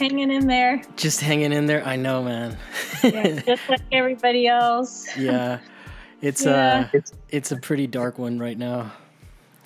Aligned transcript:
hanging 0.00 0.30
in 0.30 0.46
there. 0.46 0.82
Just 0.96 1.20
hanging 1.20 1.52
in 1.52 1.66
there. 1.66 1.86
I 1.86 1.96
know, 1.96 2.22
man. 2.22 2.56
yeah, 3.04 3.40
just 3.40 3.68
like 3.68 3.80
everybody 3.92 4.48
else. 4.48 5.16
yeah, 5.16 5.60
it's 6.20 6.44
yeah. 6.44 6.88
uh, 6.92 7.00
it's 7.28 7.52
a 7.52 7.56
pretty 7.56 7.86
dark 7.86 8.18
one 8.18 8.38
right 8.38 8.58
now. 8.58 8.92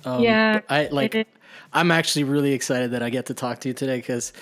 Um, 0.04 0.22
yeah, 0.22 0.60
I 0.68 0.88
like. 0.88 1.26
I'm 1.72 1.90
actually 1.90 2.24
really 2.24 2.52
excited 2.52 2.92
that 2.92 3.02
I 3.02 3.10
get 3.10 3.26
to 3.26 3.34
talk 3.34 3.60
to 3.60 3.68
you 3.68 3.74
today 3.74 3.96
because 3.96 4.32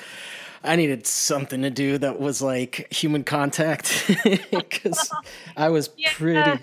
I 0.64 0.76
needed 0.76 1.06
something 1.06 1.62
to 1.62 1.70
do 1.70 1.98
that 1.98 2.20
was 2.20 2.42
like 2.42 2.92
human 2.92 3.24
contact 3.24 4.10
because 4.50 5.10
I 5.56 5.70
was 5.70 5.90
yeah. 5.96 6.10
pretty 6.12 6.62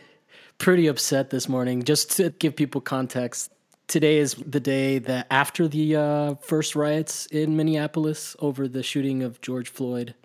pretty 0.57 0.87
upset 0.87 1.29
this 1.29 1.49
morning. 1.49 1.83
Just 1.83 2.11
to 2.17 2.29
give 2.31 2.55
people 2.55 2.81
context, 2.81 3.51
today 3.89 4.19
is 4.19 4.35
the 4.35 4.61
day 4.61 4.99
that 4.99 5.27
after 5.29 5.67
the 5.67 5.95
uh, 5.95 6.35
first 6.35 6.75
riots 6.75 7.25
in 7.25 7.57
Minneapolis 7.57 8.35
over 8.39 8.67
the 8.67 8.83
shooting 8.83 9.23
of 9.23 9.41
George 9.41 9.69
Floyd. 9.69 10.15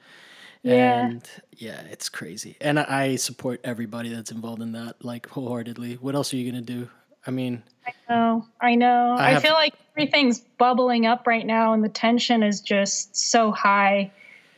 Yeah. 0.62 1.06
And 1.06 1.28
yeah, 1.52 1.80
it's 1.90 2.08
crazy. 2.08 2.56
And 2.60 2.78
I 2.78 3.16
support 3.16 3.60
everybody 3.64 4.08
that's 4.10 4.30
involved 4.30 4.62
in 4.62 4.72
that, 4.72 5.04
like 5.04 5.28
wholeheartedly. 5.28 5.94
What 5.94 6.14
else 6.14 6.32
are 6.32 6.36
you 6.36 6.50
going 6.50 6.64
to 6.64 6.72
do? 6.72 6.88
I 7.26 7.30
mean, 7.30 7.62
I 7.86 7.92
know, 8.08 8.46
I 8.60 8.74
know. 8.74 9.16
I, 9.18 9.30
have, 9.30 9.44
I 9.44 9.46
feel 9.46 9.54
like 9.54 9.74
everything's 9.96 10.40
bubbling 10.40 11.06
up 11.06 11.26
right 11.26 11.44
now, 11.44 11.72
and 11.72 11.82
the 11.82 11.88
tension 11.88 12.42
is 12.42 12.60
just 12.60 13.16
so 13.16 13.50
high. 13.50 14.12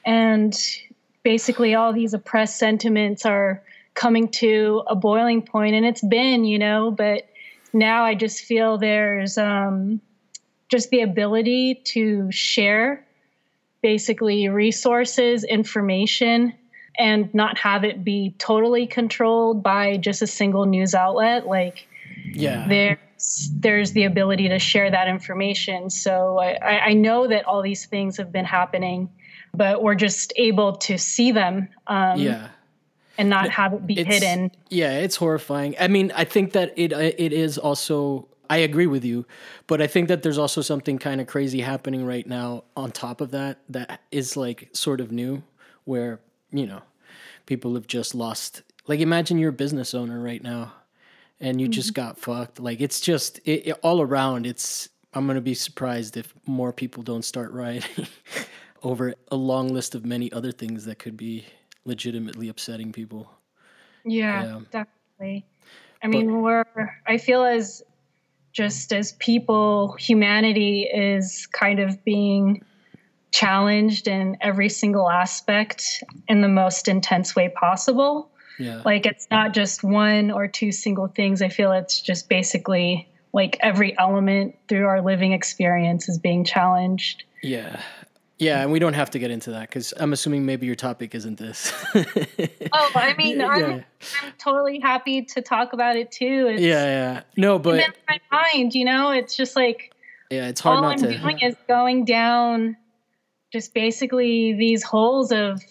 And 0.05 0.57
basically, 1.23 1.75
all 1.75 1.93
these 1.93 2.13
oppressed 2.13 2.59
sentiments 2.59 3.25
are 3.25 3.63
coming 3.95 4.29
to 4.29 4.83
a 4.87 4.95
boiling 4.95 5.43
point, 5.43 5.75
and 5.75 5.87
it's 5.87 6.03
been, 6.03 6.45
you 6.45 6.59
know, 6.59 6.91
but 6.91 7.29
now 7.77 8.05
I 8.05 8.15
just 8.15 8.43
feel 8.43 8.79
there's 8.79 9.39
um, 9.39 10.01
just 10.69 10.91
the 10.91 11.03
ability 11.03 11.83
to 11.85 12.31
share 12.33 13.07
basically 13.83 14.49
resources, 14.49 15.45
information, 15.45 16.55
and 16.99 17.33
not 17.35 17.59
have 17.59 17.85
it 17.85 18.03
be 18.03 18.35
totally 18.39 18.87
controlled 18.87 19.63
by 19.63 19.99
just 19.99 20.23
a 20.23 20.27
single 20.27 20.65
news 20.65 20.95
outlet. 20.95 21.47
Like, 21.47 21.87
yeah, 22.33 22.67
there's 22.67 23.51
there's 23.53 23.93
the 23.93 24.05
ability 24.05 24.49
to 24.49 24.59
share 24.59 24.91
that 24.91 25.09
information. 25.09 25.91
So 25.91 26.39
I, 26.39 26.87
I 26.87 26.93
know 26.95 27.29
that 27.29 27.45
all 27.45 27.63
these 27.63 27.87
things 27.87 28.17
have 28.17 28.33
been 28.33 28.45
happening, 28.45 29.11
but 29.55 29.83
we're 29.83 29.95
just 29.95 30.33
able 30.37 30.77
to 30.79 30.99
see 30.99 31.33
them. 31.33 31.69
Um, 31.87 32.19
yeah 32.19 32.49
and 33.19 33.29
not 33.29 33.51
have 33.51 33.73
it 33.73 33.87
be 33.87 33.99
it's, 33.99 34.09
hidden. 34.09 34.51
Yeah, 34.69 34.99
it's 34.99 35.17
horrifying. 35.17 35.75
I 35.79 35.89
mean, 35.89 36.13
I 36.15 36.25
think 36.25 36.53
that 36.53 36.73
it 36.77 36.93
uh, 36.93 36.99
it 36.99 37.33
is 37.33 37.59
also. 37.59 38.29
I 38.49 38.59
agree 38.59 38.87
with 38.87 39.05
you, 39.05 39.27
but 39.67 39.83
I 39.83 39.89
think 39.89 40.07
that 40.07 40.23
there's 40.23 40.39
also 40.39 40.61
something 40.61 40.99
kind 40.99 41.21
of 41.21 41.27
crazy 41.27 41.63
happening 41.63 42.07
right 42.07 42.25
now 42.25 42.63
on 42.77 42.93
top 42.93 43.21
of 43.21 43.33
that 43.33 43.59
that 43.69 44.03
is 44.13 44.37
like 44.37 44.71
sort 44.73 45.01
of 45.01 45.11
new, 45.11 45.43
where 45.85 46.21
you 46.53 46.67
know 46.67 46.83
people 47.47 47.75
have 47.75 47.87
just 47.87 48.15
lost. 48.15 48.63
Like, 48.87 49.01
imagine 49.01 49.39
you're 49.39 49.51
a 49.51 49.53
business 49.53 49.95
owner 49.95 50.21
right 50.21 50.43
now, 50.43 50.75
and 51.41 51.61
you 51.61 51.67
mm-hmm. 51.67 51.73
just 51.73 51.95
got 51.95 52.19
fucked. 52.19 52.61
Like, 52.61 52.81
it's 52.81 53.01
just 53.01 53.39
it, 53.45 53.69
it, 53.69 53.79
all 53.83 54.01
around. 54.01 54.47
It's 54.47 54.89
I'm 55.13 55.27
gonna 55.27 55.41
be 55.41 55.55
surprised 55.55 56.17
if 56.17 56.33
more 56.47 56.73
people 56.73 57.03
don't 57.03 57.25
start 57.25 57.51
rioting 57.53 58.07
over 58.83 59.15
a 59.31 59.37
long 59.37 59.69
list 59.69 59.95
of 59.95 60.05
many 60.05 60.31
other 60.31 60.53
things 60.53 60.85
that 60.85 60.99
could 60.99 61.17
be 61.17 61.47
legitimately 61.87 62.49
upsetting 62.49 62.93
people. 62.93 63.31
Yeah, 64.05 64.45
yeah. 64.45 64.61
definitely. 64.71 65.47
I 66.03 66.09
mean, 66.09 66.27
but, 66.27 66.41
we're, 66.41 66.95
I 67.07 67.19
feel 67.19 67.45
as 67.45 67.83
just 68.53 68.93
as 68.93 69.13
people, 69.13 69.93
humanity 69.99 70.83
is 70.83 71.47
kind 71.47 71.81
of 71.81 72.05
being 72.05 72.63
challenged 73.33 74.09
in 74.09 74.37
every 74.41 74.69
single 74.69 75.11
aspect 75.11 76.03
in 76.29 76.41
the 76.41 76.49
most 76.49 76.89
intense 76.89 77.37
way 77.37 77.49
possible. 77.51 78.31
Yeah. 78.59 78.83
Like 78.85 79.05
it's 79.05 79.27
not 79.31 79.53
just 79.53 79.85
one 79.85 80.31
or 80.31 80.49
two 80.49 80.73
single 80.73 81.09
things. 81.09 81.43
I 81.43 81.49
feel 81.49 81.73
it's 81.73 82.01
just 82.01 82.29
basically 82.29 83.09
like 83.35 83.59
every 83.61 83.99
element 83.99 84.57
through 84.69 84.87
our 84.87 85.03
living 85.03 85.33
experience 85.33 86.09
is 86.09 86.19
being 86.19 86.45
challenged. 86.45 87.25
Yeah. 87.43 87.83
Yeah, 88.39 88.63
and 88.63 88.71
we 88.71 88.79
don't 88.79 88.93
have 88.93 89.11
to 89.13 89.19
get 89.19 89.31
into 89.31 89.53
that 89.53 89.63
because 89.63 89.95
I'm 89.97 90.13
assuming 90.13 90.45
maybe 90.45 90.67
your 90.67 90.75
topic 90.75 91.15
isn't 91.15 91.39
this. 91.39 91.73
oh, 91.95 92.91
I 92.95 93.15
mean, 93.17 93.41
yeah. 93.41 93.49
I'm, 93.49 93.65
I'm, 94.23 94.33
totally 94.39 94.79
happy 94.79 95.23
to 95.23 95.41
talk 95.41 95.73
about 95.73 95.97
it 95.97 96.13
too. 96.13 96.49
It's, 96.51 96.61
yeah, 96.61 96.85
yeah. 96.85 97.23
No, 97.39 97.59
but 97.59 97.81
in 97.81 97.93
my 98.07 98.21
mind, 98.31 98.75
you 98.75 98.85
know, 98.85 99.11
it's 99.11 99.35
just 99.37 99.57
like 99.57 99.95
yeah, 100.31 100.49
it's 100.49 100.61
hard 100.61 100.79
all 100.79 100.85
I'm 100.85 100.99
to. 100.99 101.19
doing 101.19 101.39
is 101.41 101.57
going 101.67 102.05
down 102.05 102.77
just 103.53 103.73
basically 103.73 104.53
these 104.53 104.83
holes 104.83 105.33
of 105.33 105.63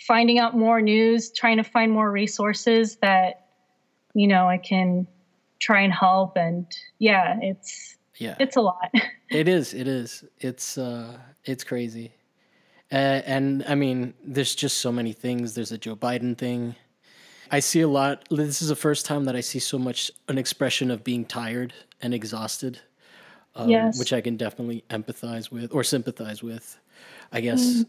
finding 0.00 0.38
out 0.38 0.56
more 0.56 0.80
news, 0.80 1.32
trying 1.32 1.56
to 1.56 1.64
find 1.64 1.90
more 1.90 2.08
resources 2.08 2.96
that 2.96 3.46
you 4.14 4.28
know 4.28 4.48
I 4.48 4.58
can 4.58 5.08
try 5.58 5.80
and 5.80 5.92
help, 5.92 6.36
and 6.36 6.66
yeah, 7.00 7.38
it's 7.42 7.93
yeah, 8.18 8.36
it's 8.40 8.56
a 8.56 8.60
lot. 8.60 8.90
it 9.30 9.48
is. 9.48 9.74
It 9.74 9.88
is. 9.88 10.24
It's. 10.38 10.78
uh 10.78 11.18
it's 11.44 11.64
crazy. 11.64 12.12
Uh, 12.92 13.22
and 13.26 13.64
I 13.68 13.74
mean, 13.74 14.14
there's 14.24 14.54
just 14.54 14.78
so 14.78 14.92
many 14.92 15.12
things. 15.12 15.54
There's 15.54 15.72
a 15.72 15.78
Joe 15.78 15.96
Biden 15.96 16.36
thing. 16.36 16.74
I 17.50 17.60
see 17.60 17.82
a 17.82 17.88
lot. 17.88 18.24
This 18.30 18.62
is 18.62 18.68
the 18.68 18.76
first 18.76 19.06
time 19.06 19.24
that 19.24 19.36
I 19.36 19.40
see 19.40 19.58
so 19.58 19.78
much 19.78 20.10
an 20.28 20.38
expression 20.38 20.90
of 20.90 21.04
being 21.04 21.24
tired 21.24 21.74
and 22.00 22.14
exhausted, 22.14 22.80
um, 23.54 23.68
yes. 23.68 23.98
which 23.98 24.12
I 24.12 24.20
can 24.20 24.36
definitely 24.36 24.84
empathize 24.90 25.50
with 25.50 25.72
or 25.72 25.84
sympathize 25.84 26.42
with, 26.42 26.78
I 27.32 27.40
guess. 27.40 27.62
Mm. 27.62 27.86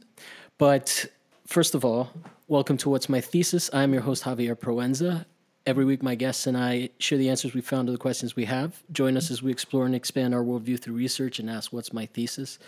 But 0.58 1.06
first 1.48 1.76
of 1.76 1.86
all, 1.86 2.12
welcome 2.48 2.78
to 2.78 2.90
What's 2.90 3.10
My 3.10 3.22
Thesis. 3.22 3.70
I'm 3.74 3.94
your 3.94 4.02
host, 4.02 4.24
Javier 4.24 4.56
Proenza, 4.56 5.26
Every 5.66 5.84
week, 5.84 6.04
my 6.04 6.14
guests 6.14 6.46
and 6.46 6.56
I 6.56 6.90
share 7.00 7.18
the 7.18 7.30
answers 7.30 7.56
we 7.56 7.62
found 7.62 7.88
to 7.88 7.92
the 7.92 7.98
questions 7.98 8.36
we 8.36 8.46
have. 8.46 8.84
Join 8.92 9.18
us 9.18 9.32
as 9.32 9.42
we 9.42 9.52
explore 9.52 9.86
and 9.86 9.96
expand 9.96 10.36
our 10.36 10.44
worldview 10.44 10.80
through 10.80 10.94
research 10.94 11.40
and 11.40 11.50
ask, 11.50 11.74
What's 11.74 11.92
my 11.92 12.06
thesis? 12.06 12.60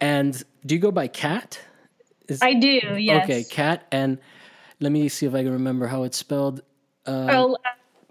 And 0.00 0.42
do 0.66 0.74
you 0.74 0.80
go 0.80 0.90
by 0.90 1.08
Cat? 1.08 1.58
Is, 2.28 2.42
I 2.42 2.54
do, 2.54 2.80
yes. 2.98 3.24
Okay, 3.24 3.44
Cat. 3.44 3.86
And 3.90 4.18
let 4.80 4.92
me 4.92 5.08
see 5.08 5.26
if 5.26 5.34
I 5.34 5.42
can 5.42 5.52
remember 5.52 5.86
how 5.86 6.02
it's 6.02 6.18
spelled. 6.18 6.60
Uh, 7.06 7.54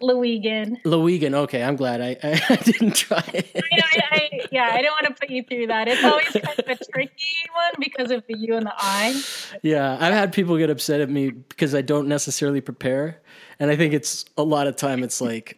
Lewigan. 0.01 0.81
Lewigan. 0.83 1.33
Okay, 1.33 1.63
I'm 1.63 1.75
glad 1.75 2.01
I, 2.01 2.17
I, 2.23 2.41
I 2.49 2.55
didn't 2.57 2.95
try 2.95 3.23
it. 3.33 3.49
I, 3.55 4.01
I, 4.11 4.47
yeah, 4.51 4.69
I 4.73 4.81
don't 4.81 4.91
want 4.91 5.15
to 5.15 5.19
put 5.19 5.29
you 5.29 5.43
through 5.43 5.67
that. 5.67 5.87
It's 5.87 6.03
always 6.03 6.31
kind 6.31 6.59
of 6.59 6.67
a 6.67 6.75
tricky 6.91 7.35
one 7.53 7.73
because 7.79 8.11
of 8.11 8.23
the 8.27 8.37
U 8.37 8.55
and 8.55 8.65
the 8.65 8.73
I. 8.77 9.21
Yeah, 9.61 9.97
I've 9.99 10.13
had 10.13 10.33
people 10.33 10.57
get 10.57 10.69
upset 10.69 11.01
at 11.01 11.09
me 11.09 11.29
because 11.29 11.73
I 11.75 11.81
don't 11.81 12.07
necessarily 12.07 12.61
prepare 12.61 13.21
and 13.59 13.71
I 13.71 13.75
think 13.75 13.93
it's 13.93 14.25
a 14.37 14.43
lot 14.43 14.67
of 14.67 14.75
time 14.75 15.03
it's 15.03 15.21
like 15.21 15.57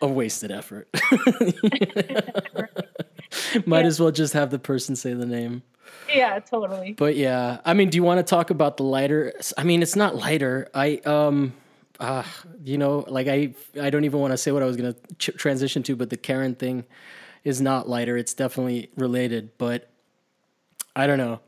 a 0.00 0.06
wasted 0.06 0.50
effort. 0.50 0.88
Might 3.66 3.80
yeah. 3.80 3.86
as 3.86 3.98
well 3.98 4.10
just 4.10 4.34
have 4.34 4.50
the 4.50 4.58
person 4.58 4.96
say 4.96 5.14
the 5.14 5.26
name. 5.26 5.62
Yeah, 6.14 6.38
totally. 6.38 6.92
But 6.92 7.16
yeah, 7.16 7.58
I 7.64 7.74
mean, 7.74 7.90
do 7.90 7.96
you 7.96 8.02
want 8.02 8.18
to 8.18 8.22
talk 8.22 8.50
about 8.50 8.76
the 8.76 8.84
lighter? 8.84 9.32
I 9.56 9.64
mean, 9.64 9.82
it's 9.82 9.96
not 9.96 10.14
lighter. 10.16 10.68
I 10.74 10.96
um, 11.06 11.54
uh, 12.00 12.24
you 12.62 12.78
know, 12.78 13.04
like 13.08 13.28
I 13.28 13.54
I 13.80 13.90
don't 13.90 14.04
even 14.04 14.20
want 14.20 14.32
to 14.32 14.38
say 14.38 14.52
what 14.52 14.62
I 14.62 14.66
was 14.66 14.76
gonna 14.76 14.96
ch- 15.18 15.30
transition 15.36 15.82
to, 15.84 15.96
but 15.96 16.10
the 16.10 16.16
Karen 16.16 16.54
thing 16.54 16.84
is 17.44 17.60
not 17.60 17.88
lighter. 17.88 18.16
It's 18.16 18.34
definitely 18.34 18.90
related, 18.96 19.50
but 19.58 19.90
I 20.96 21.06
don't 21.06 21.18
know. 21.18 21.40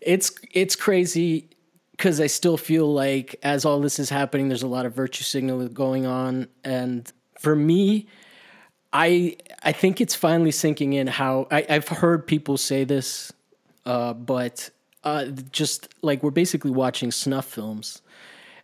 It's 0.00 0.32
it's 0.52 0.76
crazy 0.76 1.50
because 1.92 2.20
I 2.20 2.26
still 2.26 2.56
feel 2.56 2.92
like 2.92 3.36
as 3.42 3.64
all 3.64 3.80
this 3.80 3.98
is 3.98 4.10
happening, 4.10 4.48
there's 4.48 4.62
a 4.62 4.68
lot 4.68 4.86
of 4.86 4.94
virtue 4.94 5.24
signal 5.24 5.68
going 5.68 6.06
on, 6.06 6.48
and 6.64 7.10
for 7.38 7.54
me, 7.54 8.08
I 8.92 9.36
I 9.62 9.72
think 9.72 10.00
it's 10.00 10.14
finally 10.14 10.50
sinking 10.50 10.92
in 10.92 11.06
how 11.06 11.46
I, 11.50 11.64
have 11.68 11.88
heard 11.88 12.26
people 12.26 12.56
say 12.58 12.84
this, 12.84 13.32
uh, 13.86 14.12
but 14.12 14.70
uh, 15.04 15.26
just 15.50 15.88
like 16.02 16.22
we're 16.22 16.30
basically 16.30 16.70
watching 16.70 17.10
snuff 17.10 17.46
films, 17.46 18.02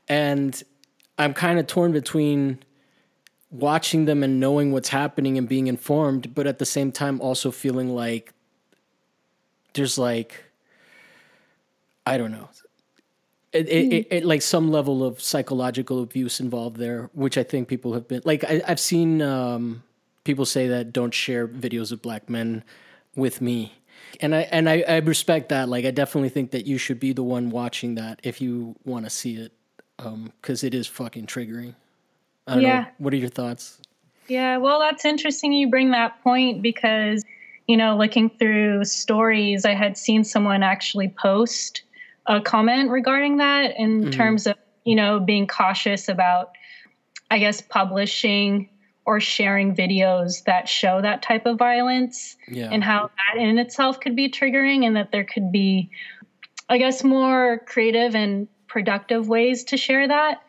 and 0.08 0.62
I'm 1.18 1.34
kind 1.34 1.58
of 1.58 1.66
torn 1.66 1.92
between 1.92 2.60
watching 3.50 4.04
them 4.04 4.22
and 4.22 4.38
knowing 4.38 4.72
what's 4.72 4.90
happening 4.90 5.38
and 5.38 5.48
being 5.48 5.66
informed, 5.66 6.34
but 6.34 6.46
at 6.46 6.58
the 6.58 6.66
same 6.66 6.92
time 6.92 7.20
also 7.20 7.50
feeling 7.50 7.94
like 7.94 8.32
there's 9.74 9.98
like 9.98 10.44
I 12.06 12.16
don't 12.16 12.32
know 12.32 12.48
it, 13.52 13.68
it, 13.68 13.92
it, 13.92 14.06
it, 14.10 14.24
like 14.24 14.42
some 14.42 14.70
level 14.70 15.02
of 15.02 15.20
psychological 15.20 16.02
abuse 16.02 16.40
involved 16.40 16.76
there, 16.76 17.10
which 17.14 17.38
I 17.38 17.42
think 17.42 17.68
people 17.68 17.94
have 17.94 18.06
been 18.06 18.20
like. 18.24 18.44
I, 18.44 18.62
have 18.66 18.80
seen 18.80 19.22
um, 19.22 19.82
people 20.24 20.44
say 20.44 20.68
that 20.68 20.92
don't 20.92 21.14
share 21.14 21.48
videos 21.48 21.90
of 21.90 22.02
black 22.02 22.28
men 22.28 22.62
with 23.16 23.40
me, 23.40 23.72
and 24.20 24.34
I 24.34 24.40
and 24.40 24.68
I, 24.68 24.84
I 24.86 24.96
respect 24.98 25.48
that. 25.48 25.68
Like, 25.68 25.86
I 25.86 25.90
definitely 25.90 26.28
think 26.28 26.50
that 26.50 26.66
you 26.66 26.76
should 26.76 27.00
be 27.00 27.14
the 27.14 27.22
one 27.22 27.48
watching 27.48 27.94
that 27.94 28.20
if 28.22 28.42
you 28.42 28.76
want 28.84 29.06
to 29.06 29.10
see 29.10 29.36
it, 29.36 29.52
because 29.98 30.62
um, 30.62 30.66
it 30.66 30.74
is 30.74 30.86
fucking 30.86 31.26
triggering. 31.26 31.74
I 32.46 32.54
don't 32.54 32.62
yeah. 32.62 32.80
Know, 32.80 32.86
what 32.98 33.12
are 33.12 33.16
your 33.16 33.28
thoughts? 33.28 33.78
Yeah, 34.26 34.56
well, 34.56 34.78
that's 34.80 35.04
interesting 35.04 35.52
you 35.52 35.68
bring 35.68 35.90
that 35.90 36.22
point 36.22 36.62
because 36.62 37.24
you 37.68 37.76
know, 37.76 37.96
looking 37.96 38.30
through 38.30 38.84
stories, 38.84 39.64
I 39.64 39.74
had 39.74 39.96
seen 39.96 40.24
someone 40.24 40.62
actually 40.62 41.08
post 41.08 41.82
a 42.26 42.40
comment 42.40 42.90
regarding 42.90 43.36
that 43.36 43.76
in 43.76 44.00
mm-hmm. 44.00 44.10
terms 44.10 44.46
of, 44.46 44.56
you 44.84 44.96
know, 44.96 45.20
being 45.20 45.46
cautious 45.46 46.08
about, 46.08 46.52
I 47.30 47.38
guess, 47.38 47.60
publishing 47.60 48.70
or 49.04 49.20
sharing 49.20 49.76
videos 49.76 50.44
that 50.44 50.68
show 50.68 51.02
that 51.02 51.22
type 51.22 51.44
of 51.44 51.58
violence 51.58 52.36
yeah. 52.48 52.70
and 52.72 52.82
how 52.82 53.10
that 53.16 53.40
in 53.40 53.58
itself 53.58 54.00
could 54.00 54.16
be 54.16 54.30
triggering 54.30 54.86
and 54.86 54.96
that 54.96 55.12
there 55.12 55.24
could 55.24 55.52
be, 55.52 55.90
I 56.70 56.78
guess, 56.78 57.04
more 57.04 57.62
creative 57.66 58.14
and 58.14 58.48
productive 58.78 59.26
ways 59.28 59.64
to 59.64 59.76
share 59.76 60.06
that. 60.06 60.40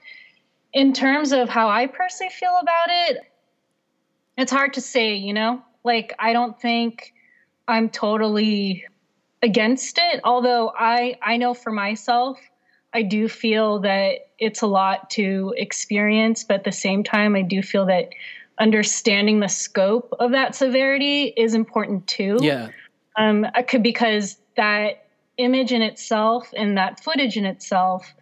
In 0.72 0.94
terms 0.94 1.32
of 1.32 1.50
how 1.50 1.68
I 1.68 1.88
personally 1.88 2.32
feel 2.32 2.56
about 2.62 2.90
it, 2.90 3.18
it's 4.38 4.52
hard 4.52 4.76
to 4.76 4.82
say, 4.82 5.16
you 5.16 5.34
know? 5.34 5.64
Like, 5.84 6.14
I 6.20 6.32
don't 6.32 6.62
think 6.62 7.12
I'm 7.68 7.90
totally 7.90 8.86
against 9.42 9.98
it, 9.98 10.22
although 10.24 10.72
I, 10.78 11.18
I 11.24 11.38
know 11.38 11.56
for 11.56 11.72
myself, 11.72 12.40
I 12.94 13.02
do 13.02 13.28
feel 13.28 13.80
that 13.80 14.30
it's 14.38 14.62
a 14.62 14.68
lot 14.68 15.10
to 15.12 15.56
experience, 15.58 16.44
but 16.44 16.58
at 16.58 16.64
the 16.66 16.72
same 16.72 17.04
time, 17.04 17.36
I 17.36 17.42
do 17.42 17.64
feel 17.64 17.88
that 17.88 18.10
understanding 18.60 19.40
the 19.40 19.48
scope 19.48 20.14
of 20.20 20.30
that 20.34 20.54
severity 20.54 21.34
is 21.36 21.56
important 21.56 22.06
too. 22.06 22.38
Yeah. 22.42 22.70
Um, 23.16 23.48
could 23.68 23.82
because 23.82 24.38
that 24.56 25.08
image 25.38 25.72
in 25.72 25.82
itself 25.82 26.54
and 26.56 26.78
that 26.78 27.04
footage 27.04 27.38
in 27.38 27.46
itself 27.48 28.14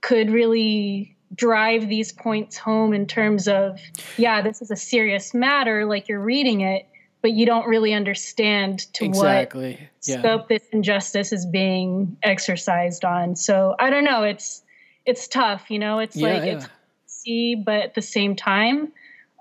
could 0.00 0.30
really 0.30 1.16
drive 1.34 1.88
these 1.88 2.12
points 2.12 2.56
home 2.56 2.92
in 2.92 3.06
terms 3.06 3.48
of, 3.48 3.78
yeah, 4.16 4.40
this 4.40 4.62
is 4.62 4.70
a 4.70 4.76
serious 4.76 5.34
matter, 5.34 5.84
like 5.84 6.08
you're 6.08 6.20
reading 6.20 6.62
it, 6.62 6.88
but 7.20 7.32
you 7.32 7.44
don't 7.44 7.66
really 7.66 7.92
understand 7.92 8.92
to 8.94 9.04
exactly. 9.04 9.72
what 9.72 9.80
yeah. 10.04 10.18
scope 10.18 10.48
this 10.48 10.62
injustice 10.72 11.32
is 11.32 11.44
being 11.46 12.16
exercised 12.22 13.04
on. 13.04 13.36
So 13.36 13.74
I 13.78 13.90
don't 13.90 14.04
know. 14.04 14.22
It's 14.22 14.62
it's 15.04 15.26
tough, 15.26 15.70
you 15.70 15.78
know. 15.78 15.98
It's 15.98 16.16
yeah, 16.16 16.28
like 16.28 16.44
yeah. 16.44 16.56
it's 16.56 16.66
see, 17.06 17.54
but 17.54 17.82
at 17.82 17.94
the 17.94 18.02
same 18.02 18.36
time, 18.36 18.92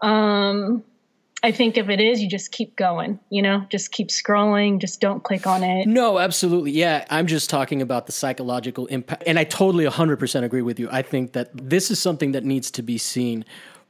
um, 0.02 0.84
I 1.44 1.52
think 1.52 1.78
if 1.78 1.88
it 1.88 2.00
is, 2.00 2.20
you 2.20 2.28
just 2.28 2.52
keep 2.52 2.76
going, 2.76 3.20
you 3.30 3.44
know, 3.44 3.66
just 3.70 3.92
keep 3.92 4.08
scrolling, 4.08 4.80
just 4.80 5.00
don't 5.00 5.24
click 5.24 5.46
on 5.46 5.64
it. 5.64 5.88
No, 5.88 6.18
absolutely. 6.18 6.72
Yeah. 6.72 7.06
I'm 7.12 7.28
just 7.28 7.50
talking 7.50 7.82
about 7.82 8.08
the 8.08 8.12
psychological 8.12 8.88
impact. 8.88 9.24
And 9.28 9.38
I 9.38 9.44
totally 9.44 9.86
100% 9.86 10.44
agree 10.44 10.64
with 10.64 10.80
you. 10.80 10.90
I 10.92 11.04
think 11.04 11.34
that 11.34 11.50
this 11.54 11.92
is 11.92 12.00
something 12.00 12.32
that 12.32 12.44
needs 12.44 12.72
to 12.72 12.82
be 12.82 12.98
seen. 12.98 13.46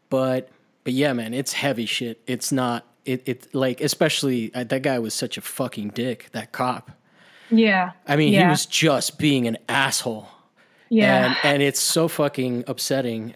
But, 0.09 0.49
but 0.83 0.91
yeah, 0.91 1.13
man, 1.13 1.33
it's 1.33 1.53
heavy 1.53 1.85
shit. 1.85 2.21
It's 2.27 2.51
not, 2.51 2.85
it, 3.05 3.23
it 3.25 3.55
like, 3.55 3.79
especially 3.79 4.53
uh, 4.53 4.65
that 4.65 4.81
guy 4.81 4.99
was 4.99 5.13
such 5.13 5.37
a 5.37 5.41
fucking 5.41 5.89
dick, 5.89 6.27
that 6.33 6.51
cop. 6.51 6.91
Yeah. 7.49 7.91
I 8.05 8.17
mean, 8.17 8.33
yeah. 8.33 8.43
he 8.43 8.47
was 8.49 8.65
just 8.65 9.17
being 9.17 9.47
an 9.47 9.57
asshole. 9.69 10.27
Yeah. 10.89 11.27
And, 11.27 11.37
and 11.43 11.63
it's 11.63 11.79
so 11.79 12.09
fucking 12.09 12.65
upsetting. 12.67 13.35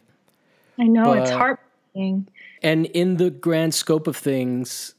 I 0.77 0.83
know. 0.83 1.05
But, 1.05 1.19
it's 1.19 1.31
heartbreaking 1.31 2.27
and 2.61 2.85
in 2.87 3.17
the 3.17 3.29
grand 3.29 3.73
scope 3.73 4.07
of 4.07 4.15
things, 4.17 4.93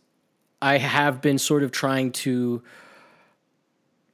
I 0.60 0.78
have 0.78 1.20
been 1.20 1.38
sort 1.38 1.62
of 1.62 1.70
trying 1.72 2.12
to 2.12 2.62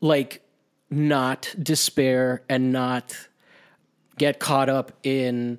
like 0.00 0.42
not 0.90 1.54
despair 1.60 2.42
and 2.48 2.72
not 2.72 3.16
get 4.16 4.38
caught 4.38 4.68
up 4.68 4.92
in 5.02 5.58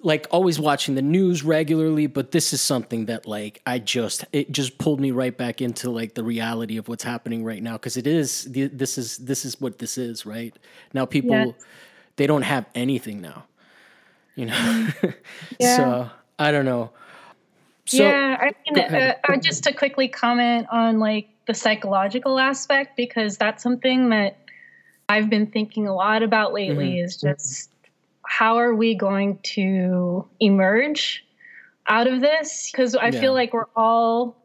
like 0.00 0.26
always 0.30 0.60
watching 0.60 0.94
the 0.94 1.02
news 1.02 1.42
regularly 1.42 2.06
but 2.06 2.30
this 2.30 2.52
is 2.52 2.60
something 2.60 3.06
that 3.06 3.26
like 3.26 3.60
i 3.66 3.78
just 3.78 4.24
it 4.32 4.50
just 4.52 4.76
pulled 4.78 5.00
me 5.00 5.10
right 5.10 5.36
back 5.36 5.60
into 5.60 5.90
like 5.90 6.14
the 6.14 6.22
reality 6.22 6.76
of 6.76 6.88
what's 6.88 7.04
happening 7.04 7.44
right 7.44 7.62
now 7.62 7.72
because 7.72 7.96
it 7.96 8.06
is 8.06 8.44
this 8.50 8.98
is 8.98 9.18
this 9.18 9.44
is 9.44 9.60
what 9.60 9.78
this 9.78 9.96
is 9.96 10.26
right 10.26 10.56
now 10.92 11.04
people 11.04 11.30
yes. 11.30 11.54
they 12.16 12.26
don't 12.26 12.42
have 12.42 12.66
anything 12.74 13.20
now 13.20 13.44
you 14.34 14.46
know 14.46 14.88
yeah. 15.58 15.76
so 15.76 16.10
i 16.38 16.50
don't 16.50 16.66
know 16.66 16.90
so, 17.86 18.02
yeah, 18.02 18.38
I 18.40 18.52
mean, 18.70 18.78
uh, 18.78 19.14
uh, 19.28 19.36
just 19.36 19.64
to 19.64 19.72
quickly 19.72 20.08
comment 20.08 20.66
on 20.70 20.98
like 20.98 21.28
the 21.46 21.54
psychological 21.54 22.38
aspect 22.38 22.96
because 22.96 23.36
that's 23.36 23.62
something 23.62 24.08
that 24.08 24.38
I've 25.08 25.28
been 25.28 25.46
thinking 25.46 25.86
a 25.86 25.94
lot 25.94 26.22
about 26.22 26.54
lately 26.54 26.92
mm-hmm. 26.92 27.04
is 27.04 27.16
just 27.16 27.70
how 28.26 28.56
are 28.56 28.74
we 28.74 28.94
going 28.94 29.38
to 29.42 30.26
emerge 30.40 31.24
out 31.86 32.06
of 32.06 32.20
this? 32.20 32.70
Because 32.72 32.94
I 32.94 33.08
yeah. 33.08 33.20
feel 33.20 33.34
like 33.34 33.52
we're 33.52 33.66
all 33.76 34.36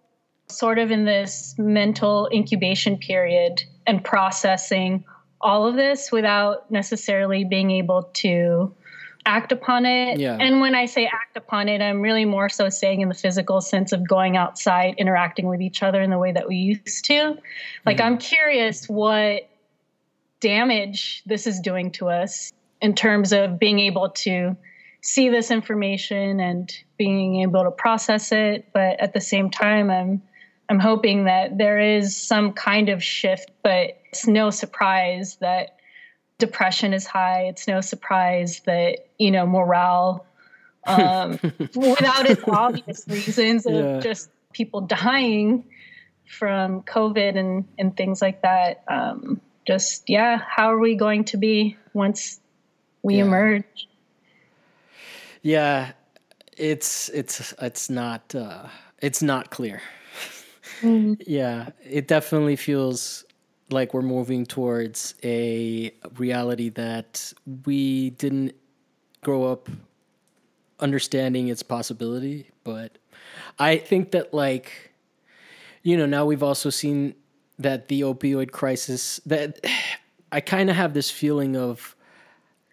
sort 0.48 0.80
of 0.80 0.92
in 0.92 1.06
this 1.06 1.56
mental 1.58 2.30
incubation 2.34 2.98
period 2.98 3.64
and 3.88 4.04
processing 4.04 5.06
all 5.42 5.66
of 5.66 5.76
this 5.76 6.12
without 6.12 6.70
necessarily 6.70 7.46
being 7.46 7.72
able 7.72 8.04
to 8.14 8.74
act 9.26 9.52
upon 9.52 9.86
it. 9.86 10.20
Yeah. 10.20 10.38
And 10.40 10.62
when 10.62 10.76
I 10.76 10.86
say 10.86 11.06
act 11.06 11.38
upon 11.38 11.68
it, 11.68 11.82
I'm 11.82 12.02
really 12.02 12.26
more 12.26 12.50
so 12.50 12.70
saying 12.70 13.02
in 13.02 13.10
the 13.10 13.16
physical 13.16 13.62
sense 13.62 13.92
of 13.92 14.08
going 14.08 14.38
outside, 14.38 14.96
interacting 14.98 15.48
with 15.48 15.62
each 15.62 15.84
other 15.84 16.02
in 16.02 16.10
the 16.10 16.18
way 16.18 16.32
that 16.32 16.48
we 16.48 16.56
used 16.56 17.06
to. 17.06 17.38
Like, 17.86 17.98
mm-hmm. 17.98 18.06
I'm 18.06 18.18
curious 18.18 18.88
what 18.88 19.50
damage 20.40 21.22
this 21.26 21.48
is 21.48 21.60
doing 21.60 21.92
to 21.92 22.10
us 22.10 22.54
in 22.82 22.96
terms 22.96 23.34
of 23.34 23.60
being 23.60 23.80
able 23.80 24.10
to 24.10 24.56
see 25.02 25.30
this 25.30 25.52
information 25.52 26.40
and 26.40 26.74
being 26.98 27.42
able 27.42 27.64
to 27.64 27.72
process 27.72 28.32
it. 28.32 28.70
But 28.74 29.00
at 29.00 29.14
the 29.14 29.22
same 29.22 29.50
time, 29.50 29.90
I'm 29.90 30.22
I'm 30.70 30.80
hoping 30.80 31.26
that 31.26 31.58
there 31.58 31.80
is 31.80 32.16
some 32.16 32.54
kind 32.54 32.90
of 32.90 33.04
shift, 33.04 33.50
but 33.64 34.00
it's 34.06 34.28
no 34.28 34.52
surprise 34.52 35.38
that 35.38 35.79
depression 36.40 36.94
is 36.94 37.06
high. 37.06 37.44
It's 37.44 37.68
no 37.68 37.82
surprise 37.82 38.62
that, 38.66 39.08
you 39.20 39.30
know, 39.30 39.46
morale, 39.46 40.26
um, 40.88 41.32
without 41.76 42.28
its 42.28 42.42
obvious 42.48 43.06
reasons 43.08 43.66
of 43.68 43.74
yeah. 43.74 44.00
just 44.00 44.32
people 44.54 44.82
dying 44.82 45.66
from 46.26 46.82
COVID 46.84 47.38
and, 47.38 47.66
and 47.78 47.96
things 47.96 48.22
like 48.22 48.42
that. 48.42 48.84
Um, 48.88 49.40
just, 49.68 50.10
yeah, 50.10 50.42
how 50.48 50.72
are 50.72 50.80
we 50.80 50.96
going 50.96 51.26
to 51.26 51.38
be 51.38 51.78
once 51.94 52.40
we 53.04 53.18
yeah. 53.18 53.24
emerge? 53.24 53.88
Yeah, 55.42 55.92
it's, 56.58 57.10
it's, 57.10 57.54
it's 57.62 57.90
not, 57.90 58.34
uh, 58.34 58.68
it's 59.02 59.22
not 59.22 59.52
clear. 59.52 59.82
Mm-hmm. 60.82 61.14
Yeah, 61.28 61.70
it 61.84 62.08
definitely 62.08 62.56
feels 62.56 63.26
like 63.72 63.94
we're 63.94 64.02
moving 64.02 64.46
towards 64.46 65.16
a 65.24 65.92
reality 66.18 66.70
that 66.70 67.34
we 67.66 68.12
didn't 68.12 68.56
grow 69.22 69.46
up 69.46 69.70
understanding 70.80 71.50
its 71.50 71.62
possibility 71.62 72.50
but 72.64 72.98
i 73.58 73.78
think 73.78 74.12
that 74.12 74.34
like 74.34 74.92
you 75.84 75.98
know 75.98 76.06
now 76.06 76.26
we've 76.26 76.44
also 76.44 76.70
seen 76.70 77.14
that 77.58 77.90
the 77.90 78.02
opioid 78.02 78.52
crisis 78.52 79.20
that 79.26 79.60
i 80.32 80.40
kind 80.40 80.70
of 80.70 80.76
have 80.76 80.94
this 80.94 81.12
feeling 81.12 81.58
of 81.58 81.96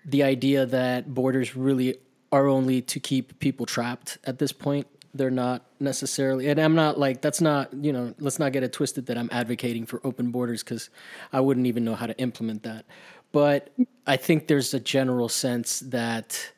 the 0.05 0.23
idea 0.23 0.65
that 0.65 1.13
borders 1.13 1.57
really 1.57 1.97
are 2.31 2.47
only 2.47 2.81
to 2.81 3.01
keep 3.01 3.39
people 3.41 3.67
trapped 3.67 4.19
at 4.25 4.39
this 4.39 4.53
point 4.53 4.87
they're 5.17 5.31
not 5.31 5.65
necessarily 5.81 6.49
and 6.49 6.59
i'm 6.61 6.75
not 6.75 6.99
like 6.99 7.21
that's 7.21 7.41
not 7.41 7.73
you 7.75 7.93
know 7.93 8.15
let's 8.19 8.39
not 8.39 8.53
get 8.53 8.63
it 8.63 8.73
twisted 8.73 9.07
that 9.07 9.17
i'm 9.17 9.29
advocating 9.33 9.87
for 9.87 10.01
open 10.05 10.31
borders 10.31 10.63
because 10.63 10.91
i 11.33 11.41
wouldn't 11.41 11.67
even 11.67 11.85
know 11.85 11.95
how 11.95 12.07
to 12.07 12.17
implement 12.19 12.63
that. 12.63 12.85
But 13.33 13.71
i 14.07 14.17
think 14.17 14.47
there's 14.47 14.73
a 14.75 14.81
general 14.81 15.29
sense 15.29 15.81
that 15.81 16.53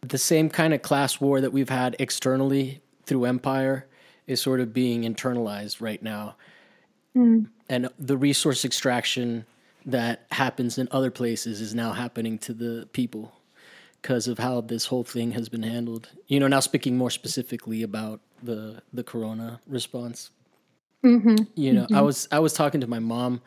the 0.00 0.18
same 0.18 0.50
kind 0.50 0.74
of 0.74 0.82
class 0.82 1.20
war 1.20 1.40
that 1.40 1.52
we've 1.52 1.68
had 1.68 1.96
externally 1.98 2.80
through 3.06 3.24
empire 3.24 3.86
is 4.26 4.40
sort 4.40 4.60
of 4.60 4.72
being 4.72 5.02
internalized 5.02 5.80
right 5.80 6.02
now. 6.02 6.36
Mm. 7.16 7.46
and 7.68 7.88
the 7.96 8.16
resource 8.16 8.64
extraction 8.64 9.46
that 9.86 10.26
happens 10.32 10.78
in 10.78 10.88
other 10.90 11.12
places 11.12 11.60
is 11.60 11.72
now 11.72 11.92
happening 11.92 12.38
to 12.38 12.52
the 12.52 12.88
people 12.92 13.32
because 14.04 14.28
of 14.28 14.38
how 14.38 14.60
this 14.60 14.84
whole 14.84 15.02
thing 15.02 15.30
has 15.30 15.48
been 15.48 15.62
handled. 15.62 16.10
You 16.26 16.38
know, 16.38 16.46
now 16.46 16.60
speaking 16.60 16.98
more 16.98 17.08
specifically 17.08 17.82
about 17.82 18.20
the 18.42 18.82
the 18.92 19.02
corona 19.02 19.60
response. 19.66 20.30
Mm-hmm. 21.02 21.44
You 21.54 21.72
know, 21.72 21.84
mm-hmm. 21.84 21.96
I 21.96 22.02
was 22.02 22.28
I 22.30 22.38
was 22.38 22.52
talking 22.52 22.82
to 22.82 22.86
my 22.86 22.98
mom 22.98 23.40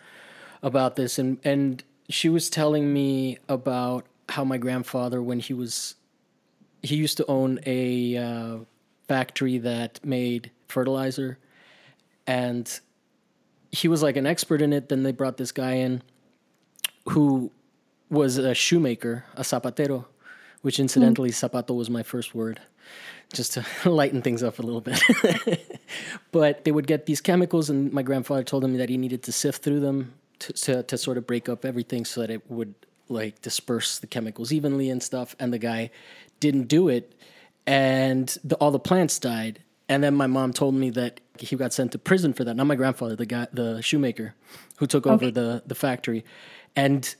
about 0.64 0.96
this, 0.96 1.20
and 1.20 1.38
and 1.44 1.84
she 2.10 2.28
was 2.28 2.50
telling 2.50 2.92
me 2.92 3.38
about 3.48 4.08
how 4.30 4.44
my 4.44 4.58
grandfather, 4.58 5.22
when 5.22 5.40
he 5.40 5.54
was, 5.54 5.94
he 6.82 6.96
used 6.96 7.18
to 7.18 7.26
own 7.28 7.60
a 7.68 8.18
uh, 8.18 8.58
factory 9.08 9.60
that 9.60 10.04
made 10.04 10.50
fertilizer, 10.68 11.38
and 12.26 12.80
he 13.72 13.88
was 13.88 14.02
like 14.02 14.18
an 14.18 14.26
expert 14.26 14.64
in 14.64 14.74
it. 14.74 14.90
Then 14.90 15.04
they 15.04 15.12
brought 15.12 15.38
this 15.38 15.52
guy 15.52 15.74
in, 15.74 16.02
who 17.10 17.52
was 18.10 18.40
a 18.40 18.56
shoemaker, 18.56 19.26
a 19.36 19.42
zapatero, 19.42 20.06
which 20.62 20.80
incidentally, 20.80 21.30
mm. 21.30 21.50
zapato 21.50 21.76
was 21.76 21.90
my 21.90 22.04
first 22.04 22.36
word. 22.36 22.60
just 23.34 23.54
to 23.54 23.66
lighten 23.90 24.22
things 24.22 24.44
up 24.44 24.60
a 24.60 24.62
little 24.62 24.82
bit. 24.82 25.02
but 26.32 26.64
they 26.64 26.72
would 26.72 26.88
get 26.88 27.06
these 27.06 27.22
chemicals, 27.22 27.70
and 27.70 27.92
my 27.92 28.02
grandfather 28.02 28.44
told 28.44 28.64
him 28.64 28.78
that 28.78 28.90
he 28.90 28.98
needed 28.98 29.24
to 29.24 29.32
sift 29.32 29.64
through 29.64 29.80
them 29.80 30.14
to, 30.40 30.54
to, 30.54 30.84
to 30.84 30.98
sort 30.98 31.18
of 31.18 31.28
break 31.28 31.50
up 31.50 31.66
everything 31.66 32.06
so 32.06 32.22
that 32.22 32.30
it 32.30 32.50
would 32.50 32.74
like 33.10 33.42
disperse 33.42 34.00
the 34.00 34.08
chemicals 34.08 34.52
evenly 34.52 34.90
and 34.90 35.02
stuff. 35.02 35.36
And 35.40 35.54
the 35.54 35.60
guy 35.60 35.92
didn't 36.40 36.68
do 36.68 36.88
it, 36.88 37.14
and 37.66 38.36
the, 38.44 38.56
all 38.56 38.72
the 38.72 38.80
plants 38.80 39.20
died. 39.20 39.64
And 39.90 40.04
then 40.04 40.16
my 40.16 40.28
mom 40.28 40.52
told 40.52 40.76
me 40.76 40.90
that 40.92 41.22
he 41.40 41.56
got 41.56 41.72
sent 41.72 41.94
to 41.94 41.98
prison 41.98 42.34
for 42.34 42.44
that. 42.44 42.56
Not 42.56 42.68
my 42.68 42.76
grandfather, 42.76 43.16
the 43.16 43.26
guy, 43.26 43.48
the 43.54 43.82
shoemaker, 43.82 44.36
who 44.78 44.88
took 44.88 45.08
okay. 45.08 45.14
over 45.14 45.32
the 45.32 45.64
the 45.66 45.76
factory, 45.76 46.26
and 46.76 47.16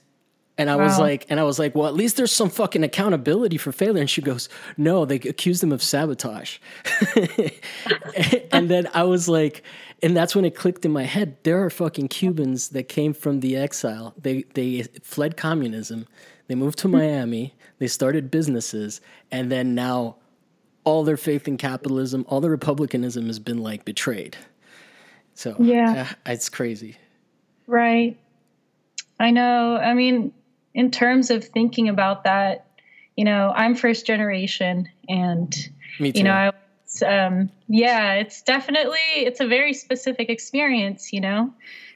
and 0.58 0.68
I 0.68 0.76
wow. 0.76 0.84
was 0.84 0.98
like, 0.98 1.24
and 1.30 1.38
I 1.38 1.44
was 1.44 1.58
like, 1.58 1.74
well, 1.76 1.86
at 1.86 1.94
least 1.94 2.16
there's 2.16 2.32
some 2.32 2.50
fucking 2.50 2.82
accountability 2.82 3.56
for 3.56 3.70
failure. 3.70 4.00
And 4.00 4.10
she 4.10 4.20
goes, 4.20 4.48
no, 4.76 5.04
they 5.04 5.16
accused 5.16 5.62
him 5.62 5.70
of 5.70 5.82
sabotage. 5.82 6.58
and 8.52 8.68
then 8.68 8.88
I 8.92 9.04
was 9.04 9.28
like, 9.28 9.62
and 10.02 10.16
that's 10.16 10.34
when 10.34 10.44
it 10.44 10.56
clicked 10.56 10.84
in 10.84 10.92
my 10.92 11.04
head. 11.04 11.36
There 11.44 11.64
are 11.64 11.70
fucking 11.70 12.08
Cubans 12.08 12.70
that 12.70 12.88
came 12.88 13.14
from 13.14 13.40
the 13.40 13.56
exile. 13.56 14.14
They 14.20 14.42
they 14.54 14.82
fled 15.02 15.36
communism. 15.36 16.06
They 16.48 16.54
moved 16.54 16.78
to 16.80 16.88
Miami. 16.88 17.54
They 17.78 17.88
started 17.88 18.30
businesses, 18.30 19.00
and 19.30 19.50
then 19.50 19.74
now 19.74 20.16
all 20.84 21.04
their 21.04 21.16
faith 21.16 21.46
in 21.46 21.56
capitalism, 21.56 22.24
all 22.28 22.40
their 22.40 22.50
republicanism 22.50 23.26
has 23.26 23.38
been 23.38 23.58
like 23.58 23.84
betrayed. 23.84 24.36
So 25.34 25.56
yeah, 25.58 26.08
uh, 26.26 26.32
it's 26.32 26.48
crazy. 26.48 26.96
Right. 27.66 28.18
I 29.20 29.30
know. 29.30 29.76
I 29.76 29.94
mean, 29.94 30.32
in 30.78 30.92
terms 30.92 31.30
of 31.30 31.44
thinking 31.44 31.88
about 31.88 32.22
that, 32.22 32.64
you 33.16 33.24
know, 33.24 33.52
I'm 33.56 33.74
first 33.74 34.06
generation, 34.06 34.88
and 35.08 35.52
you 35.98 36.22
know, 36.22 36.30
I 36.30 36.52
um, 37.04 37.50
yeah, 37.66 38.14
it's 38.14 38.42
definitely 38.42 38.96
it's 39.16 39.40
a 39.40 39.46
very 39.48 39.74
specific 39.74 40.30
experience. 40.30 41.12
You 41.12 41.20
know, 41.20 41.52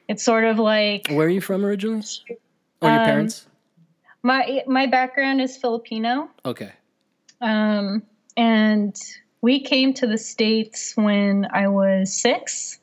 it's 0.09 0.25
sort 0.25 0.43
of 0.43 0.59
like 0.59 1.07
where 1.11 1.29
are 1.29 1.31
you 1.31 1.41
from 1.41 1.65
originally? 1.65 2.03
Or 2.81 2.91
your 2.91 2.99
um, 2.99 3.07
parents? 3.07 3.47
My 4.25 4.65
my 4.67 4.87
background 4.87 5.41
is 5.41 5.57
Filipino. 5.57 6.29
Okay. 6.45 6.73
Um, 7.41 8.03
and 8.37 8.97
we 9.43 9.61
came 9.61 9.95
to 9.95 10.09
the 10.09 10.19
states 10.19 10.95
when 10.97 11.47
I 11.53 11.69
was 11.69 12.13
six. 12.13 12.81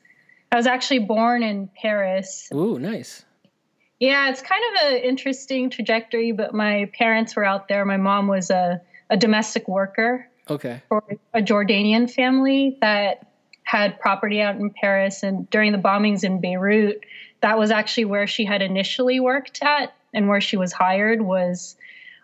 I 0.50 0.56
was 0.56 0.66
actually 0.66 1.00
born 1.00 1.42
in 1.42 1.68
Paris. 1.76 2.48
Ooh, 2.54 2.78
nice. 2.78 3.26
Yeah, 4.00 4.30
it's 4.30 4.42
kind 4.42 4.62
of 4.74 4.92
an 4.92 4.96
interesting 5.02 5.70
trajectory, 5.70 6.32
but 6.32 6.54
my 6.54 6.90
parents 6.98 7.36
were 7.36 7.44
out 7.44 7.68
there. 7.68 7.84
My 7.84 7.98
mom 7.98 8.26
was 8.26 8.50
a, 8.50 8.80
a 9.10 9.16
domestic 9.16 9.68
worker 9.68 10.26
Okay. 10.50 10.82
For 10.88 11.02
a 11.32 11.40
Jordanian 11.40 12.10
family 12.10 12.76
that 12.80 13.26
had 13.62 14.00
property 14.00 14.40
out 14.40 14.56
in 14.56 14.70
Paris. 14.70 15.22
And 15.22 15.48
during 15.48 15.70
the 15.70 15.78
bombings 15.78 16.24
in 16.24 16.40
Beirut, 16.40 17.04
that 17.40 17.56
was 17.56 17.70
actually 17.70 18.06
where 18.06 18.26
she 18.26 18.44
had 18.44 18.60
initially 18.60 19.20
worked 19.20 19.62
at 19.62 19.94
and 20.12 20.28
where 20.28 20.40
she 20.40 20.56
was 20.56 20.72
hired 20.72 21.22
was 21.22 21.76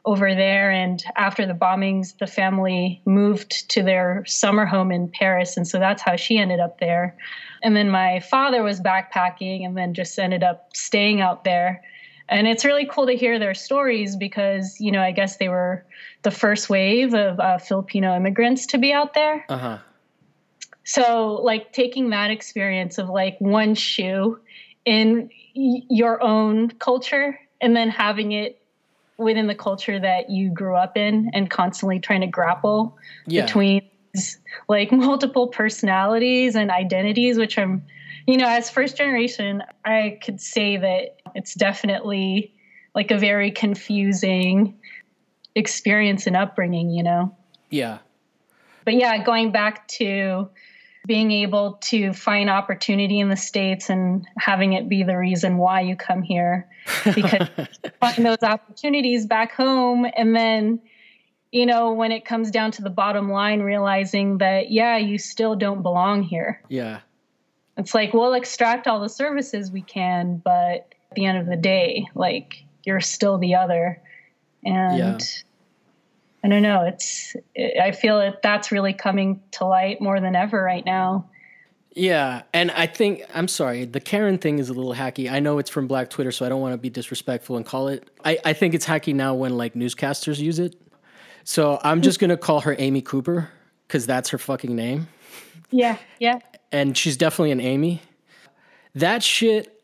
over 0.06 0.34
there. 0.34 0.70
And 0.70 1.02
after 1.16 1.46
the 1.46 1.52
bombings, 1.52 2.16
the 2.18 2.26
family 2.26 3.02
moved 3.04 3.68
to 3.70 3.82
their 3.82 4.24
summer 4.26 4.64
home 4.64 4.90
in 4.90 5.08
Paris. 5.08 5.56
And 5.56 5.66
so 5.66 5.78
that's 5.78 6.02
how 6.02 6.16
she 6.16 6.38
ended 6.38 6.60
up 6.60 6.78
there. 6.78 7.16
And 7.62 7.76
then 7.76 7.90
my 7.90 8.20
father 8.20 8.62
was 8.62 8.80
backpacking 8.80 9.66
and 9.66 9.76
then 9.76 9.92
just 9.92 10.18
ended 10.18 10.42
up 10.42 10.70
staying 10.74 11.20
out 11.20 11.44
there 11.44 11.82
and 12.28 12.48
it's 12.48 12.64
really 12.64 12.86
cool 12.86 13.06
to 13.06 13.12
hear 13.16 13.38
their 13.38 13.54
stories 13.54 14.16
because 14.16 14.80
you 14.80 14.90
know 14.90 15.00
i 15.00 15.12
guess 15.12 15.36
they 15.36 15.48
were 15.48 15.84
the 16.22 16.30
first 16.30 16.68
wave 16.68 17.14
of 17.14 17.38
uh, 17.38 17.58
filipino 17.58 18.16
immigrants 18.16 18.66
to 18.66 18.78
be 18.78 18.92
out 18.92 19.14
there 19.14 19.44
uh-huh 19.48 19.78
so 20.86 21.40
like 21.42 21.72
taking 21.72 22.10
that 22.10 22.30
experience 22.30 22.96
of 22.96 23.08
like 23.08 23.36
one 23.40 23.74
shoe 23.74 24.38
in 24.84 25.28
y- 25.56 25.82
your 25.90 26.22
own 26.22 26.70
culture 26.70 27.38
and 27.60 27.74
then 27.74 27.88
having 27.88 28.32
it 28.32 28.62
within 29.18 29.46
the 29.46 29.54
culture 29.54 29.98
that 29.98 30.30
you 30.30 30.50
grew 30.50 30.74
up 30.74 30.96
in 30.96 31.30
and 31.32 31.50
constantly 31.50 31.98
trying 31.98 32.20
to 32.20 32.26
grapple 32.26 32.98
yeah. 33.26 33.44
between 33.44 33.82
like 34.68 34.92
multiple 34.92 35.48
personalities 35.48 36.54
and 36.54 36.70
identities 36.70 37.38
which 37.38 37.58
i'm 37.58 37.82
you 38.26 38.36
know, 38.36 38.48
as 38.48 38.68
first 38.68 38.96
generation, 38.96 39.62
I 39.84 40.18
could 40.22 40.40
say 40.40 40.76
that 40.76 41.16
it's 41.34 41.54
definitely 41.54 42.54
like 42.94 43.10
a 43.10 43.18
very 43.18 43.50
confusing 43.50 44.76
experience 45.54 46.26
and 46.26 46.36
upbringing, 46.36 46.90
you 46.90 47.02
know? 47.02 47.36
Yeah. 47.70 47.98
But 48.84 48.94
yeah, 48.94 49.22
going 49.22 49.52
back 49.52 49.86
to 49.88 50.48
being 51.06 51.30
able 51.30 51.74
to 51.74 52.12
find 52.12 52.50
opportunity 52.50 53.20
in 53.20 53.28
the 53.28 53.36
States 53.36 53.88
and 53.88 54.26
having 54.36 54.72
it 54.72 54.88
be 54.88 55.02
the 55.02 55.16
reason 55.16 55.56
why 55.56 55.80
you 55.80 55.96
come 55.96 56.22
here 56.22 56.68
because 57.14 57.48
find 58.00 58.26
those 58.26 58.42
opportunities 58.42 59.26
back 59.26 59.52
home 59.52 60.06
and 60.16 60.34
then 60.34 60.80
you 61.52 61.64
know 61.64 61.92
when 61.92 62.12
it 62.12 62.24
comes 62.24 62.50
down 62.50 62.70
to 62.72 62.82
the 62.82 62.90
bottom 62.90 63.30
line 63.30 63.60
realizing 63.60 64.38
that 64.38 64.70
yeah 64.70 64.96
you 64.96 65.16
still 65.16 65.54
don't 65.54 65.82
belong 65.82 66.22
here 66.22 66.60
yeah 66.68 67.00
it's 67.76 67.94
like 67.94 68.14
we'll 68.14 68.34
extract 68.34 68.86
all 68.86 69.00
the 69.00 69.08
services 69.08 69.70
we 69.70 69.82
can, 69.82 70.40
but 70.42 70.94
at 71.10 71.14
the 71.14 71.26
end 71.26 71.38
of 71.38 71.46
the 71.46 71.56
day, 71.56 72.06
like 72.14 72.64
you're 72.84 73.00
still 73.00 73.38
the 73.38 73.54
other. 73.54 74.00
And 74.64 74.98
yeah. 74.98 75.18
I 76.44 76.48
don't 76.48 76.62
know, 76.62 76.82
it's 76.82 77.34
I 77.80 77.92
feel 77.92 78.18
that 78.18 78.42
that's 78.42 78.70
really 78.70 78.92
coming 78.92 79.42
to 79.52 79.64
light 79.64 80.00
more 80.00 80.20
than 80.20 80.36
ever 80.36 80.62
right 80.62 80.84
now. 80.84 81.28
Yeah, 81.92 82.42
and 82.52 82.70
I 82.72 82.86
think 82.86 83.22
I'm 83.34 83.48
sorry, 83.48 83.84
the 83.86 84.00
Karen 84.00 84.38
thing 84.38 84.58
is 84.58 84.68
a 84.68 84.74
little 84.74 84.94
hacky. 84.94 85.30
I 85.30 85.40
know 85.40 85.58
it's 85.58 85.70
from 85.70 85.86
Black 85.86 86.10
Twitter, 86.10 86.30
so 86.30 86.44
I 86.44 86.48
don't 86.48 86.60
want 86.60 86.74
to 86.74 86.78
be 86.78 86.90
disrespectful 86.90 87.56
and 87.56 87.64
call 87.64 87.88
it. 87.88 88.10
I, 88.24 88.38
I 88.44 88.52
think 88.52 88.74
it's 88.74 88.86
hacky 88.86 89.14
now 89.14 89.34
when 89.34 89.56
like 89.56 89.74
newscasters 89.74 90.38
use 90.38 90.58
it. 90.58 90.76
So 91.44 91.80
I'm 91.82 92.02
just 92.02 92.20
gonna 92.20 92.36
call 92.36 92.60
her 92.60 92.76
Amy 92.78 93.02
Cooper 93.02 93.50
because 93.88 94.06
that's 94.06 94.28
her 94.30 94.38
fucking 94.38 94.76
name. 94.76 95.08
Yeah, 95.70 95.96
yeah 96.18 96.40
and 96.72 96.96
she's 96.96 97.16
definitely 97.16 97.52
an 97.52 97.60
Amy. 97.60 98.02
That 98.94 99.22
shit, 99.22 99.82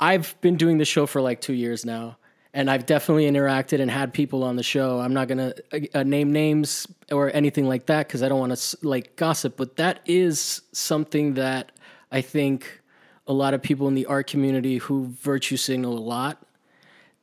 I've 0.00 0.34
been 0.40 0.56
doing 0.56 0.78
the 0.78 0.84
show 0.84 1.06
for 1.06 1.20
like 1.20 1.40
two 1.40 1.52
years 1.52 1.84
now, 1.84 2.18
and 2.54 2.70
I've 2.70 2.84
definitely 2.84 3.24
interacted 3.24 3.80
and 3.80 3.90
had 3.90 4.12
people 4.12 4.44
on 4.44 4.56
the 4.56 4.62
show. 4.62 5.00
I'm 5.00 5.14
not 5.14 5.28
gonna 5.28 5.54
uh, 5.94 6.02
name 6.02 6.32
names 6.32 6.86
or 7.10 7.34
anything 7.34 7.66
like 7.66 7.86
that 7.86 8.06
because 8.06 8.22
I 8.22 8.28
don't 8.28 8.38
want 8.38 8.56
to 8.56 8.76
like 8.82 9.16
gossip, 9.16 9.56
but 9.56 9.76
that 9.76 10.00
is 10.04 10.62
something 10.72 11.34
that 11.34 11.72
I 12.10 12.20
think 12.20 12.80
a 13.26 13.32
lot 13.32 13.54
of 13.54 13.62
people 13.62 13.88
in 13.88 13.94
the 13.94 14.06
art 14.06 14.26
community 14.26 14.78
who 14.78 15.06
virtue 15.06 15.56
signal 15.56 15.96
a 15.96 16.00
lot, 16.00 16.44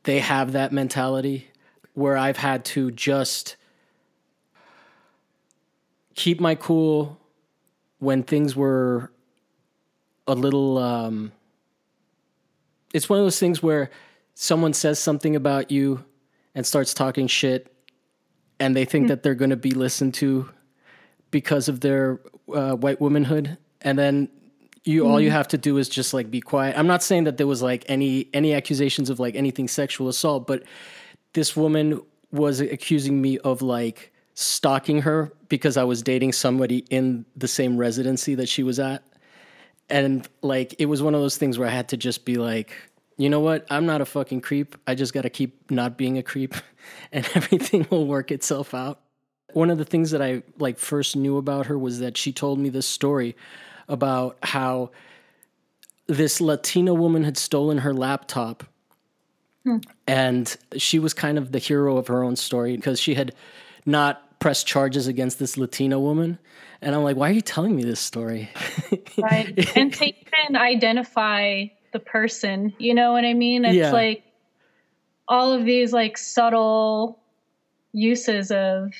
they 0.03 0.19
have 0.19 0.53
that 0.53 0.71
mentality 0.71 1.48
where 1.93 2.17
I've 2.17 2.38
had 2.38 2.65
to 2.65 2.89
just 2.91 3.55
keep 6.15 6.39
my 6.39 6.55
cool 6.55 7.19
when 8.00 8.24
things 8.24 8.55
were 8.55 9.12
a 10.25 10.33
little 10.33 10.77
um, 10.77 11.31
it's 12.93 13.07
one 13.07 13.19
of 13.19 13.25
those 13.25 13.39
things 13.39 13.62
where 13.62 13.91
someone 14.41 14.74
says 14.74 15.00
something 15.00 15.36
about 15.36 15.69
you 15.69 16.03
and 16.55 16.65
starts 16.65 16.93
talking 16.93 17.27
shit 17.27 17.75
and 18.60 18.75
they 18.75 18.86
think 18.86 19.03
mm-hmm. 19.03 19.10
that 19.10 19.24
they're 19.24 19.36
going 19.36 19.50
to 19.50 19.58
be 19.58 19.72
listened 19.72 20.13
to 20.13 20.50
because 21.31 21.67
of 21.67 21.81
their 21.81 22.19
uh, 22.53 22.74
white 22.74 23.01
womanhood 23.01 23.58
and 23.81 24.00
then 24.00 24.29
you 24.84 25.03
mm-hmm. 25.03 25.12
all 25.12 25.19
you 25.19 25.29
hmm. 25.29 25.36
have 25.36 25.48
to 25.48 25.58
do 25.58 25.77
is 25.77 25.89
just 25.89 26.13
like 26.13 26.31
be 26.31 26.39
quiet 26.39 26.77
i'm 26.77 26.88
not 26.88 27.03
saying 27.03 27.25
that 27.25 27.38
there 27.38 27.48
was 27.48 27.62
like 27.62 27.84
any 27.88 28.29
any 28.34 28.53
accusations 28.53 29.10
of 29.10 29.19
like 29.19 29.36
anything 29.36 29.67
sexual 29.67 30.08
assault 30.08 30.48
but 30.48 30.63
this 31.34 31.55
woman 31.55 32.01
was 32.31 32.62
accusing 32.62 33.22
me 33.22 33.38
of 33.39 33.62
like 33.62 34.12
stalking 34.36 35.01
her 35.01 35.34
because 35.50 35.75
I 35.75 35.84
was 35.84 36.01
dating 36.01 36.31
somebody 36.31 36.86
in 36.89 37.25
the 37.36 37.48
same 37.48 37.75
residency 37.75 38.36
that 38.36 38.48
she 38.48 38.63
was 38.63 38.79
at. 38.79 39.03
And 39.89 40.27
like 40.41 40.75
it 40.79 40.86
was 40.86 41.01
one 41.01 41.15
of 41.15 41.22
those 41.22 41.38
things 41.38 41.58
where 41.58 41.67
I 41.67 41.72
had 41.72 41.89
to 41.89 41.98
just 41.98 42.24
be 42.24 42.36
like, 42.36 42.74
you 43.19 43.29
know 43.29 43.41
what? 43.41 43.67
I'm 43.69 43.85
not 43.85 43.99
a 43.99 44.05
fucking 44.05 44.39
creep. 44.39 44.77
I 44.88 44.95
just 44.95 45.13
got 45.13 45.23
to 45.23 45.29
keep 45.29 45.69
not 45.69 45.97
being 45.97 46.17
a 46.17 46.23
creep 46.23 46.55
and 47.11 47.27
everything 47.35 47.85
will 47.89 48.07
work 48.07 48.31
itself 48.31 48.73
out. 48.73 49.01
One 49.51 49.69
of 49.69 49.77
the 49.77 49.83
things 49.83 50.11
that 50.11 50.21
I 50.21 50.41
like 50.57 50.79
first 50.79 51.17
knew 51.17 51.35
about 51.35 51.65
her 51.65 51.77
was 51.77 51.99
that 51.99 52.15
she 52.15 52.31
told 52.31 52.59
me 52.59 52.69
this 52.69 52.85
story 52.85 53.35
about 53.89 54.38
how 54.41 54.91
this 56.07 56.39
Latina 56.39 56.93
woman 56.93 57.25
had 57.25 57.38
stolen 57.38 57.79
her 57.79 57.93
laptop. 57.93 58.63
Hmm. 59.65 59.79
And 60.07 60.55
she 60.77 60.97
was 60.97 61.13
kind 61.13 61.38
of 61.38 61.51
the 61.51 61.59
hero 61.59 61.97
of 61.97 62.07
her 62.07 62.23
own 62.23 62.38
story 62.38 62.77
because 62.77 63.01
she 63.01 63.15
had 63.15 63.35
not 63.85 64.39
press 64.39 64.63
charges 64.63 65.07
against 65.07 65.39
this 65.39 65.57
Latina 65.57 65.99
woman. 65.99 66.39
And 66.81 66.95
I'm 66.95 67.03
like, 67.03 67.17
why 67.17 67.29
are 67.29 67.33
you 67.33 67.41
telling 67.41 67.75
me 67.75 67.83
this 67.83 67.99
story? 67.99 68.49
right. 69.17 69.57
And 69.75 69.93
to 69.93 70.05
even 70.05 70.55
identify 70.55 71.65
the 71.91 72.00
person, 72.00 72.74
you 72.77 72.93
know 72.93 73.12
what 73.12 73.25
I 73.25 73.34
mean? 73.34 73.65
It's 73.65 73.75
yeah. 73.75 73.91
like 73.91 74.24
all 75.27 75.53
of 75.53 75.65
these 75.65 75.93
like 75.93 76.17
subtle 76.17 77.19
uses 77.91 78.51
of 78.51 78.91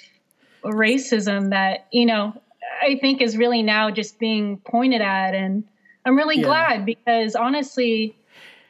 racism 0.64 1.52
that 1.52 1.88
you 1.92 2.06
know 2.06 2.34
I 2.82 2.98
think 3.00 3.22
is 3.22 3.38
really 3.38 3.64
now 3.64 3.92
just 3.92 4.20
being 4.20 4.58
pointed 4.58 5.02
at, 5.02 5.36
and 5.36 5.64
I'm 6.06 6.16
really 6.16 6.38
yeah. 6.38 6.46
glad 6.46 6.86
because 6.86 7.36
honestly, 7.36 8.16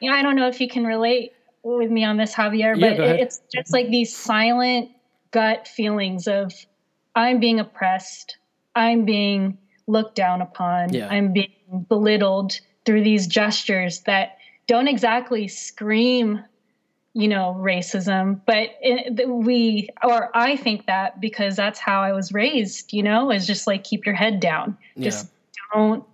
you 0.00 0.10
know, 0.10 0.16
I 0.16 0.22
don't 0.22 0.36
know 0.36 0.48
if 0.48 0.60
you 0.60 0.68
can 0.68 0.84
relate 0.84 1.32
with 1.62 1.90
me 1.90 2.04
on 2.04 2.16
this, 2.16 2.34
Javier, 2.34 2.78
but 2.78 2.98
yeah, 2.98 3.04
it's 3.12 3.40
just 3.52 3.72
like 3.72 3.90
these 3.90 4.16
silent 4.16 4.90
gut 5.30 5.68
feelings 5.68 6.26
of 6.26 6.52
I'm 7.14 7.40
being 7.40 7.60
oppressed, 7.60 8.38
I'm 8.74 9.04
being 9.04 9.58
looked 9.86 10.14
down 10.14 10.40
upon, 10.40 10.92
yeah. 10.92 11.08
I'm 11.08 11.32
being 11.32 11.86
belittled 11.88 12.58
through 12.84 13.02
these 13.02 13.26
gestures 13.26 14.00
that 14.00 14.38
don't 14.66 14.88
exactly 14.88 15.48
scream 15.48 16.42
you 17.12 17.26
know 17.26 17.56
racism 17.58 18.40
but 18.46 18.70
it, 18.80 19.28
we 19.28 19.88
or 20.04 20.30
i 20.36 20.56
think 20.56 20.86
that 20.86 21.20
because 21.20 21.56
that's 21.56 21.80
how 21.80 22.02
i 22.02 22.12
was 22.12 22.32
raised 22.32 22.92
you 22.92 23.02
know 23.02 23.32
is 23.32 23.46
just 23.46 23.66
like 23.66 23.82
keep 23.82 24.06
your 24.06 24.14
head 24.14 24.38
down. 24.38 24.76
Just 24.98 25.28
don't 25.72 26.04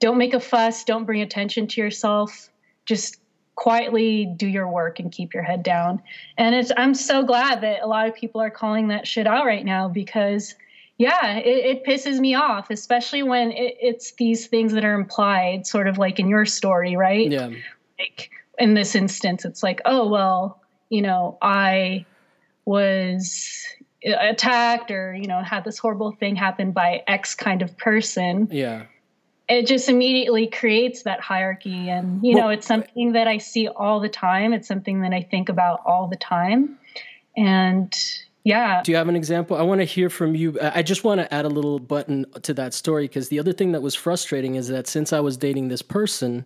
don't 0.00 0.18
make 0.18 0.34
a 0.34 0.40
fuss. 0.40 0.84
Don't 0.84 1.04
bring 1.04 1.20
attention 1.20 1.66
to 1.68 1.80
yourself. 1.80 2.50
Just 2.86 3.18
quietly 3.54 4.24
do 4.24 4.46
your 4.46 4.66
work 4.66 4.98
and 4.98 5.12
keep 5.12 5.34
your 5.34 5.42
head 5.42 5.62
down. 5.62 6.02
And 6.38 6.54
it's 6.54 6.72
i'm 6.76 6.94
so 6.94 7.22
glad 7.22 7.60
that 7.60 7.82
a 7.82 7.86
lot 7.86 8.08
of 8.08 8.14
people 8.14 8.40
are 8.40 8.50
calling 8.50 8.88
that 8.88 9.06
shit 9.06 9.26
out 9.26 9.44
right 9.44 9.64
now 9.64 9.88
because 9.88 10.54
yeah 11.00 11.36
it, 11.38 11.78
it 11.78 11.84
pisses 11.84 12.20
me 12.20 12.34
off 12.34 12.70
especially 12.70 13.22
when 13.22 13.50
it, 13.50 13.76
it's 13.80 14.12
these 14.12 14.46
things 14.46 14.72
that 14.72 14.84
are 14.84 14.94
implied 14.94 15.66
sort 15.66 15.88
of 15.88 15.98
like 15.98 16.18
in 16.18 16.28
your 16.28 16.46
story 16.46 16.96
right 16.96 17.30
yeah 17.30 17.50
like 17.98 18.30
in 18.60 18.74
this 18.74 18.94
instance, 18.94 19.44
it's 19.44 19.62
like, 19.62 19.80
oh, 19.86 20.08
well, 20.08 20.60
you 20.90 21.02
know, 21.02 21.38
I 21.42 22.04
was 22.66 23.64
attacked 24.04 24.90
or, 24.90 25.14
you 25.14 25.26
know, 25.26 25.42
had 25.42 25.64
this 25.64 25.78
horrible 25.78 26.12
thing 26.12 26.36
happen 26.36 26.70
by 26.70 27.02
X 27.06 27.34
kind 27.34 27.62
of 27.62 27.76
person. 27.78 28.48
Yeah. 28.50 28.84
It 29.48 29.66
just 29.66 29.88
immediately 29.88 30.46
creates 30.46 31.02
that 31.02 31.20
hierarchy. 31.20 31.88
And, 31.88 32.22
you 32.22 32.36
well, 32.36 32.44
know, 32.44 32.50
it's 32.50 32.66
something 32.66 33.12
that 33.12 33.26
I 33.26 33.38
see 33.38 33.66
all 33.66 33.98
the 33.98 34.08
time. 34.08 34.52
It's 34.52 34.68
something 34.68 35.00
that 35.00 35.12
I 35.12 35.22
think 35.22 35.48
about 35.48 35.80
all 35.84 36.06
the 36.06 36.16
time. 36.16 36.78
And, 37.36 37.92
yeah. 38.44 38.82
Do 38.82 38.92
you 38.92 38.96
have 38.96 39.08
an 39.08 39.16
example? 39.16 39.56
I 39.56 39.62
want 39.62 39.80
to 39.80 39.84
hear 39.84 40.08
from 40.08 40.34
you. 40.34 40.58
I 40.60 40.82
just 40.82 41.04
want 41.04 41.20
to 41.20 41.32
add 41.32 41.44
a 41.44 41.48
little 41.48 41.78
button 41.78 42.26
to 42.42 42.54
that 42.54 42.74
story 42.74 43.04
because 43.04 43.28
the 43.28 43.38
other 43.38 43.52
thing 43.52 43.72
that 43.72 43.82
was 43.82 43.94
frustrating 43.94 44.54
is 44.54 44.68
that 44.68 44.86
since 44.86 45.12
I 45.12 45.20
was 45.20 45.36
dating 45.36 45.68
this 45.68 45.82
person, 45.82 46.44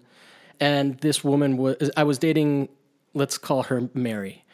and 0.60 0.98
this 0.98 1.22
woman 1.22 1.56
was 1.56 1.90
I 1.96 2.04
was 2.04 2.18
dating. 2.18 2.68
Let's 3.16 3.38
call 3.38 3.62
her 3.64 3.88
Mary. 3.94 4.44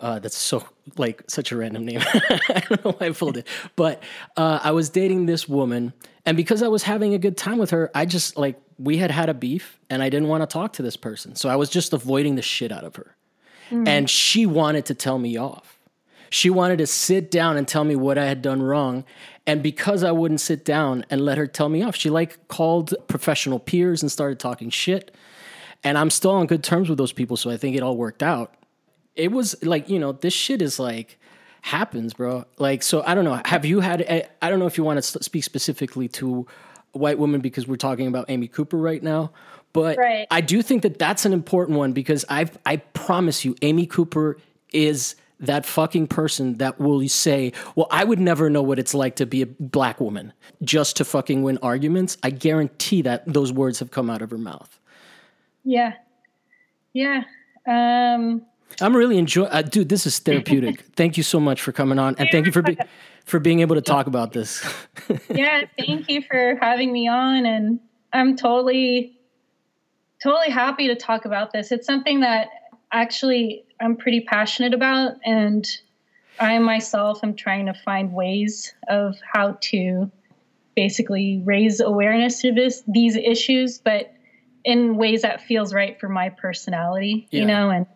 Uh, 0.00 0.18
that's 0.18 0.36
so 0.36 0.64
like 0.96 1.22
such 1.28 1.52
a 1.52 1.56
random 1.56 1.84
name. 1.84 2.00
I 2.04 2.62
don't 2.68 2.84
know 2.84 2.92
why 2.92 3.08
I 3.08 3.10
pulled 3.10 3.36
it, 3.36 3.46
but 3.76 4.02
uh, 4.36 4.58
I 4.62 4.72
was 4.72 4.88
dating 4.88 5.26
this 5.26 5.48
woman, 5.48 5.92
and 6.24 6.36
because 6.36 6.62
I 6.62 6.68
was 6.68 6.82
having 6.82 7.14
a 7.14 7.18
good 7.18 7.36
time 7.36 7.58
with 7.58 7.70
her, 7.70 7.90
I 7.94 8.06
just 8.06 8.36
like 8.36 8.60
we 8.78 8.96
had 8.96 9.10
had 9.10 9.28
a 9.28 9.34
beef, 9.34 9.78
and 9.90 10.02
I 10.02 10.08
didn't 10.08 10.28
want 10.28 10.42
to 10.42 10.46
talk 10.46 10.72
to 10.74 10.82
this 10.82 10.96
person, 10.96 11.36
so 11.36 11.48
I 11.48 11.56
was 11.56 11.68
just 11.68 11.92
avoiding 11.92 12.34
the 12.34 12.42
shit 12.42 12.72
out 12.72 12.84
of 12.84 12.96
her. 12.96 13.14
Mm. 13.70 13.86
And 13.86 14.10
she 14.10 14.46
wanted 14.46 14.86
to 14.86 14.94
tell 14.94 15.18
me 15.18 15.36
off. 15.36 15.78
She 16.30 16.48
wanted 16.48 16.78
to 16.78 16.86
sit 16.86 17.30
down 17.30 17.56
and 17.56 17.66
tell 17.66 17.84
me 17.84 17.96
what 17.96 18.16
I 18.16 18.26
had 18.26 18.40
done 18.40 18.62
wrong. 18.62 19.04
And 19.46 19.62
because 19.62 20.04
I 20.04 20.12
wouldn't 20.12 20.40
sit 20.40 20.64
down 20.64 21.04
and 21.10 21.20
let 21.20 21.38
her 21.38 21.46
tell 21.46 21.68
me 21.68 21.82
off, 21.82 21.96
she 21.96 22.08
like 22.08 22.46
called 22.48 22.94
professional 23.08 23.58
peers 23.58 24.02
and 24.02 24.10
started 24.10 24.38
talking 24.38 24.70
shit 24.70 25.14
and 25.82 25.96
I'm 25.96 26.10
still 26.10 26.32
on 26.32 26.46
good 26.46 26.62
terms 26.62 26.88
with 26.88 26.98
those 26.98 27.12
people, 27.12 27.36
so 27.36 27.50
I 27.50 27.56
think 27.56 27.76
it 27.76 27.82
all 27.82 27.96
worked 27.96 28.22
out. 28.22 28.54
It 29.16 29.32
was 29.32 29.62
like 29.64 29.88
you 29.88 29.98
know 29.98 30.12
this 30.12 30.34
shit 30.34 30.62
is 30.62 30.78
like 30.78 31.18
happens, 31.62 32.14
bro. 32.14 32.44
Like 32.58 32.82
so, 32.82 33.02
I 33.04 33.14
don't 33.14 33.24
know. 33.24 33.40
Have 33.44 33.64
you 33.64 33.80
had? 33.80 34.02
Eh, 34.02 34.22
I 34.42 34.50
don't 34.50 34.58
know 34.58 34.66
if 34.66 34.78
you 34.78 34.84
want 34.84 35.02
to 35.02 35.22
speak 35.22 35.44
specifically 35.44 36.08
to 36.08 36.46
white 36.92 37.18
women 37.18 37.40
because 37.40 37.66
we're 37.66 37.76
talking 37.76 38.06
about 38.06 38.26
Amy 38.28 38.48
Cooper 38.48 38.76
right 38.76 39.02
now. 39.02 39.32
But 39.72 39.98
right. 39.98 40.26
I 40.30 40.40
do 40.40 40.62
think 40.62 40.82
that 40.82 40.98
that's 40.98 41.24
an 41.24 41.32
important 41.32 41.78
one 41.78 41.92
because 41.92 42.24
I 42.28 42.46
I 42.66 42.76
promise 42.78 43.44
you, 43.44 43.56
Amy 43.62 43.86
Cooper 43.86 44.36
is 44.72 45.16
that 45.40 45.66
fucking 45.66 46.06
person 46.06 46.58
that 46.58 46.78
will 46.78 47.06
say, 47.08 47.52
"Well, 47.74 47.86
I 47.90 48.04
would 48.04 48.20
never 48.20 48.48
know 48.48 48.62
what 48.62 48.78
it's 48.78 48.94
like 48.94 49.16
to 49.16 49.26
be 49.26 49.42
a 49.42 49.46
black 49.46 50.00
woman 50.00 50.32
just 50.62 50.96
to 50.98 51.04
fucking 51.04 51.42
win 51.42 51.58
arguments." 51.62 52.16
I 52.22 52.30
guarantee 52.30 53.02
that 53.02 53.24
those 53.26 53.52
words 53.52 53.78
have 53.80 53.90
come 53.90 54.10
out 54.10 54.22
of 54.22 54.30
her 54.30 54.38
mouth. 54.38 54.78
Yeah. 55.64 55.94
Yeah. 56.92 57.22
Um, 57.66 58.42
I'm 58.80 58.96
really 58.96 59.18
enjoying, 59.18 59.50
uh, 59.50 59.62
dude. 59.62 59.88
This 59.88 60.06
is 60.06 60.18
therapeutic. 60.18 60.84
thank 60.96 61.16
you 61.16 61.22
so 61.22 61.40
much 61.40 61.60
for 61.60 61.72
coming 61.72 61.98
on, 61.98 62.14
and 62.18 62.28
thank 62.30 62.46
you 62.46 62.52
for 62.52 62.62
be- 62.62 62.78
for 63.24 63.38
being 63.38 63.60
able 63.60 63.74
to 63.76 63.82
talk 63.82 64.06
about 64.06 64.32
this. 64.32 64.64
yeah, 65.30 65.62
thank 65.78 66.08
you 66.08 66.22
for 66.22 66.56
having 66.60 66.92
me 66.92 67.08
on, 67.08 67.46
and 67.46 67.80
I'm 68.12 68.36
totally, 68.36 69.18
totally 70.22 70.50
happy 70.50 70.88
to 70.88 70.94
talk 70.94 71.24
about 71.24 71.52
this. 71.52 71.72
It's 71.72 71.86
something 71.86 72.20
that 72.20 72.48
actually 72.92 73.64
I'm 73.80 73.96
pretty 73.96 74.20
passionate 74.20 74.74
about, 74.74 75.16
and 75.24 75.66
I 76.38 76.58
myself 76.58 77.22
am 77.22 77.34
trying 77.34 77.66
to 77.66 77.74
find 77.74 78.12
ways 78.12 78.74
of 78.88 79.16
how 79.32 79.58
to 79.60 80.10
basically 80.76 81.42
raise 81.44 81.80
awareness 81.80 82.40
to 82.42 82.52
this 82.52 82.82
these 82.86 83.16
issues, 83.16 83.78
but 83.78 84.12
in 84.64 84.96
ways 84.96 85.22
that 85.22 85.40
feels 85.42 85.72
right 85.72 85.98
for 85.98 86.08
my 86.08 86.28
personality, 86.28 87.26
yeah. 87.30 87.40
you 87.40 87.46
know, 87.46 87.70
and 87.70 87.86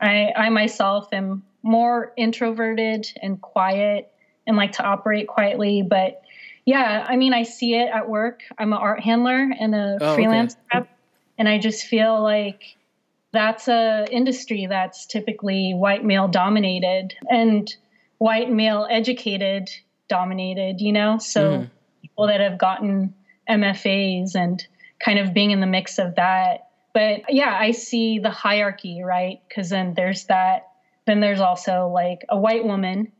I 0.00 0.32
I 0.36 0.48
myself 0.50 1.08
am 1.12 1.42
more 1.62 2.12
introverted 2.16 3.06
and 3.22 3.40
quiet 3.40 4.12
and 4.46 4.56
like 4.56 4.72
to 4.72 4.82
operate 4.82 5.28
quietly, 5.28 5.82
but 5.82 6.22
yeah, 6.64 7.04
I 7.08 7.16
mean 7.16 7.32
I 7.32 7.42
see 7.42 7.74
it 7.74 7.88
at 7.92 8.08
work. 8.08 8.42
I'm 8.58 8.72
an 8.72 8.78
art 8.78 9.00
handler 9.00 9.50
and 9.58 9.74
a 9.74 9.98
oh, 10.00 10.14
freelance 10.14 10.54
okay. 10.54 10.80
rep, 10.80 10.88
and 11.38 11.48
I 11.48 11.58
just 11.58 11.84
feel 11.84 12.22
like 12.22 12.76
that's 13.32 13.68
a 13.68 14.06
industry 14.10 14.66
that's 14.66 15.06
typically 15.06 15.72
white 15.72 16.04
male 16.04 16.28
dominated 16.28 17.14
and 17.28 17.74
white 18.18 18.50
male 18.50 18.86
educated 18.90 19.70
dominated, 20.08 20.80
you 20.80 20.92
know? 20.92 21.18
So 21.18 21.42
mm. 21.50 21.70
people 22.02 22.26
that 22.26 22.40
have 22.40 22.58
gotten 22.58 23.14
MFAs 23.48 24.34
and 24.34 24.64
kind 24.98 25.18
of 25.18 25.32
being 25.32 25.50
in 25.50 25.60
the 25.60 25.66
mix 25.66 25.98
of 25.98 26.16
that. 26.16 26.68
But 26.92 27.22
yeah, 27.28 27.56
I 27.58 27.70
see 27.70 28.18
the 28.18 28.30
hierarchy, 28.30 29.02
right? 29.02 29.40
Because 29.48 29.70
then 29.70 29.94
there's 29.94 30.24
that, 30.26 30.68
then 31.06 31.20
there's 31.20 31.40
also 31.40 31.88
like 31.88 32.24
a 32.28 32.38
white 32.38 32.64
woman, 32.64 33.12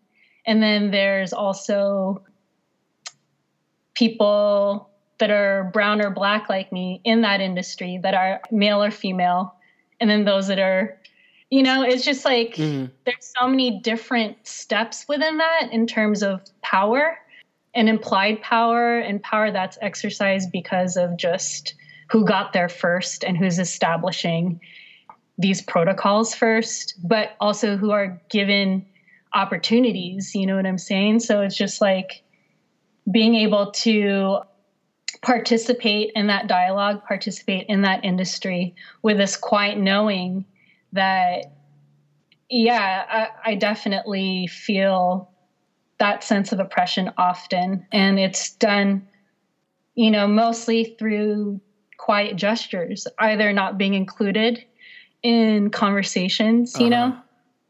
and 0.47 0.63
then 0.63 0.91
there's 0.91 1.33
also 1.33 2.25
people 3.95 4.91
that 5.19 5.31
are 5.31 5.71
brown 5.73 6.01
or 6.01 6.11
black 6.11 6.49
like 6.49 6.73
me 6.73 7.01
in 7.05 7.21
that 7.21 7.41
industry 7.41 8.01
that 8.03 8.15
are 8.15 8.41
male 8.51 8.83
or 8.83 8.91
female, 8.91 9.55
and 10.01 10.09
then 10.09 10.25
those 10.25 10.49
that 10.49 10.59
are 10.59 10.99
you 11.51 11.63
know 11.63 11.83
it's 11.83 12.05
just 12.05 12.25
like 12.25 12.55
mm-hmm. 12.55 12.87
there's 13.05 13.33
so 13.39 13.47
many 13.47 13.81
different 13.81 14.37
steps 14.47 15.07
within 15.09 15.39
that 15.39 15.69
in 15.73 15.87
terms 15.87 16.23
of 16.23 16.41
power 16.63 17.17
and 17.75 17.89
implied 17.89 18.41
power 18.43 18.99
and 18.99 19.23
power 19.23 19.51
that's 19.51 19.79
exercised 19.81 20.51
because 20.51 20.97
of 20.97 21.17
just 21.17 21.75
who 22.11 22.25
got 22.25 22.53
there 22.53 22.69
first 22.69 23.23
and 23.23 23.37
who's 23.37 23.59
establishing 23.59 24.61
these 25.39 25.63
protocols 25.63 26.35
first, 26.35 26.95
but 27.03 27.31
also 27.41 27.77
who 27.77 27.93
are 27.93 28.21
given 28.29 28.85
opportunities. 29.33 30.35
You 30.35 30.47
know 30.47 30.57
what 30.57 30.67
I'm 30.67 30.79
saying? 30.79 31.21
So 31.21 31.41
it's 31.43 31.57
just 31.57 31.81
like 31.81 32.23
being 33.11 33.37
able 33.37 33.71
to 33.71 34.41
participate 35.23 36.13
in 36.15 36.27
that 36.29 36.47
dialogue, 36.47 37.05
participate 37.05 37.67
in 37.69 37.83
that 37.83 38.05
industry 38.05 38.75
with 39.03 39.19
this 39.19 39.37
quiet 39.37 39.79
knowing 39.79 40.45
that, 40.93 41.53
yeah, 42.49 43.29
I, 43.45 43.51
I 43.51 43.55
definitely 43.55 44.47
feel 44.47 45.31
that 45.99 46.25
sense 46.25 46.53
of 46.53 46.59
oppression 46.59 47.13
often. 47.19 47.87
And 47.93 48.19
it's 48.19 48.55
done, 48.55 49.07
you 49.95 50.11
know, 50.11 50.27
mostly 50.27 50.97
through 50.99 51.61
quiet 51.99 52.37
gestures, 52.37 53.07
either 53.19 53.53
not 53.53 53.77
being 53.77 53.93
included 53.93 54.65
in 55.23 55.71
conversations, 55.71 56.81
you 56.81 56.87
uh-huh. 56.87 57.09
know, 57.09 57.19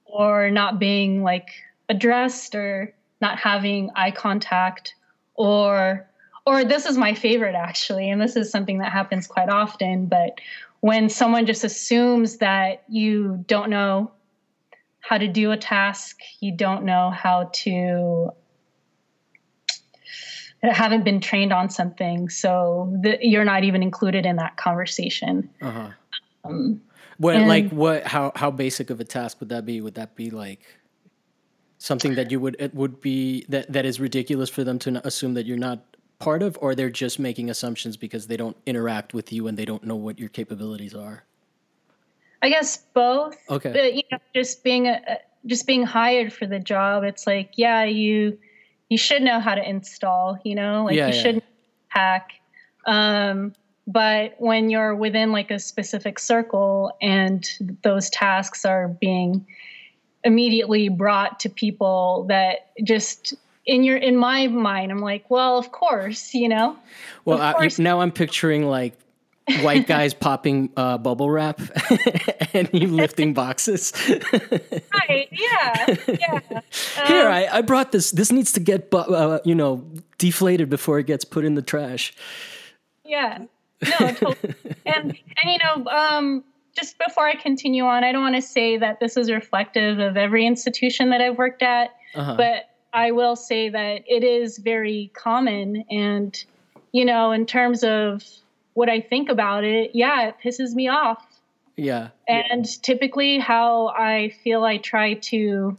or 0.04 0.50
not 0.50 0.78
being 0.78 1.24
like 1.24 1.48
addressed 1.88 2.54
or 2.54 2.94
not 3.20 3.38
having 3.38 3.90
eye 3.96 4.12
contact 4.12 4.94
or 5.34 6.08
or 6.46 6.64
this 6.64 6.86
is 6.86 6.96
my 6.96 7.14
favorite 7.14 7.54
actually 7.54 8.10
and 8.10 8.20
this 8.20 8.36
is 8.36 8.50
something 8.50 8.78
that 8.78 8.92
happens 8.92 9.26
quite 9.26 9.48
often 9.48 10.06
but 10.06 10.40
when 10.80 11.08
someone 11.08 11.46
just 11.46 11.62
assumes 11.62 12.38
that 12.38 12.82
you 12.88 13.44
don't 13.46 13.70
know 13.70 14.10
how 15.00 15.18
to 15.18 15.28
do 15.28 15.50
a 15.50 15.56
task, 15.56 16.18
you 16.40 16.52
don't 16.52 16.84
know 16.84 17.10
how 17.10 17.50
to 17.52 18.30
haven't 20.62 21.04
been 21.04 21.20
trained 21.20 21.54
on 21.54 21.70
something, 21.70 22.28
so 22.28 22.94
the, 23.00 23.18
you're 23.22 23.46
not 23.46 23.64
even 23.64 23.82
included 23.82 24.26
in 24.26 24.36
that 24.36 24.58
conversation. 24.58 25.48
Uh-huh. 25.62 25.88
Um, 26.44 26.82
what 27.16 27.36
and, 27.36 27.48
like 27.48 27.70
what? 27.70 28.06
How 28.06 28.32
how 28.34 28.50
basic 28.50 28.90
of 28.90 29.00
a 29.00 29.04
task 29.04 29.40
would 29.40 29.48
that 29.50 29.64
be? 29.64 29.80
Would 29.80 29.94
that 29.94 30.16
be 30.16 30.30
like? 30.30 30.60
something 31.82 32.14
that 32.14 32.30
you 32.30 32.38
would 32.38 32.54
it 32.58 32.74
would 32.74 33.00
be 33.00 33.42
that 33.48 33.72
that 33.72 33.86
is 33.86 33.98
ridiculous 33.98 34.50
for 34.50 34.62
them 34.62 34.78
to 34.78 35.00
assume 35.06 35.32
that 35.32 35.46
you're 35.46 35.56
not 35.56 35.96
part 36.20 36.42
of 36.42 36.56
or 36.60 36.74
they're 36.76 36.90
just 36.90 37.18
making 37.18 37.50
assumptions 37.50 37.96
because 37.96 38.28
they 38.28 38.36
don't 38.36 38.56
interact 38.66 39.12
with 39.12 39.32
you 39.32 39.48
and 39.48 39.58
they 39.58 39.64
don't 39.64 39.82
know 39.82 39.96
what 39.96 40.20
your 40.20 40.28
capabilities 40.28 40.94
are? 40.94 41.24
I 42.42 42.48
guess 42.48 42.84
both. 42.94 43.36
Okay. 43.50 43.72
But, 43.72 43.94
you 43.94 44.02
know 44.12 44.18
just 44.34 44.62
being 44.62 44.86
a 44.86 45.00
just 45.46 45.66
being 45.66 45.82
hired 45.82 46.32
for 46.32 46.46
the 46.46 46.58
job 46.58 47.02
it's 47.02 47.26
like 47.26 47.52
yeah 47.56 47.82
you 47.84 48.38
you 48.90 48.98
should 48.98 49.22
know 49.22 49.40
how 49.40 49.54
to 49.54 49.68
install 49.68 50.38
you 50.44 50.54
know? 50.54 50.84
Like 50.84 50.96
Yeah, 50.96 51.08
you 51.08 51.14
yeah. 51.14 51.22
should 51.22 51.42
hack. 51.88 52.30
Um 52.86 53.54
but 53.86 54.34
when 54.38 54.70
you're 54.70 54.94
within 54.94 55.32
like 55.32 55.50
a 55.50 55.58
specific 55.58 56.18
circle 56.18 56.92
and 57.02 57.48
those 57.82 58.08
tasks 58.10 58.64
are 58.64 58.88
being 58.88 59.44
immediately 60.22 60.88
brought 60.90 61.40
to 61.40 61.48
people 61.48 62.26
that 62.28 62.70
just 62.84 63.34
in 63.70 63.84
your 63.84 63.96
in 63.96 64.16
my 64.16 64.46
mind 64.48 64.90
i'm 64.90 65.00
like 65.00 65.30
well 65.30 65.56
of 65.56 65.70
course 65.72 66.34
you 66.34 66.48
know 66.48 66.76
well 67.24 67.40
I, 67.40 67.68
now 67.78 68.00
i'm 68.00 68.10
picturing 68.10 68.66
like 68.66 68.98
white 69.62 69.86
guys 69.94 70.12
popping 70.12 70.70
uh, 70.76 70.98
bubble 70.98 71.30
wrap 71.30 71.60
and 72.54 72.68
you 72.72 72.88
lifting 72.88 73.32
boxes 73.32 73.92
right 74.92 75.28
yeah 75.30 75.96
yeah 76.08 76.40
here 77.06 77.26
Um, 77.26 77.32
I, 77.32 77.48
I 77.52 77.62
brought 77.62 77.92
this 77.92 78.10
this 78.10 78.30
needs 78.32 78.52
to 78.52 78.60
get 78.60 78.90
bu- 78.90 78.98
uh, 78.98 79.38
you 79.44 79.54
know 79.54 79.84
deflated 80.18 80.68
before 80.68 80.98
it 80.98 81.06
gets 81.06 81.24
put 81.24 81.44
in 81.44 81.54
the 81.54 81.62
trash 81.62 82.12
Yeah. 83.04 83.38
No, 83.82 84.12
totally. 84.12 84.54
and 84.86 85.16
and 85.42 85.46
you 85.46 85.58
know, 85.64 85.90
um, 85.90 86.44
just 86.76 86.96
before 86.98 87.26
I 87.26 87.34
continue 87.34 87.84
on, 87.84 88.04
I 88.04 88.12
don't 88.12 88.22
want 88.22 88.36
to 88.36 88.42
say 88.42 88.76
that 88.76 89.00
this 89.00 89.16
is 89.16 89.30
reflective 89.30 89.98
of 89.98 90.16
every 90.16 90.46
institution 90.46 91.10
that 91.10 91.20
I've 91.20 91.36
worked 91.38 91.62
at, 91.62 91.90
uh-huh. 92.14 92.36
but 92.36 92.68
I 92.92 93.12
will 93.12 93.36
say 93.36 93.68
that 93.68 94.02
it 94.06 94.24
is 94.24 94.58
very 94.58 95.10
common. 95.14 95.84
And 95.90 96.42
you 96.92 97.04
know, 97.04 97.32
in 97.32 97.46
terms 97.46 97.84
of 97.84 98.24
what 98.74 98.88
I 98.88 99.00
think 99.00 99.28
about 99.28 99.64
it, 99.64 99.92
yeah, 99.94 100.28
it 100.28 100.36
pisses 100.42 100.74
me 100.74 100.88
off. 100.88 101.24
yeah 101.76 102.08
And 102.28 102.66
typically, 102.82 103.38
how 103.38 103.88
I 103.88 104.32
feel 104.42 104.64
I 104.64 104.78
try 104.78 105.14
to 105.14 105.76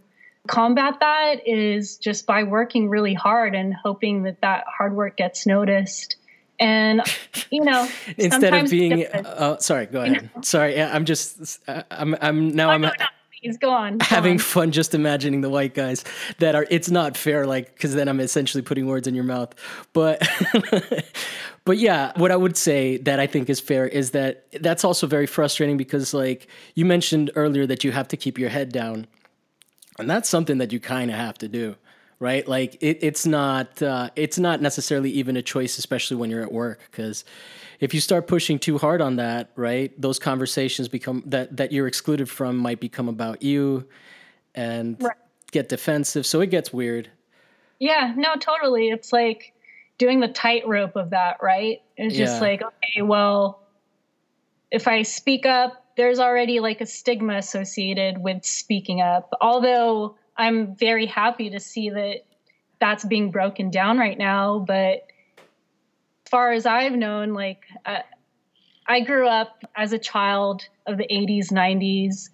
combat 0.48 1.00
that 1.00 1.48
is 1.48 1.98
just 1.98 2.26
by 2.26 2.44
working 2.44 2.90
really 2.90 3.14
hard 3.14 3.54
and 3.56 3.74
hoping 3.74 4.24
that 4.24 4.42
that 4.42 4.64
hard 4.68 4.96
work 4.96 5.18
gets 5.18 5.46
noticed. 5.46 6.16
And 6.60 7.02
you 7.50 7.64
know, 7.64 7.88
instead 8.18 8.54
of 8.54 8.70
being 8.70 9.06
uh, 9.08 9.58
sorry 9.58 9.86
go 9.88 10.02
ahead 10.02 10.30
sorry 10.42 10.76
yeah, 10.76 10.94
i'm 10.94 11.06
just 11.06 11.60
uh, 11.68 11.84
i'm 11.92 12.16
i'm 12.22 12.56
now 12.56 12.70
Oh, 12.70 12.74
i'm 12.74 12.82
no, 12.82 12.92
no, 13.00 13.06
please 13.42 13.58
go 13.58 13.70
on. 13.72 13.98
go 13.98 14.06
having 14.06 14.38
fun 14.38 14.72
just 14.72 14.94
imagining 14.94 15.42
the 15.42 15.50
white 15.50 15.74
guys 15.74 16.04
that 16.40 16.56
are 16.56 16.66
it's 16.70 16.90
not 16.90 17.18
fair 17.18 17.46
like 17.46 17.74
because 17.74 17.94
then 17.94 18.08
i'm 18.08 18.20
essentially 18.20 18.62
putting 18.62 18.88
words 18.88 19.08
in 19.08 19.16
your 19.16 19.24
mouth. 19.24 19.54
But 19.94 20.28
but 21.66 21.78
yeah 21.78 22.12
what 22.16 22.32
i 22.32 22.36
would 22.36 22.58
say 22.58 22.98
that 22.98 23.20
i 23.20 23.28
think 23.28 23.50
is 23.50 23.60
fair 23.60 23.88
is 23.88 24.12
that 24.12 24.46
that's 24.62 24.84
also 24.84 25.08
very 25.08 25.28
frustrating 25.28 25.78
because 25.78 26.14
like 26.14 26.48
you 26.76 26.86
mentioned 26.86 27.32
earlier 27.36 27.66
that 27.68 27.84
you 27.84 27.92
have 27.92 28.08
to 28.10 28.18
keep 28.18 28.38
your 28.38 28.50
head 28.50 28.72
down. 28.72 29.08
And 30.00 30.10
that's 30.10 30.30
something 30.30 30.58
that 30.60 30.72
you 30.72 30.80
kind 30.80 31.12
of 31.12 31.18
have 31.18 31.38
to 31.40 31.48
do 31.48 31.76
right? 32.22 32.48
Like 32.48 32.76
it, 32.82 33.00
it's 33.02 33.26
not 33.26 33.82
uh, 33.82 34.12
it's 34.16 34.38
not 34.38 34.62
necessarily 34.62 35.10
even 35.10 35.36
a 35.36 35.42
choice 35.42 35.78
especially 35.78 36.18
when 36.18 36.30
you're 36.30 36.44
at 36.44 36.52
work 36.52 36.80
because 36.92 37.26
if 37.82 37.94
you 37.94 38.00
start 38.00 38.28
pushing 38.28 38.58
too 38.60 38.78
hard 38.78 39.02
on 39.02 39.18
that 39.18 39.50
right 39.56 40.00
those 40.00 40.18
conversations 40.20 40.88
become 40.88 41.24
that 41.26 41.58
that 41.58 41.72
you're 41.72 41.88
excluded 41.88 42.30
from 42.30 42.56
might 42.58 42.80
become 42.80 43.10
about 43.10 43.42
you 43.42 43.86
and 44.56 45.02
Right. 45.02 45.16
get 45.52 45.68
defensive 45.68 46.26
so 46.26 46.40
it 46.42 46.48
gets 46.50 46.72
weird 46.72 47.10
Yeah, 47.80 48.14
no, 48.16 48.36
totally. 48.36 48.90
It's 48.90 49.12
like 49.12 49.54
doing 49.98 50.20
the 50.20 50.28
tightrope 50.28 50.96
of 50.96 51.10
that, 51.10 51.38
right? 51.42 51.82
It's 51.98 52.16
Yeah. 52.16 52.26
just 52.26 52.40
like, 52.40 52.62
okay, 52.62 53.02
well, 53.02 53.64
if 54.70 54.88
I 54.88 55.02
speak 55.02 55.46
up, 55.48 55.84
there's 55.98 56.20
already 56.20 56.60
like 56.60 56.82
a 56.82 56.86
stigma 56.86 57.38
associated 57.38 58.20
with 58.20 58.46
speaking 58.46 59.02
up. 59.02 59.34
Although 59.42 60.16
I'm 60.38 60.76
very 60.76 61.08
happy 61.08 61.50
to 61.50 61.60
see 61.60 61.90
that 61.90 62.24
that's 62.80 63.04
being 63.04 63.32
broken 63.32 63.72
down 63.72 63.98
right 63.98 64.18
now. 64.18 64.60
But 64.60 65.08
far 66.32 66.52
as 66.54 66.66
I've 66.66 66.94
known, 66.94 67.34
like, 67.34 67.64
uh, 67.86 68.00
I 68.88 69.02
grew 69.02 69.28
up 69.28 69.64
as 69.76 69.94
a 69.94 70.00
child 70.00 70.64
of 70.88 70.98
the 70.98 71.06
80s, 71.12 71.52
90s. 71.52 72.30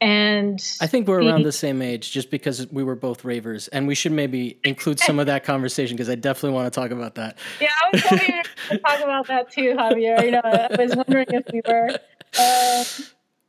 And 0.00 0.60
i 0.80 0.88
think 0.88 1.06
we're 1.06 1.22
the- 1.22 1.30
around 1.30 1.44
the 1.44 1.52
same 1.52 1.80
age 1.80 2.10
just 2.10 2.28
because 2.28 2.66
we 2.72 2.82
were 2.82 2.96
both 2.96 3.24
ravers 3.24 3.68
and 3.68 3.86
we 3.86 3.94
should 3.94 4.10
maybe 4.10 4.58
include 4.64 4.98
some 4.98 5.20
of 5.20 5.26
that 5.26 5.44
conversation 5.44 5.96
because 5.96 6.10
i 6.10 6.16
definitely 6.16 6.56
want 6.56 6.72
to 6.72 6.80
talk 6.80 6.90
about 6.90 7.14
that 7.14 7.38
Yeah, 7.60 7.68
I 7.84 7.88
was 7.92 8.02
hoping 8.02 8.42
to 8.70 8.78
talk 8.78 9.00
about 9.00 9.28
that 9.28 9.52
too, 9.52 9.74
Javier. 9.78 10.24
You 10.24 10.32
know, 10.32 10.40
I 10.44 10.74
was 10.76 10.96
wondering 10.96 11.26
if 11.30 11.44
we 11.52 11.62
were. 11.68 11.90
Um, 11.90 13.06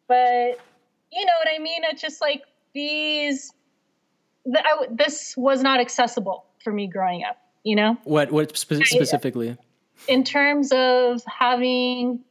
but 0.08 0.60
you 1.12 1.26
know 1.26 1.34
what 1.39 1.48
I 1.52 1.58
mean? 1.58 1.82
It's 1.86 2.02
just 2.04 2.22
like 2.22 2.44
these. 2.76 3.52
The, 4.46 4.60
I 4.63 4.86
this 4.92 5.34
was 5.36 5.63
not 5.63 5.80
accessible 5.80 6.46
for 6.63 6.72
me 6.72 6.86
growing 6.86 7.24
up. 7.24 7.38
You 7.63 7.76
know, 7.78 7.98
what 8.04 8.32
what 8.32 8.56
spe- 8.56 8.74
specifically 8.84 9.58
in 10.08 10.24
terms 10.24 10.72
of 10.72 11.22
having 11.26 12.24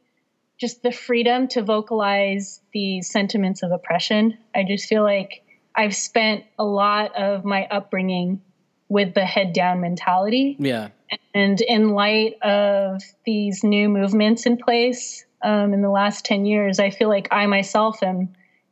just 0.59 0.81
the 0.81 0.91
freedom 0.91 1.47
to 1.49 1.61
vocalize 1.61 2.61
the 2.73 3.01
sentiments 3.01 3.63
of 3.63 3.71
oppression. 3.71 4.37
I 4.55 4.63
just 4.63 4.87
feel 4.87 5.03
like 5.03 5.43
I've 5.75 5.95
spent 5.95 6.45
a 6.57 6.63
lot 6.63 7.15
of 7.17 7.43
my 7.43 7.65
upbringing 7.65 8.41
with 8.87 9.13
the 9.13 9.25
head 9.25 9.53
down 9.53 9.81
mentality. 9.81 10.55
yeah 10.59 10.89
And 11.33 11.59
in 11.59 11.89
light 11.89 12.35
of 12.43 13.01
these 13.25 13.63
new 13.63 13.89
movements 13.89 14.45
in 14.45 14.57
place 14.57 15.25
um, 15.43 15.73
in 15.73 15.81
the 15.81 15.89
last 15.89 16.23
10 16.25 16.45
years, 16.45 16.79
I 16.79 16.91
feel 16.91 17.09
like 17.09 17.27
I 17.31 17.45
myself 17.47 18.01
am 18.01 18.29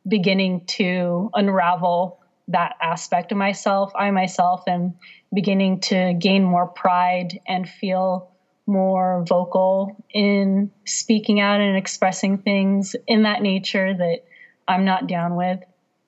beginning 0.08 0.64
to 0.78 1.30
unravel 1.34 2.20
that 2.48 2.76
aspect 2.80 3.32
of 3.32 3.38
myself. 3.38 3.92
I 3.94 4.10
myself 4.10 4.62
am 4.66 4.94
beginning 5.34 5.80
to 5.80 6.14
gain 6.14 6.42
more 6.42 6.68
pride 6.68 7.38
and 7.46 7.68
feel 7.68 8.31
more 8.66 9.24
vocal 9.28 10.04
in 10.10 10.70
speaking 10.84 11.40
out 11.40 11.60
and 11.60 11.76
expressing 11.76 12.38
things 12.38 12.94
in 13.06 13.22
that 13.24 13.42
nature 13.42 13.92
that 13.94 14.24
I'm 14.68 14.84
not 14.84 15.06
down 15.08 15.34
with. 15.36 15.60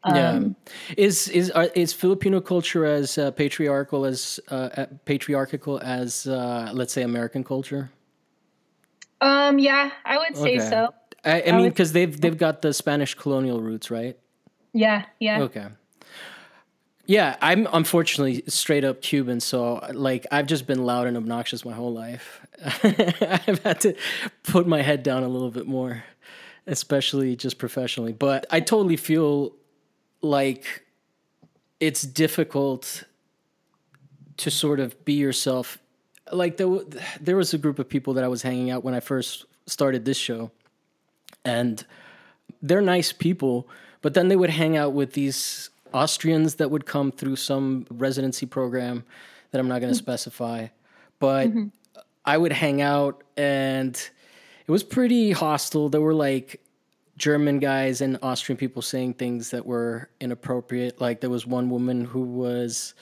yeah 0.06 0.30
Um, 0.30 0.56
is 0.96 1.28
is 1.28 1.50
are, 1.50 1.68
is 1.74 1.92
filipino 1.92 2.40
culture 2.40 2.84
as 2.84 3.16
uh, 3.18 3.30
patriarchal 3.32 4.04
as 4.04 4.38
uh, 4.50 4.86
patriarchal 5.06 5.80
as 5.82 6.26
uh, 6.26 6.70
let's 6.74 6.92
say 6.92 7.02
american 7.02 7.42
culture 7.42 7.90
um, 9.20 9.58
yeah, 9.58 9.90
I 10.04 10.18
would 10.18 10.36
say 10.36 10.56
Okay. 10.58 10.68
so. 10.68 10.92
i, 11.24 11.42
I 11.42 11.52
mean 11.52 11.62
would- 11.62 11.68
because 11.70 11.92
they've 11.92 12.14
they've 12.20 12.36
got 12.36 12.60
the 12.62 12.72
spanish 12.74 13.14
colonial 13.14 13.60
roots 13.62 13.90
right 13.90 14.16
Yeah, 14.74 15.06
yeah. 15.18 15.40
okay 15.48 15.68
yeah 17.06 17.36
i'm 17.40 17.68
unfortunately 17.72 18.42
straight 18.46 18.84
up 18.84 19.02
cuban 19.02 19.40
so 19.40 19.84
like 19.92 20.26
i've 20.32 20.46
just 20.46 20.66
been 20.66 20.84
loud 20.84 21.06
and 21.06 21.16
obnoxious 21.16 21.64
my 21.64 21.72
whole 21.72 21.92
life. 21.92 22.40
I've 22.82 23.62
had 23.62 23.80
to 23.80 23.94
put 24.44 24.66
my 24.66 24.80
head 24.82 25.02
down 25.02 25.22
a 25.22 25.28
little 25.28 25.50
bit 25.50 25.66
more 25.66 26.04
especially 26.66 27.36
just 27.36 27.58
professionally. 27.58 28.12
But 28.12 28.46
i 28.50 28.60
totally 28.60 28.96
feel 28.96 29.54
like 30.22 30.84
it's 31.80 32.02
difficult 32.02 33.04
to 34.38 34.50
sort 34.50 34.80
of 34.80 35.04
be 35.04 35.12
yourself. 35.12 35.78
Like 36.32 36.56
there, 36.56 36.78
there 37.20 37.36
was 37.36 37.52
a 37.52 37.58
group 37.58 37.78
of 37.78 37.88
people 37.88 38.14
that 38.14 38.24
i 38.24 38.28
was 38.28 38.42
hanging 38.42 38.70
out 38.70 38.82
when 38.82 38.94
i 38.94 39.00
first 39.00 39.44
started 39.66 40.04
this 40.04 40.16
show 40.16 40.50
and 41.44 41.84
they're 42.62 42.80
nice 42.80 43.12
people 43.12 43.68
but 44.00 44.14
then 44.14 44.28
they 44.28 44.36
would 44.36 44.50
hang 44.50 44.76
out 44.76 44.92
with 44.92 45.12
these 45.12 45.70
austrians 45.94 46.56
that 46.56 46.70
would 46.70 46.84
come 46.84 47.10
through 47.10 47.36
some 47.36 47.86
residency 47.90 48.44
program 48.44 49.04
that 49.50 49.58
i'm 49.58 49.68
not 49.68 49.80
going 49.80 49.92
to 49.92 49.98
mm-hmm. 49.98 50.04
specify 50.04 50.66
but 51.18 51.48
mm-hmm. 51.48 51.68
i 52.24 52.36
would 52.36 52.52
hang 52.52 52.82
out 52.82 53.22
and 53.36 54.10
it 54.66 54.70
was 54.70 54.82
pretty 54.82 55.32
hostile. 55.32 55.88
There 55.88 56.00
were 56.00 56.14
like 56.14 56.60
German 57.16 57.58
guys 57.58 58.00
and 58.00 58.18
Austrian 58.22 58.56
people 58.56 58.82
saying 58.82 59.14
things 59.14 59.50
that 59.50 59.66
were 59.66 60.08
inappropriate. 60.20 61.00
Like 61.00 61.20
there 61.20 61.30
was 61.30 61.46
one 61.46 61.70
woman 61.70 62.04
who 62.04 62.22
was 62.22 62.94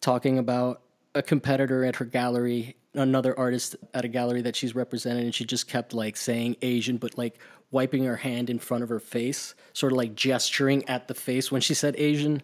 talking 0.00 0.38
about 0.38 0.82
a 1.14 1.22
competitor 1.22 1.84
at 1.84 1.96
her 1.96 2.04
gallery, 2.04 2.76
another 2.94 3.36
artist 3.38 3.76
at 3.94 4.04
a 4.04 4.08
gallery 4.08 4.42
that 4.42 4.54
she's 4.54 4.74
represented, 4.74 5.24
and 5.24 5.34
she 5.34 5.44
just 5.44 5.68
kept 5.68 5.92
like 5.92 6.16
saying 6.16 6.56
Asian, 6.62 6.98
but 6.98 7.18
like 7.18 7.40
wiping 7.70 8.04
her 8.04 8.16
hand 8.16 8.48
in 8.50 8.58
front 8.58 8.82
of 8.82 8.88
her 8.88 9.00
face, 9.00 9.54
sort 9.72 9.92
of 9.92 9.98
like 9.98 10.14
gesturing 10.14 10.88
at 10.88 11.08
the 11.08 11.14
face 11.14 11.52
when 11.52 11.60
she 11.60 11.74
said 11.74 11.94
Asian. 11.98 12.42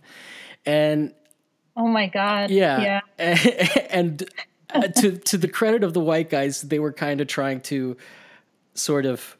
And 0.66 1.14
Oh 1.76 1.88
my 1.88 2.06
God. 2.06 2.50
yeah. 2.50 3.00
Yeah. 3.18 3.38
and 3.90 4.22
uh, 4.70 4.88
to 4.88 5.16
to 5.18 5.38
the 5.38 5.48
credit 5.48 5.82
of 5.82 5.92
the 5.92 6.00
white 6.00 6.30
guys, 6.30 6.62
they 6.62 6.78
were 6.78 6.92
kind 6.92 7.20
of 7.20 7.26
trying 7.26 7.60
to 7.62 7.96
sort 8.74 9.06
of, 9.06 9.36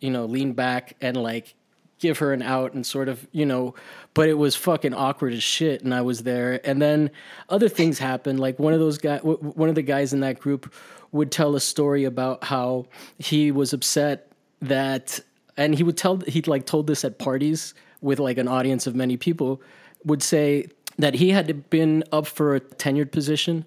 you 0.00 0.10
know, 0.10 0.24
lean 0.26 0.52
back 0.52 0.96
and 1.00 1.16
like 1.16 1.54
give 2.00 2.18
her 2.18 2.32
an 2.32 2.42
out 2.42 2.74
and 2.74 2.84
sort 2.84 3.08
of, 3.08 3.26
you 3.32 3.46
know, 3.46 3.74
but 4.12 4.28
it 4.28 4.34
was 4.34 4.54
fucking 4.56 4.92
awkward 4.92 5.32
as 5.32 5.42
shit. 5.42 5.82
And 5.82 5.94
I 5.94 6.02
was 6.02 6.22
there. 6.24 6.60
And 6.66 6.82
then 6.82 7.10
other 7.48 7.68
things 7.68 7.98
happened. 7.98 8.40
Like 8.40 8.58
one 8.58 8.74
of 8.74 8.80
those 8.80 8.98
guys, 8.98 9.20
one 9.22 9.68
of 9.68 9.74
the 9.74 9.82
guys 9.82 10.12
in 10.12 10.20
that 10.20 10.38
group 10.38 10.72
would 11.12 11.30
tell 11.30 11.54
a 11.54 11.60
story 11.60 12.04
about 12.04 12.44
how 12.44 12.86
he 13.18 13.52
was 13.52 13.72
upset 13.72 14.32
that, 14.68 15.20
and 15.56 15.74
he 15.74 15.82
would 15.82 15.96
tell, 15.96 16.18
he 16.26 16.42
like 16.42 16.66
told 16.66 16.86
this 16.86 17.04
at 17.04 17.18
parties 17.18 17.74
with 18.00 18.18
like 18.18 18.38
an 18.38 18.48
audience 18.48 18.86
of 18.86 18.94
many 18.94 19.16
people, 19.16 19.62
would 20.04 20.22
say 20.22 20.66
that 20.98 21.14
he 21.14 21.30
had 21.30 21.68
been 21.70 22.04
up 22.12 22.26
for 22.26 22.54
a 22.54 22.60
tenured 22.60 23.10
position 23.10 23.64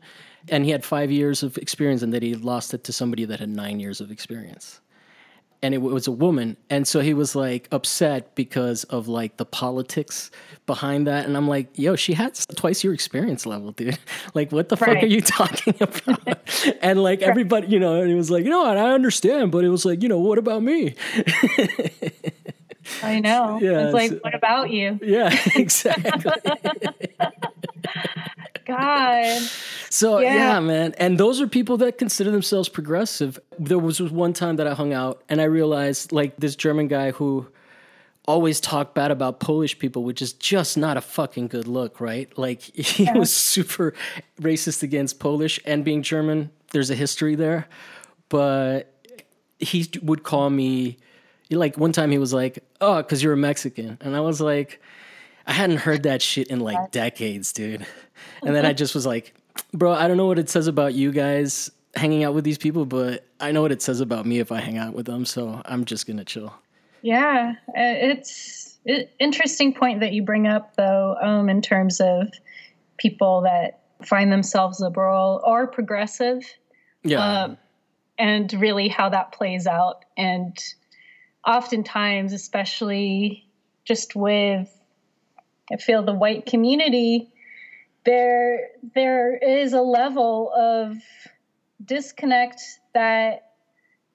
and 0.50 0.64
he 0.64 0.72
had 0.72 0.86
five 0.86 1.12
years 1.12 1.44
of 1.44 1.58
experience 1.58 2.02
and 2.02 2.14
that 2.14 2.24
he 2.24 2.36
lost 2.36 2.74
it 2.74 2.84
to 2.86 2.94
somebody 2.94 3.26
that 3.26 3.40
had 3.40 3.50
nine 3.50 3.80
years 3.80 4.00
of 4.00 4.12
experience 4.12 4.80
and 5.62 5.74
it 5.74 5.80
was 5.80 6.08
a 6.08 6.12
woman. 6.12 6.56
And 6.70 6.88
so 6.88 7.00
he 7.00 7.14
was 7.14 7.36
like 7.36 7.68
upset 7.72 8.36
because 8.36 8.84
of 8.86 9.08
like 9.08 9.38
the 9.38 9.46
politics 9.46 10.30
behind 10.66 11.08
that. 11.08 11.26
And 11.26 11.36
i'm 11.36 11.48
like 11.48 11.68
yo 11.76 11.96
she 11.96 12.14
had 12.14 12.36
twice 12.56 12.84
your 12.84 12.94
experience 12.94 13.46
level 13.46 13.72
dude. 13.72 13.98
Like 14.34 14.52
what 14.52 14.70
the 14.70 14.76
right. 14.76 14.96
fuck 14.96 15.04
are 15.04 15.08
you 15.08 15.22
talking 15.22 15.76
about? 15.82 16.38
And 16.82 17.02
like 17.02 17.22
everybody 17.22 17.68
you 17.68 17.80
know 17.80 18.02
and 18.02 18.10
he 18.10 18.16
was 18.16 18.30
like 18.30 18.44
you 18.44 18.50
know 18.50 18.64
what? 18.64 18.78
I 18.78 18.92
understand. 18.92 19.52
But 19.52 19.64
it 19.64 19.70
was 19.70 19.86
like 19.86 20.04
you 20.04 20.10
know 20.10 20.20
what 20.20 20.38
about 20.38 20.64
me? 20.64 20.96
I 23.04 23.20
know. 23.20 23.60
Yeah, 23.62 23.86
it's 23.86 23.94
like 23.94 24.12
so, 24.12 24.20
what 24.22 24.36
about 24.36 24.70
you? 24.70 25.00
Yeah 25.02 25.36
exactly 25.56 26.32
God. 28.68 29.42
So 29.90 30.20
yeah. 30.20 30.34
yeah. 30.36 30.60
man. 30.60 30.94
And 30.98 31.18
those 31.18 31.42
are 31.42 31.48
people 31.48 31.78
that 31.78 31.98
consider 31.98 32.32
themselves 32.32 32.70
progressive. 32.70 33.40
There 33.58 33.80
was 33.80 34.02
one 34.02 34.34
time 34.34 34.58
that 34.58 34.68
I 34.68 34.74
hung 34.74 34.94
out 34.94 35.24
and 35.30 35.42
I 35.42 35.46
realized 35.46 36.12
like 36.12 36.36
this 36.38 36.56
German 36.56 36.88
guy 36.88 37.12
who 37.12 37.48
always 38.28 38.60
talked 38.60 38.94
bad 38.94 39.10
about 39.10 39.40
Polish 39.40 39.80
people, 39.80 40.04
which 40.04 40.22
is 40.22 40.34
just 40.34 40.78
not 40.78 40.98
a 40.98 41.02
fucking 41.02 41.48
good 41.48 41.68
look, 41.68 42.02
right? 42.02 42.36
Like 42.38 42.62
he 42.76 43.06
yeah. 43.06 43.18
was 43.18 43.32
super 43.32 43.94
racist 44.42 44.84
against 44.84 45.20
Polish 45.20 45.60
and 45.66 45.84
being 45.86 46.04
German, 46.04 46.52
there's 46.72 46.90
a 46.90 46.96
history 46.96 47.36
there. 47.36 47.68
But 48.30 48.94
he 49.60 49.90
would 50.02 50.24
call 50.24 50.50
me 50.50 50.98
like 51.50 51.78
one 51.78 51.94
time 51.94 52.12
he 52.12 52.18
was 52.18 52.34
like, 52.34 52.60
"Oh, 52.82 53.02
cuz 53.02 53.24
you're 53.24 53.34
a 53.34 53.38
Mexican." 53.38 53.98
And 54.02 54.16
I 54.16 54.20
was 54.20 54.42
like, 54.42 54.82
I 55.48 55.54
hadn't 55.54 55.78
heard 55.78 56.04
that 56.04 56.22
shit 56.22 56.48
in 56.48 56.60
like 56.60 56.92
decades, 56.92 57.54
dude. 57.54 57.86
And 58.44 58.56
then 58.56 58.66
I 58.66 58.74
just 58.74 58.94
was 58.94 59.06
like, 59.06 59.34
bro, 59.74 59.94
I 59.94 60.08
don't 60.08 60.18
know 60.18 60.26
what 60.26 60.40
it 60.40 60.50
says 60.50 60.68
about 60.68 60.94
you 60.94 61.12
guys 61.12 61.72
hanging 61.96 62.24
out 62.24 62.34
with 62.34 62.44
these 62.44 62.58
people, 62.58 62.86
but 62.86 63.26
I 63.40 63.52
know 63.54 63.62
what 63.62 63.72
it 63.72 63.82
says 63.82 64.02
about 64.02 64.26
me 64.26 64.40
if 64.40 64.52
I 64.52 64.60
hang 64.60 64.78
out 64.78 64.94
with 64.94 65.06
them. 65.06 65.26
So 65.26 65.62
I'm 65.66 65.86
just 65.86 66.06
going 66.06 66.18
to 66.18 66.26
chill. 66.26 66.54
Yeah. 67.02 67.56
Uh, 67.70 67.74
it's 67.76 68.78
an 68.86 69.08
interesting 69.20 69.74
point 69.74 70.02
that 70.02 70.12
you 70.12 70.22
bring 70.22 70.48
up, 70.48 70.76
though, 70.76 71.16
um, 71.22 71.50
in 71.50 71.62
terms 71.62 72.02
of 72.02 72.30
people 72.98 73.42
that 73.42 73.80
find 74.04 74.32
themselves 74.32 74.80
liberal 74.80 75.42
or 75.46 75.66
progressive. 75.68 76.44
Yeah. 77.04 77.44
Um, 77.44 77.58
and 78.20 78.52
really 78.54 78.88
how 78.88 79.10
that 79.10 79.32
plays 79.32 79.68
out. 79.68 80.04
And 80.18 80.58
oftentimes, 81.46 82.34
especially 82.34 83.48
just 83.86 84.16
with 84.16 84.77
I 85.72 85.78
feel 85.78 86.04
the 86.04 86.14
white 86.14 86.46
community, 86.46 87.32
there 88.06 88.70
there 88.96 89.36
is 89.38 89.74
a 89.74 89.82
level 89.82 90.52
of 90.56 90.98
disconnect 91.84 92.62
that 92.94 93.52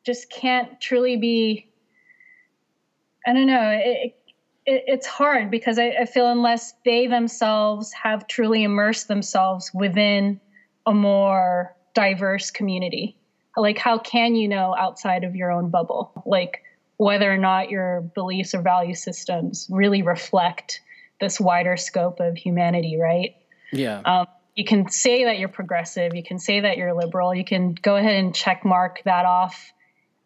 just 0.04 0.30
can't 0.30 0.80
truly 0.80 1.16
be. 1.16 1.68
I 3.26 3.32
don't 3.34 3.46
know. 3.46 3.70
It, 3.70 4.16
it, 4.64 4.84
it's 4.86 5.06
hard 5.06 5.50
because 5.50 5.78
I, 5.78 5.90
I 6.00 6.04
feel 6.06 6.28
unless 6.28 6.74
they 6.84 7.06
themselves 7.06 7.92
have 7.92 8.26
truly 8.26 8.64
immersed 8.64 9.08
themselves 9.08 9.70
within 9.74 10.40
a 10.86 10.94
more 10.94 11.76
diverse 11.94 12.50
community, 12.50 13.16
like 13.56 13.78
how 13.78 13.98
can 13.98 14.34
you 14.34 14.48
know 14.48 14.74
outside 14.76 15.22
of 15.22 15.36
your 15.36 15.52
own 15.52 15.68
bubble, 15.70 16.10
like 16.26 16.62
whether 16.96 17.30
or 17.30 17.38
not 17.38 17.70
your 17.70 18.00
beliefs 18.00 18.54
or 18.54 18.62
value 18.62 18.94
systems 18.94 19.68
really 19.70 20.02
reflect 20.02 20.80
this 21.22 21.38
wider 21.38 21.76
scope 21.76 22.18
of 22.18 22.36
humanity, 22.36 22.98
right? 23.00 23.36
Yeah. 23.72 24.00
Um, 24.04 24.26
you 24.56 24.64
can 24.64 24.90
say 24.90 25.24
that 25.24 25.38
you're 25.38 25.48
progressive. 25.48 26.14
You 26.14 26.24
can 26.24 26.38
say 26.38 26.60
that 26.60 26.76
you're 26.76 26.92
liberal. 26.92 27.32
You 27.34 27.44
can 27.44 27.74
go 27.74 27.96
ahead 27.96 28.16
and 28.16 28.34
check 28.34 28.64
mark 28.64 29.00
that 29.04 29.24
off 29.24 29.72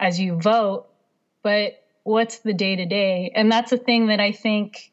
as 0.00 0.18
you 0.18 0.40
vote. 0.40 0.86
But 1.42 1.74
what's 2.02 2.38
the 2.38 2.54
day 2.54 2.76
to 2.76 2.86
day? 2.86 3.30
And 3.34 3.52
that's 3.52 3.72
a 3.72 3.76
thing 3.76 4.06
that 4.06 4.20
I 4.20 4.32
think 4.32 4.90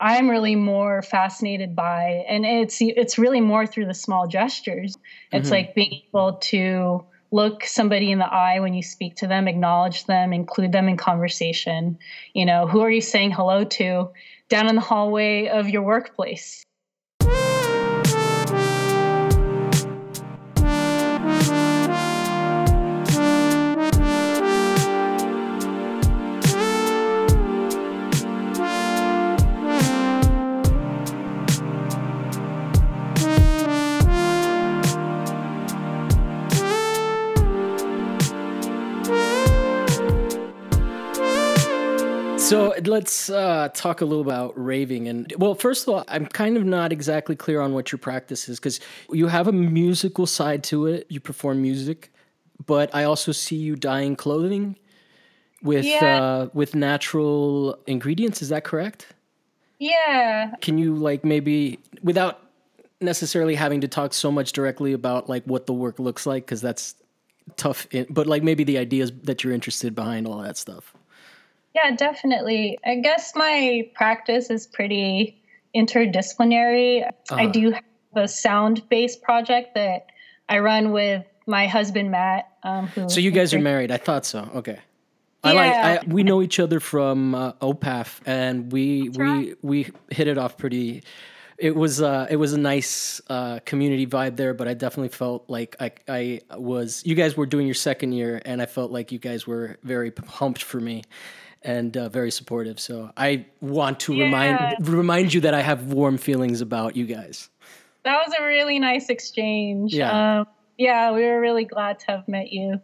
I'm 0.00 0.30
really 0.30 0.54
more 0.54 1.02
fascinated 1.02 1.74
by. 1.74 2.24
And 2.28 2.46
it's 2.46 2.78
it's 2.80 3.18
really 3.18 3.40
more 3.40 3.66
through 3.66 3.86
the 3.86 3.94
small 3.94 4.28
gestures. 4.28 4.96
It's 5.32 5.46
mm-hmm. 5.46 5.52
like 5.52 5.74
being 5.74 6.02
able 6.08 6.34
to 6.34 7.04
look 7.34 7.64
somebody 7.64 8.12
in 8.12 8.20
the 8.20 8.32
eye 8.32 8.60
when 8.60 8.74
you 8.74 8.82
speak 8.82 9.16
to 9.16 9.26
them, 9.26 9.48
acknowledge 9.48 10.04
them, 10.04 10.32
include 10.32 10.70
them 10.70 10.88
in 10.88 10.96
conversation. 10.96 11.98
You 12.32 12.46
know, 12.46 12.68
who 12.68 12.80
are 12.82 12.90
you 12.90 13.00
saying 13.00 13.32
hello 13.32 13.64
to? 13.64 14.10
Down 14.48 14.68
in 14.68 14.74
the 14.74 14.80
hallway 14.80 15.48
of 15.48 15.68
your 15.68 15.82
workplace. 15.82 16.64
So 42.44 42.74
let's 42.84 43.30
uh, 43.30 43.70
talk 43.72 44.02
a 44.02 44.04
little 44.04 44.20
about 44.20 44.52
raving. 44.62 45.08
And 45.08 45.32
well, 45.38 45.54
first 45.54 45.88
of 45.88 45.94
all, 45.94 46.04
I'm 46.08 46.26
kind 46.26 46.58
of 46.58 46.64
not 46.64 46.92
exactly 46.92 47.34
clear 47.34 47.62
on 47.62 47.72
what 47.72 47.90
your 47.90 47.98
practice 47.98 48.50
is 48.50 48.60
because 48.60 48.80
you 49.10 49.28
have 49.28 49.48
a 49.48 49.52
musical 49.52 50.26
side 50.26 50.62
to 50.64 50.86
it. 50.86 51.06
You 51.08 51.20
perform 51.20 51.62
music, 51.62 52.12
but 52.66 52.94
I 52.94 53.04
also 53.04 53.32
see 53.32 53.56
you 53.56 53.76
dyeing 53.76 54.14
clothing 54.14 54.76
with 55.62 55.86
yeah. 55.86 56.22
uh, 56.22 56.48
with 56.52 56.74
natural 56.74 57.78
ingredients. 57.86 58.42
Is 58.42 58.50
that 58.50 58.62
correct? 58.62 59.06
Yeah. 59.78 60.54
Can 60.60 60.76
you 60.76 60.94
like 60.94 61.24
maybe 61.24 61.78
without 62.02 62.42
necessarily 63.00 63.54
having 63.54 63.80
to 63.80 63.88
talk 63.88 64.12
so 64.12 64.30
much 64.30 64.52
directly 64.52 64.92
about 64.92 65.30
like 65.30 65.44
what 65.44 65.64
the 65.64 65.72
work 65.72 65.98
looks 65.98 66.26
like 66.26 66.44
because 66.44 66.60
that's 66.60 66.94
tough, 67.56 67.86
in, 67.90 68.06
but 68.10 68.26
like 68.26 68.42
maybe 68.42 68.64
the 68.64 68.76
ideas 68.76 69.12
that 69.22 69.42
you're 69.42 69.54
interested 69.54 69.94
behind 69.94 70.26
all 70.26 70.42
that 70.42 70.58
stuff. 70.58 70.93
Yeah, 71.74 71.90
definitely. 71.96 72.78
I 72.84 72.96
guess 72.96 73.34
my 73.34 73.88
practice 73.94 74.48
is 74.48 74.66
pretty 74.66 75.42
interdisciplinary. 75.74 77.06
Uh-huh. 77.06 77.34
I 77.34 77.46
do 77.46 77.72
have 77.72 77.82
a 78.14 78.28
sound 78.28 78.88
based 78.88 79.22
project 79.22 79.74
that 79.74 80.06
I 80.48 80.60
run 80.60 80.92
with 80.92 81.24
my 81.46 81.66
husband 81.66 82.10
Matt. 82.10 82.48
Um, 82.62 82.88
so 83.08 83.20
you 83.20 83.32
guys 83.32 83.52
are 83.52 83.60
married? 83.60 83.90
I 83.90 83.96
thought 83.96 84.24
so. 84.24 84.48
Okay. 84.54 84.78
I 85.42 85.52
yeah. 85.52 85.58
like. 85.58 85.74
I, 85.74 86.12
we 86.12 86.22
know 86.22 86.42
each 86.42 86.60
other 86.60 86.80
from 86.80 87.34
uh, 87.34 87.52
OPAF, 87.54 88.20
and 88.24 88.72
we 88.72 89.10
we 89.10 89.54
we 89.60 89.90
hit 90.10 90.28
it 90.28 90.38
off 90.38 90.56
pretty. 90.56 91.02
It 91.58 91.76
was 91.76 92.00
uh, 92.00 92.26
it 92.30 92.36
was 92.36 92.54
a 92.54 92.58
nice 92.58 93.20
uh, 93.28 93.58
community 93.66 94.06
vibe 94.06 94.36
there, 94.36 94.54
but 94.54 94.68
I 94.68 94.74
definitely 94.74 95.10
felt 95.10 95.50
like 95.50 95.76
I 95.78 95.92
I 96.08 96.40
was. 96.56 97.02
You 97.04 97.14
guys 97.14 97.36
were 97.36 97.46
doing 97.46 97.66
your 97.66 97.74
second 97.74 98.12
year, 98.12 98.40
and 98.46 98.62
I 98.62 98.66
felt 98.66 98.90
like 98.90 99.12
you 99.12 99.18
guys 99.18 99.46
were 99.46 99.76
very 99.82 100.10
pumped 100.10 100.62
for 100.62 100.80
me 100.80 101.02
and 101.64 101.96
uh, 101.96 102.08
very 102.08 102.30
supportive. 102.30 102.78
So 102.78 103.10
I 103.16 103.46
want 103.60 104.00
to 104.00 104.14
yeah. 104.14 104.24
remind 104.24 104.88
remind 104.88 105.34
you 105.34 105.40
that 105.40 105.54
I 105.54 105.62
have 105.62 105.92
warm 105.92 106.18
feelings 106.18 106.60
about 106.60 106.94
you 106.94 107.06
guys. 107.06 107.48
That 108.04 108.22
was 108.26 108.34
a 108.38 108.44
really 108.44 108.78
nice 108.78 109.08
exchange. 109.08 109.94
Yeah, 109.94 110.40
um, 110.40 110.46
yeah, 110.76 111.12
we 111.12 111.22
were 111.22 111.40
really 111.40 111.64
glad 111.64 111.98
to 112.00 112.06
have 112.08 112.28
met 112.28 112.52
you. 112.52 112.80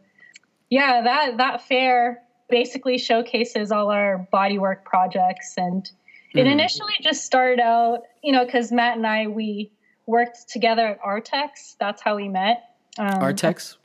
Yeah, 0.71 1.03
that 1.03 1.37
that 1.37 1.67
fair 1.69 2.23
basically 2.49 2.99
showcases 2.99 3.71
all 3.71 3.91
our 3.91 4.27
bodywork 4.33 4.85
projects, 4.85 5.55
and 5.57 5.89
it 6.35 6.45
mm. 6.45 6.51
initially 6.51 6.95
just 7.03 7.25
started 7.25 7.61
out, 7.61 8.01
you 8.23 8.33
know, 8.33 8.45
because 8.45 8.73
Matt 8.73 8.97
and 8.97 9.07
I 9.07 9.27
we 9.27 9.71
worked 10.07 10.49
together 10.49 10.87
at 10.87 11.03
Artex. 11.03 11.77
That's 11.79 12.03
how 12.03 12.17
we 12.17 12.29
met. 12.29 12.65
Um, 12.99 13.21
Artex. 13.21 13.77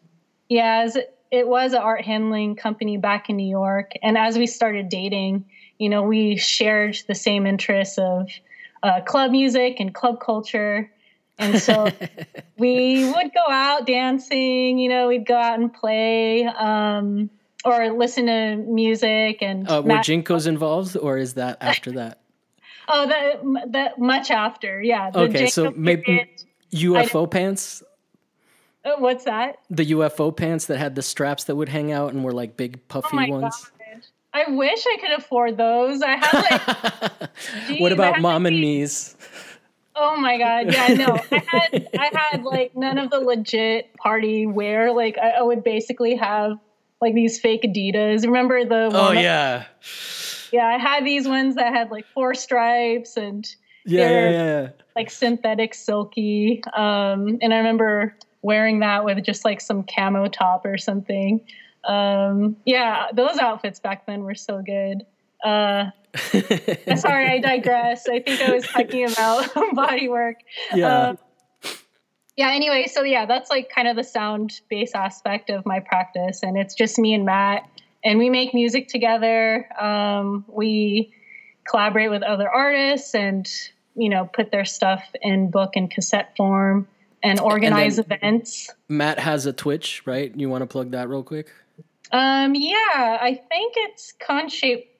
Yeah, 0.50 0.84
as 0.86 0.98
it 1.36 1.48
was 1.48 1.74
an 1.74 1.82
art 1.82 2.06
handling 2.06 2.56
company 2.56 2.96
back 2.98 3.30
in 3.30 3.36
New 3.36 3.48
York. 3.48 3.92
And 4.02 4.18
as 4.18 4.38
we 4.38 4.48
started 4.48 4.88
dating, 4.88 5.46
you 5.78 5.90
know, 5.90 6.02
we 6.02 6.38
shared 6.38 6.98
the 7.08 7.16
same 7.16 7.46
interests 7.46 7.98
of 7.98 8.30
uh, 8.82 9.02
club 9.02 9.32
music 9.32 9.82
and 9.82 9.94
club 9.94 10.22
culture. 10.22 10.90
And 11.38 11.60
so 11.60 11.90
we 12.58 13.04
would 13.12 13.34
go 13.34 13.52
out 13.52 13.86
dancing, 13.86 14.78
you 14.78 14.88
know, 14.88 15.10
we'd 15.10 15.28
go 15.28 15.36
out 15.36 15.60
and 15.60 15.74
play. 15.74 16.46
Um, 16.46 17.30
or 17.66 17.92
listen 17.92 18.28
to 18.28 18.58
music 18.58 19.40
and. 19.42 19.68
Uh, 19.68 19.82
were 19.84 19.96
Jinkos 19.96 20.46
involved, 20.46 20.96
or 20.96 21.18
is 21.18 21.34
that 21.34 21.58
after 21.62 21.94
that? 21.94 22.22
oh, 22.88 23.08
that 23.08 23.72
that 23.72 24.00
much 24.00 24.30
after, 24.30 24.84
yeah. 24.84 25.10
okay, 25.16 25.48
so 25.48 25.74
maybe 25.76 26.30
UFO 26.72 27.30
pants. 27.30 27.82
Uh, 28.86 28.92
what's 29.00 29.26
that? 29.26 29.58
The 29.70 29.92
UFO 29.92 30.36
pants 30.36 30.68
that 30.68 30.78
had 30.78 30.96
the 30.96 31.02
straps 31.02 31.46
that 31.46 31.56
would 31.56 31.70
hang 31.70 31.92
out 31.92 32.14
and 32.14 32.24
were 32.24 32.34
like 32.34 32.56
big 32.56 32.88
puffy 32.88 33.18
oh 33.18 33.28
ones. 33.28 33.72
I 34.32 34.52
wish 34.52 34.86
I 34.86 34.98
could 35.00 35.12
afford 35.18 35.58
those. 35.58 36.02
I 36.02 36.18
had 36.18 37.12
like. 37.12 37.30
geez, 37.68 37.80
what 37.82 37.92
about 37.92 38.20
mom 38.20 38.44
like, 38.44 38.52
and 38.52 38.62
me's? 38.62 39.16
Oh 39.96 40.18
my 40.18 40.38
god! 40.38 40.74
Yeah, 40.74 40.88
no, 40.94 41.06
I 41.32 41.44
had 41.48 41.88
I 41.98 42.10
had 42.14 42.44
like 42.44 42.76
none 42.76 42.98
of 42.98 43.10
the 43.10 43.20
legit 43.20 43.96
party 43.96 44.46
wear. 44.46 44.92
Like 44.92 45.18
I, 45.18 45.32
I 45.32 45.42
would 45.42 45.64
basically 45.64 46.16
have 46.18 46.60
like 47.02 47.16
these 47.16 47.40
fake 47.40 47.64
Adidas. 47.64 48.26
Remember 48.26 48.66
the? 48.66 48.90
Oh 48.94 49.14
yeah. 49.14 49.66
yeah, 50.52 50.68
I 50.68 50.78
had 50.78 51.06
these 51.06 51.28
ones 51.28 51.56
that 51.56 51.74
had 51.74 51.90
like 51.90 52.06
four 52.14 52.34
stripes 52.34 53.16
and 53.16 53.48
yeah, 53.86 54.10
yeah, 54.10 54.30
yeah, 54.30 54.70
like 54.98 55.10
synthetic 55.12 55.74
silky. 55.74 56.62
Um, 56.76 57.38
and 57.42 57.54
I 57.54 57.58
remember 57.58 58.18
wearing 58.46 58.82
that 58.82 59.04
with 59.04 59.24
just 59.24 59.44
like 59.44 59.60
some 59.60 59.84
camo 59.84 60.28
top 60.28 60.66
or 60.66 60.78
something. 60.78 61.42
Um, 61.84 62.58
yeah, 62.64 63.08
those 63.12 63.38
outfits 63.40 63.80
back 63.80 64.06
then 64.06 64.24
were 64.24 64.36
so 64.36 64.62
good. 64.62 65.04
Uh, 65.44 65.90
sorry, 66.96 67.28
I 67.28 67.40
digress. 67.42 68.08
I 68.08 68.20
think 68.20 68.42
I 68.42 68.52
was 68.52 68.66
talking 68.68 69.12
about 69.12 69.50
body 69.74 70.08
work. 70.08 70.38
Yeah. 70.74 71.10
Um, 71.10 71.18
yeah, 72.38 72.52
anyway, 72.52 72.86
so 72.88 73.02
yeah, 73.02 73.26
that's 73.26 73.50
like 73.50 73.72
kind 73.74 73.88
of 73.88 73.96
the 73.96 74.04
sound 74.04 74.62
bass 74.70 74.92
aspect 74.94 75.50
of 75.50 75.66
my 75.66 75.80
practice. 75.80 76.44
And 76.44 76.56
it's 76.56 76.76
just 76.76 77.00
me 77.00 77.14
and 77.16 77.26
Matt, 77.26 77.68
and 78.04 78.20
we 78.20 78.30
make 78.30 78.54
music 78.54 78.90
together. 78.90 79.68
Um, 79.82 80.46
we 80.48 81.14
collaborate 81.68 82.12
with 82.12 82.22
other 82.22 82.48
artists 82.48 83.16
and, 83.16 83.50
you 83.96 84.10
know, 84.10 84.30
put 84.32 84.52
their 84.52 84.66
stuff 84.66 85.04
in 85.22 85.50
book 85.50 85.72
and 85.76 85.90
cassette 85.90 86.36
form 86.38 86.88
and 87.26 87.40
organize 87.40 87.98
and 87.98 88.12
events. 88.12 88.70
Matt 88.88 89.20
has 89.20 89.46
a 89.46 89.54
Twitch, 89.54 90.04
right? 90.06 90.32
You 90.36 90.50
want 90.50 90.62
to 90.62 90.68
plug 90.68 90.92
that 90.92 91.10
real 91.10 91.24
quick? 91.24 91.52
Um, 92.12 92.54
yeah, 92.54 93.18
I 93.20 93.42
think 93.50 93.74
it's 93.78 94.14
cone 94.14 94.48
shape 94.48 94.92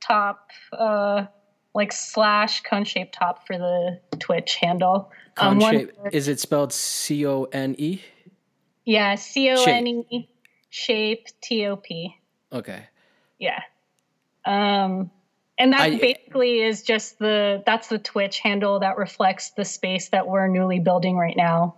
top, 0.00 0.50
uh, 0.72 1.26
like 1.74 1.92
slash 1.92 2.62
cone 2.62 2.84
shape 2.84 3.12
top 3.12 3.46
for 3.46 3.56
the 3.56 4.00
Twitch 4.18 4.56
handle. 4.56 5.12
Cone 5.36 5.62
um, 5.62 5.70
shape. 5.70 5.92
Is 6.12 6.26
it 6.26 6.40
spelled 6.40 6.72
C 6.72 7.24
O 7.24 7.44
N 7.44 7.76
E? 7.78 8.02
Yeah, 8.84 9.14
C 9.14 9.50
O 9.50 9.62
N 9.62 9.86
E 9.86 10.28
shape 10.70 11.28
T 11.40 11.64
O 11.66 11.76
P. 11.76 12.16
Okay. 12.52 12.86
Yeah. 13.38 13.60
Um, 14.44 15.10
and 15.58 15.72
that 15.72 15.80
I, 15.80 15.96
basically 15.96 16.60
is 16.60 16.82
just 16.82 17.18
the 17.18 17.62
that's 17.66 17.88
the 17.88 17.98
Twitch 17.98 18.38
handle 18.40 18.80
that 18.80 18.96
reflects 18.96 19.50
the 19.50 19.64
space 19.64 20.08
that 20.10 20.28
we're 20.28 20.46
newly 20.46 20.78
building 20.78 21.16
right 21.16 21.36
now. 21.36 21.74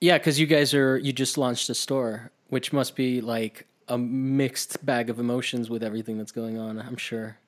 Yeah, 0.00 0.18
because 0.18 0.38
you 0.38 0.46
guys 0.46 0.74
are 0.74 0.98
you 0.98 1.12
just 1.12 1.38
launched 1.38 1.70
a 1.70 1.74
store, 1.74 2.30
which 2.48 2.72
must 2.72 2.96
be 2.96 3.20
like 3.20 3.66
a 3.88 3.96
mixed 3.96 4.84
bag 4.84 5.10
of 5.10 5.18
emotions 5.18 5.70
with 5.70 5.82
everything 5.82 6.18
that's 6.18 6.32
going 6.32 6.58
on. 6.58 6.78
I'm 6.80 6.96
sure. 6.96 7.38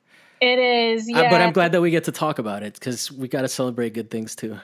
It 0.41 0.59
is, 0.59 1.09
yeah. 1.09 1.23
Uh, 1.23 1.31
but 1.31 1.41
I'm 1.41 1.53
glad 1.53 1.73
that 1.73 1.81
we 1.81 1.91
get 1.91 2.05
to 2.05 2.13
talk 2.13 2.39
about 2.39 2.63
it 2.63 2.75
because 2.75 3.11
we 3.11 3.29
got 3.29 3.43
to 3.43 3.49
celebrate 3.49 3.95
good 3.95 4.11
things 4.11 4.37
too. 4.37 4.59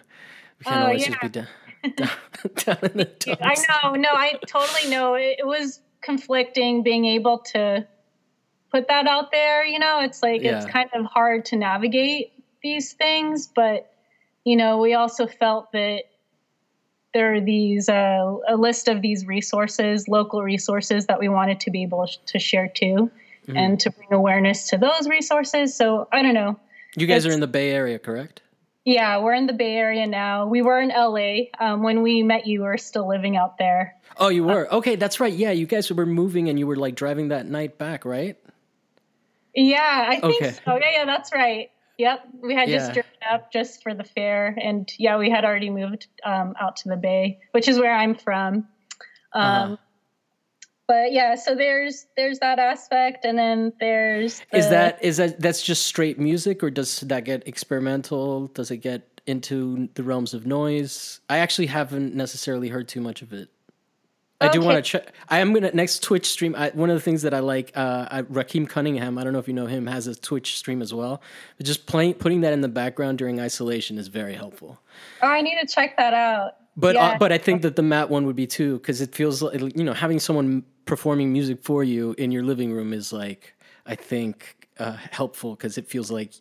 We 0.58 0.64
can't 0.64 0.76
oh, 0.76 0.86
always 0.86 1.02
yeah. 1.02 1.08
just 1.08 1.20
be 1.20 1.28
down, 1.28 1.48
down, 1.96 2.10
down 2.54 2.90
in 2.92 2.98
the 2.98 3.04
dumps. 3.04 3.42
I 3.42 3.88
know, 3.88 3.94
no, 3.94 4.08
I 4.10 4.38
totally 4.46 4.88
know. 4.88 5.14
It, 5.14 5.40
it, 5.40 5.46
was 5.46 5.80
conflicting 6.00 6.82
being 6.82 7.06
able 7.06 7.38
to 7.38 7.86
put 8.74 8.88
that 8.88 9.06
out 9.06 9.30
there. 9.30 9.64
You 9.64 9.78
know, 9.78 10.00
it's 10.00 10.22
like 10.22 10.42
yeah. 10.42 10.56
it's 10.56 10.66
kind 10.66 10.90
of 10.94 11.04
hard 11.04 11.44
to 11.46 11.56
navigate 11.56 12.32
these 12.62 12.92
things, 12.92 13.46
but 13.46 13.92
you 14.44 14.56
know, 14.56 14.78
we 14.78 14.94
also 14.94 15.26
felt 15.26 15.70
that 15.72 16.04
there 17.14 17.34
are 17.34 17.40
these 17.40 17.88
uh, 17.88 18.36
a 18.48 18.56
list 18.56 18.88
of 18.88 19.00
these 19.00 19.26
resources, 19.26 20.08
local 20.08 20.42
resources 20.42 21.06
that 21.06 21.20
we 21.20 21.28
wanted 21.28 21.60
to 21.60 21.70
be 21.70 21.82
able 21.82 22.08
to 22.26 22.38
share 22.38 22.66
too, 22.66 23.10
mm-hmm. 23.46 23.56
and 23.56 23.78
to 23.80 23.90
bring 23.90 24.12
awareness 24.12 24.68
to 24.70 24.76
those 24.76 25.08
resources. 25.08 25.76
So 25.76 26.08
I 26.10 26.22
don't 26.22 26.34
know. 26.34 26.58
You 26.96 27.06
guys 27.06 27.24
it's, 27.24 27.30
are 27.30 27.34
in 27.34 27.40
the 27.40 27.46
Bay 27.46 27.70
Area, 27.70 28.00
correct? 28.00 28.42
Yeah, 28.84 29.18
we're 29.18 29.34
in 29.34 29.46
the 29.46 29.52
Bay 29.52 29.76
Area 29.76 30.06
now. 30.06 30.46
We 30.46 30.62
were 30.62 30.80
in 30.80 30.88
LA 30.88 31.44
um, 31.60 31.82
when 31.82 32.02
we 32.02 32.22
met 32.22 32.46
you. 32.46 32.60
We 32.60 32.66
were 32.66 32.76
still 32.76 33.08
living 33.08 33.36
out 33.36 33.56
there. 33.56 33.94
Oh, 34.18 34.28
you 34.28 34.44
were 34.44 34.70
uh, 34.70 34.76
okay. 34.78 34.96
That's 34.96 35.20
right. 35.20 35.32
Yeah, 35.32 35.52
you 35.52 35.66
guys 35.66 35.90
were 35.92 36.06
moving, 36.06 36.48
and 36.48 36.58
you 36.58 36.66
were 36.66 36.76
like 36.76 36.96
driving 36.96 37.28
that 37.28 37.46
night 37.46 37.78
back, 37.78 38.04
right? 38.04 38.36
Yeah, 39.54 40.06
I 40.08 40.20
think 40.20 40.42
okay. 40.42 40.52
so. 40.64 40.76
Yeah, 40.76 40.90
yeah, 40.92 41.04
that's 41.04 41.32
right. 41.32 41.70
Yep, 41.98 42.28
we 42.42 42.54
had 42.54 42.68
yeah. 42.68 42.78
just 42.78 42.92
driven 42.92 43.10
up 43.30 43.52
just 43.52 43.82
for 43.82 43.94
the 43.94 44.02
fair, 44.02 44.56
and 44.60 44.90
yeah, 44.98 45.16
we 45.16 45.30
had 45.30 45.44
already 45.44 45.70
moved 45.70 46.08
um, 46.24 46.54
out 46.60 46.76
to 46.78 46.88
the 46.88 46.96
Bay, 46.96 47.38
which 47.52 47.68
is 47.68 47.78
where 47.78 47.94
I'm 47.94 48.16
from. 48.16 48.66
Um, 49.32 49.42
uh-huh. 49.42 49.76
But 50.86 51.12
yeah, 51.12 51.34
so 51.36 51.54
there's 51.54 52.06
there's 52.16 52.40
that 52.40 52.58
aspect, 52.58 53.24
and 53.24 53.38
then 53.38 53.72
there's 53.80 54.42
the, 54.50 54.58
is 54.58 54.68
that 54.70 55.02
is 55.02 55.16
that 55.18 55.40
that's 55.40 55.62
just 55.62 55.86
straight 55.86 56.18
music, 56.18 56.62
or 56.62 56.70
does 56.70 57.00
that 57.00 57.24
get 57.24 57.46
experimental? 57.46 58.48
Does 58.48 58.70
it 58.70 58.78
get 58.78 59.20
into 59.26 59.88
the 59.94 60.02
realms 60.02 60.34
of 60.34 60.46
noise? 60.46 61.20
I 61.30 61.38
actually 61.38 61.66
haven't 61.66 62.14
necessarily 62.14 62.68
heard 62.68 62.88
too 62.88 63.00
much 63.00 63.22
of 63.22 63.32
it. 63.32 63.48
I 64.48 64.52
do 64.52 64.60
want 64.60 64.76
to 64.76 64.82
check. 64.82 65.12
I 65.28 65.40
am 65.40 65.52
gonna 65.52 65.70
next 65.72 66.02
Twitch 66.02 66.26
stream. 66.30 66.54
I, 66.56 66.70
one 66.70 66.90
of 66.90 66.96
the 66.96 67.00
things 67.00 67.22
that 67.22 67.34
I 67.34 67.40
like, 67.40 67.72
uh, 67.74 68.08
I, 68.10 68.18
Raheem 68.20 68.66
Cunningham. 68.66 69.18
I 69.18 69.24
don't 69.24 69.32
know 69.32 69.38
if 69.38 69.48
you 69.48 69.54
know 69.54 69.66
him, 69.66 69.86
has 69.86 70.06
a 70.06 70.14
Twitch 70.14 70.56
stream 70.56 70.82
as 70.82 70.92
well. 70.94 71.22
But 71.56 71.66
just 71.66 71.86
playing, 71.86 72.14
putting 72.14 72.42
that 72.42 72.52
in 72.52 72.60
the 72.60 72.68
background 72.68 73.18
during 73.18 73.40
isolation 73.40 73.98
is 73.98 74.08
very 74.08 74.34
helpful. 74.34 74.78
Oh, 75.22 75.28
I 75.28 75.42
need 75.42 75.58
to 75.60 75.66
check 75.66 75.96
that 75.96 76.14
out. 76.14 76.52
But 76.76 76.96
uh, 76.96 76.98
yeah. 76.98 77.06
uh, 77.06 77.18
but 77.18 77.32
I 77.32 77.38
think 77.38 77.62
that 77.62 77.76
the 77.76 77.82
Matt 77.82 78.10
one 78.10 78.26
would 78.26 78.36
be 78.36 78.46
too 78.46 78.78
because 78.78 79.00
it 79.00 79.14
feels 79.14 79.42
like 79.42 79.60
you 79.76 79.84
know 79.84 79.92
having 79.92 80.18
someone 80.18 80.64
performing 80.84 81.32
music 81.32 81.62
for 81.62 81.84
you 81.84 82.14
in 82.18 82.30
your 82.30 82.42
living 82.42 82.72
room 82.72 82.92
is 82.92 83.12
like 83.12 83.54
I 83.86 83.94
think 83.94 84.68
uh, 84.78 84.96
helpful 85.10 85.54
because 85.54 85.78
it 85.78 85.86
feels 85.86 86.10
like 86.10 86.32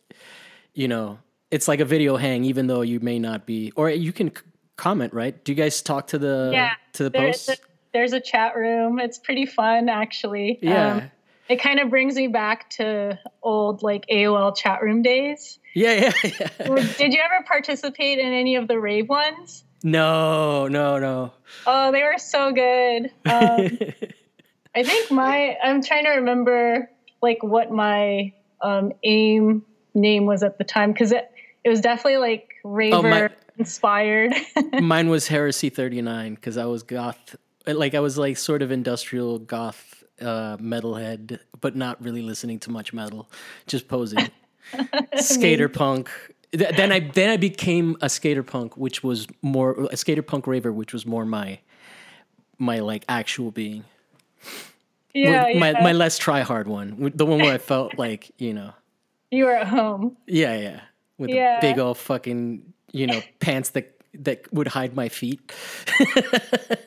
you 0.73 0.87
know 0.87 1.19
it's 1.51 1.67
like 1.67 1.79
a 1.79 1.85
video 1.85 2.17
hang 2.17 2.43
even 2.45 2.65
though 2.67 2.81
you 2.81 2.99
may 2.99 3.19
not 3.19 3.45
be 3.45 3.71
or 3.75 3.89
you 3.89 4.11
can 4.11 4.35
c- 4.35 4.41
comment 4.75 5.13
right. 5.13 5.43
Do 5.43 5.51
you 5.51 5.55
guys 5.55 5.81
talk 5.81 6.07
to 6.07 6.17
the 6.17 6.49
yeah, 6.51 6.71
to 6.93 7.03
the 7.03 7.11
posts? 7.11 7.49
There's 7.93 8.13
a 8.13 8.19
chat 8.19 8.55
room. 8.55 8.99
It's 8.99 9.17
pretty 9.17 9.45
fun, 9.45 9.89
actually. 9.89 10.59
Yeah. 10.61 10.93
Um, 10.95 11.11
it 11.49 11.61
kind 11.61 11.79
of 11.79 11.89
brings 11.89 12.15
me 12.15 12.27
back 12.27 12.69
to 12.71 13.19
old 13.41 13.83
like 13.83 14.05
AOL 14.07 14.55
chat 14.55 14.81
room 14.81 15.01
days. 15.01 15.59
Yeah, 15.73 16.11
yeah, 16.23 16.31
yeah. 16.59 16.87
Did 16.97 17.13
you 17.13 17.19
ever 17.19 17.43
participate 17.45 18.19
in 18.19 18.31
any 18.31 18.55
of 18.55 18.67
the 18.67 18.79
rave 18.79 19.09
ones? 19.09 19.63
No, 19.83 20.67
no, 20.67 20.97
no. 20.97 21.33
Oh, 21.67 21.91
they 21.91 22.03
were 22.03 22.17
so 22.17 22.53
good. 22.53 23.11
Um, 23.25 23.77
I 24.75 24.83
think 24.83 25.11
my 25.11 25.57
I'm 25.61 25.83
trying 25.83 26.05
to 26.05 26.11
remember 26.11 26.89
like 27.21 27.43
what 27.43 27.71
my 27.71 28.33
um, 28.61 28.93
aim 29.03 29.65
name 29.93 30.25
was 30.25 30.41
at 30.41 30.57
the 30.57 30.63
time 30.63 30.93
because 30.93 31.11
it 31.11 31.29
it 31.63 31.69
was 31.69 31.81
definitely 31.81 32.17
like 32.17 32.49
raver 32.63 32.95
oh, 32.95 33.01
my, 33.01 33.29
inspired. 33.57 34.33
mine 34.81 35.09
was 35.09 35.27
Heresy 35.27 35.69
39 35.69 36.35
because 36.35 36.57
I 36.57 36.65
was 36.65 36.83
goth 36.83 37.35
like 37.65 37.95
I 37.95 37.99
was 37.99 38.17
like 38.17 38.37
sort 38.37 38.61
of 38.61 38.71
industrial 38.71 39.39
goth 39.39 40.03
uh, 40.21 40.57
metalhead, 40.57 41.39
but 41.61 41.75
not 41.75 42.01
really 42.01 42.21
listening 42.21 42.59
to 42.59 42.71
much 42.71 42.93
metal, 42.93 43.29
just 43.67 43.87
posing. 43.87 44.29
skater 45.15 45.69
punk. 45.69 46.09
Then 46.51 46.91
I 46.91 46.99
then 46.99 47.29
I 47.29 47.37
became 47.37 47.97
a 48.01 48.09
skater 48.09 48.43
punk, 48.43 48.77
which 48.77 49.03
was 49.03 49.27
more 49.41 49.87
a 49.91 49.97
skater 49.97 50.21
punk 50.21 50.45
raver, 50.47 50.71
which 50.71 50.93
was 50.93 51.05
more 51.05 51.25
my 51.25 51.59
my 52.59 52.79
like 52.79 53.05
actual 53.09 53.51
being. 53.51 53.85
Yeah, 55.13 55.53
my 55.57 55.71
yeah. 55.71 55.83
my 55.83 55.91
less 55.91 56.17
try 56.17 56.41
hard 56.41 56.67
one, 56.67 57.11
the 57.15 57.25
one 57.25 57.39
where 57.39 57.53
I 57.53 57.57
felt 57.57 57.97
like 57.97 58.31
you 58.37 58.53
know. 58.53 58.73
You 59.31 59.45
were 59.45 59.55
at 59.55 59.67
home. 59.67 60.15
Yeah, 60.27 60.55
yeah, 60.57 60.81
with 61.17 61.31
yeah. 61.31 61.59
big 61.59 61.79
old 61.79 61.97
fucking 61.97 62.73
you 62.91 63.07
know 63.07 63.21
pants 63.39 63.69
that 63.71 63.92
that 64.19 64.51
would 64.53 64.67
hide 64.67 64.95
my 64.95 65.09
feet. 65.09 65.51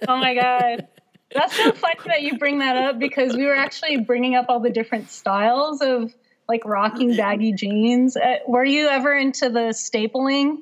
oh 0.09 0.17
my 0.17 0.35
god. 0.35 0.89
That's 1.35 1.57
so 1.57 1.73
funny 1.73 1.95
that 2.07 2.23
you 2.23 2.39
bring 2.39 2.61
that 2.61 2.77
up 2.77 2.99
because 2.99 3.37
we 3.37 3.45
were 3.47 3.57
actually 3.57 3.99
bringing 3.99 4.37
up 4.37 4.47
all 4.49 4.61
the 4.61 4.71
different 4.71 5.11
styles 5.11 5.81
of 5.83 6.15
like 6.49 6.65
rocking 6.65 7.17
baggy 7.17 7.53
jeans. 7.53 8.17
Uh, 8.17 8.37
were 8.47 8.65
you 8.65 8.87
ever 8.87 9.13
into 9.15 9.49
the 9.51 9.71
stapling 9.71 10.59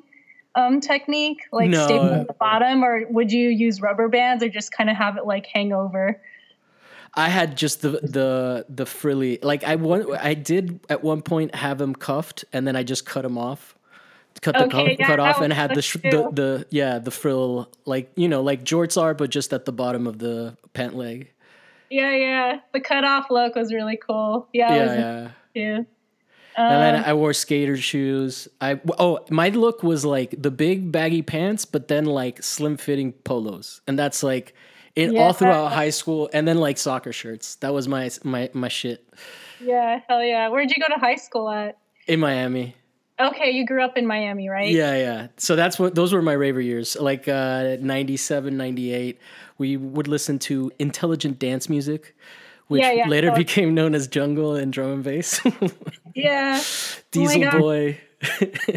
um, 0.55 0.81
technique, 0.81 1.43
like 1.51 1.69
no. 1.69 1.87
stapling 1.87 2.21
at 2.21 2.27
the 2.27 2.33
bottom, 2.33 2.83
or 2.83 3.05
would 3.09 3.31
you 3.31 3.49
use 3.49 3.81
rubber 3.81 4.07
bands, 4.07 4.43
or 4.43 4.49
just 4.49 4.71
kind 4.71 4.89
of 4.89 4.95
have 4.95 5.17
it 5.17 5.25
like 5.25 5.45
hang 5.45 5.71
over? 5.71 6.19
I 7.13 7.29
had 7.29 7.55
just 7.55 7.81
the 7.81 7.91
the 7.91 8.65
the 8.67 8.85
frilly 8.85 9.39
like 9.41 9.63
I 9.63 9.75
want 9.75 10.11
I 10.19 10.33
did 10.33 10.79
at 10.89 11.03
one 11.03 11.21
point 11.21 11.55
have 11.55 11.77
them 11.77 11.95
cuffed 11.95 12.43
and 12.51 12.67
then 12.67 12.75
I 12.75 12.83
just 12.83 13.05
cut 13.05 13.21
them 13.21 13.37
off 13.37 13.75
cut 14.41 14.55
the 14.55 14.65
okay, 14.65 14.95
yeah, 14.99 15.07
cut 15.07 15.19
off 15.19 15.41
and 15.41 15.51
had 15.51 15.73
the, 15.73 15.81
sh- 15.81 15.97
the 16.03 16.29
the 16.31 16.67
yeah 16.69 16.99
the 16.99 17.11
frill 17.11 17.69
like 17.85 18.11
you 18.15 18.27
know 18.27 18.41
like 18.41 18.63
jorts 18.63 19.01
are 19.01 19.13
but 19.13 19.29
just 19.29 19.53
at 19.53 19.65
the 19.65 19.71
bottom 19.71 20.07
of 20.07 20.19
the 20.19 20.57
pant 20.73 20.95
leg. 20.95 21.31
Yeah, 21.89 22.15
yeah. 22.15 22.59
The 22.73 22.79
cut 22.79 23.03
off 23.03 23.29
look 23.29 23.55
was 23.55 23.73
really 23.73 23.97
cool. 23.97 24.47
Yeah, 24.53 24.73
yeah, 24.73 25.29
yeah. 25.53 25.77
Um, 26.57 26.65
and 26.71 26.81
then 26.81 26.95
um, 26.95 27.03
I 27.05 27.13
wore 27.13 27.33
skater 27.33 27.77
shoes. 27.77 28.47
I 28.61 28.79
oh, 28.97 29.19
my 29.29 29.49
look 29.49 29.83
was 29.83 30.05
like 30.05 30.33
the 30.37 30.51
big 30.51 30.91
baggy 30.91 31.21
pants, 31.21 31.65
but 31.65 31.87
then 31.87 32.05
like 32.05 32.41
slim 32.41 32.77
fitting 32.77 33.11
polos, 33.11 33.81
and 33.87 33.99
that's 33.99 34.23
like 34.23 34.55
it 34.95 35.11
yeah. 35.11 35.19
all 35.19 35.33
throughout 35.33 35.73
high 35.73 35.89
school, 35.89 36.29
and 36.31 36.47
then 36.47 36.57
like 36.57 36.77
soccer 36.77 37.11
shirts. 37.11 37.55
That 37.55 37.73
was 37.73 37.87
my 37.87 38.09
my 38.23 38.49
my 38.53 38.69
shit. 38.69 39.05
Yeah, 39.59 39.99
hell 40.07 40.23
yeah. 40.23 40.47
Where'd 40.47 40.71
you 40.71 40.81
go 40.81 40.93
to 40.93 40.99
high 40.99 41.15
school 41.15 41.49
at? 41.49 41.77
In 42.07 42.19
Miami. 42.19 42.75
Okay, 43.17 43.51
you 43.51 43.65
grew 43.65 43.83
up 43.83 43.97
in 43.97 44.05
Miami, 44.05 44.49
right? 44.49 44.69
Yeah, 44.69 44.97
yeah. 44.97 45.27
So 45.37 45.55
that's 45.55 45.79
what 45.79 45.95
those 45.95 46.11
were 46.11 46.21
my 46.21 46.33
raver 46.33 46.59
years. 46.59 46.97
Like 46.97 47.27
uh 47.27 47.77
97, 47.79 48.57
98. 48.57 49.19
We 49.57 49.77
would 49.77 50.07
listen 50.07 50.37
to 50.39 50.71
intelligent 50.79 51.39
dance 51.39 51.69
music 51.69 52.13
which 52.67 52.81
yeah, 52.81 52.91
yeah. 52.91 53.07
later 53.07 53.31
became 53.31 53.73
known 53.73 53.93
as 53.95 54.07
jungle 54.07 54.55
and 54.55 54.73
drum 54.73 54.93
and 54.93 55.03
bass. 55.03 55.41
yeah. 56.15 56.61
Diesel 57.11 57.45
oh 57.45 57.59
Boy. 57.59 58.01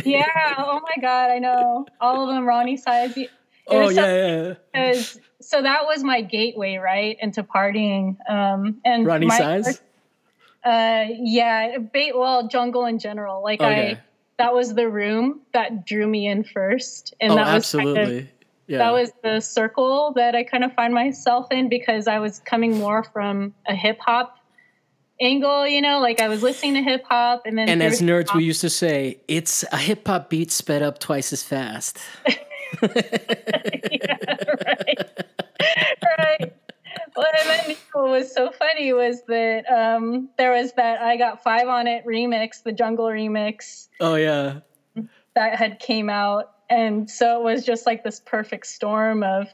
yeah. 0.05 0.27
Oh 0.59 0.81
my 0.81 1.01
god, 1.01 1.31
I 1.31 1.39
know 1.39 1.87
all 2.01 2.29
of 2.29 2.35
them. 2.35 2.45
Roni 2.45 2.79
Size. 2.79 3.19
oh 3.67 3.89
yeah, 3.89 4.55
yeah. 4.75 5.03
So 5.41 5.63
that 5.63 5.85
was 5.85 6.03
my 6.03 6.21
gateway, 6.21 6.77
right, 6.77 7.17
into 7.21 7.43
partying. 7.43 8.17
Um, 8.29 8.81
and 8.85 9.07
Roni 9.07 9.31
Size. 9.31 9.81
Uh, 10.65 11.07
yeah, 11.19 11.79
bait. 11.79 12.17
Well, 12.17 12.49
jungle 12.49 12.85
in 12.85 12.99
general. 12.99 13.43
Like 13.43 13.61
okay. 13.61 13.93
I, 13.93 14.01
that 14.39 14.55
was 14.55 14.75
the 14.75 14.89
room 14.89 15.41
that 15.53 15.87
drew 15.87 16.07
me 16.07 16.27
in 16.27 16.45
first, 16.45 17.15
and 17.21 17.33
oh, 17.33 17.37
that 17.37 17.47
was 17.47 17.55
absolutely. 17.55 18.05
Kind 18.05 18.19
of, 18.19 18.27
yeah. 18.69 18.79
that 18.79 18.93
was 18.93 19.11
the 19.23 19.41
circle 19.41 20.13
that 20.17 20.35
I 20.35 20.45
kind 20.45 20.63
of 20.63 20.75
find 20.75 20.93
myself 20.93 21.51
in 21.51 21.69
because 21.69 22.07
I 22.07 22.19
was 22.19 22.41
coming 22.41 22.79
more 22.79 23.03
from 23.03 23.55
a 23.67 23.75
hip 23.75 23.99
hop 23.99 24.39
angle, 25.21 25.67
you 25.67 25.81
know, 25.81 26.01
like 26.01 26.21
I 26.21 26.29
was 26.29 26.43
listening 26.43 26.75
to 26.75 26.83
hip 26.83 27.05
hop 27.09 27.43
and 27.45 27.59
then 27.59 27.69
And 27.69 27.83
as 27.83 28.01
nerds 28.01 28.21
hip-hop. 28.21 28.37
we 28.37 28.45
used 28.45 28.61
to 28.61 28.71
say, 28.71 29.21
it's 29.27 29.65
a 29.73 29.77
hip 29.77 30.07
hop 30.07 30.31
beat 30.31 30.51
sped 30.51 30.83
up 30.83 30.99
twice 30.99 31.33
as 31.33 31.43
fast. 31.43 31.99
yeah, 32.29 32.39
right. 34.67 35.11
right. 36.19 36.53
Well, 37.17 37.27
and 37.41 37.51
then 37.51 37.77
what 37.93 38.11
was 38.11 38.33
so 38.33 38.51
funny 38.53 38.93
was 38.93 39.23
that 39.27 39.65
um, 39.71 40.29
there 40.39 40.53
was 40.53 40.73
that 40.75 41.01
I 41.01 41.17
got 41.29 41.43
five 41.43 41.69
on 41.69 41.87
it 41.87 42.05
remix, 42.07 42.63
the 42.63 42.73
jungle 42.73 43.07
remix. 43.07 43.89
Oh 44.01 44.15
yeah. 44.15 44.61
That 45.35 45.57
had 45.57 45.79
came 45.79 46.11
out. 46.11 46.53
And 46.71 47.09
so 47.09 47.41
it 47.41 47.45
was 47.45 47.65
just 47.65 47.87
like 47.87 48.05
this 48.05 48.21
perfect 48.21 48.67
storm 48.67 49.23
of 49.23 49.49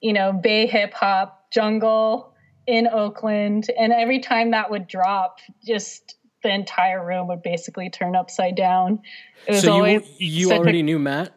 you 0.00 0.12
know 0.12 0.32
bay 0.32 0.66
hip 0.66 0.94
hop 0.94 1.50
jungle 1.50 2.34
in 2.66 2.86
oakland. 2.86 3.70
And 3.78 3.92
every 3.92 4.20
time 4.20 4.52
that 4.52 4.70
would 4.70 4.86
drop 4.86 5.38
just 5.64 6.16
the 6.42 6.52
entire 6.52 7.04
room 7.04 7.28
would 7.28 7.42
basically 7.42 7.90
turn 7.90 8.16
upside 8.16 8.56
down. 8.56 9.00
It 9.46 9.52
was 9.52 9.62
so 9.62 9.72
always 9.72 10.02
you, 10.18 10.48
you 10.48 10.52
already 10.52 10.82
knew 10.82 10.98
matt? 10.98 11.34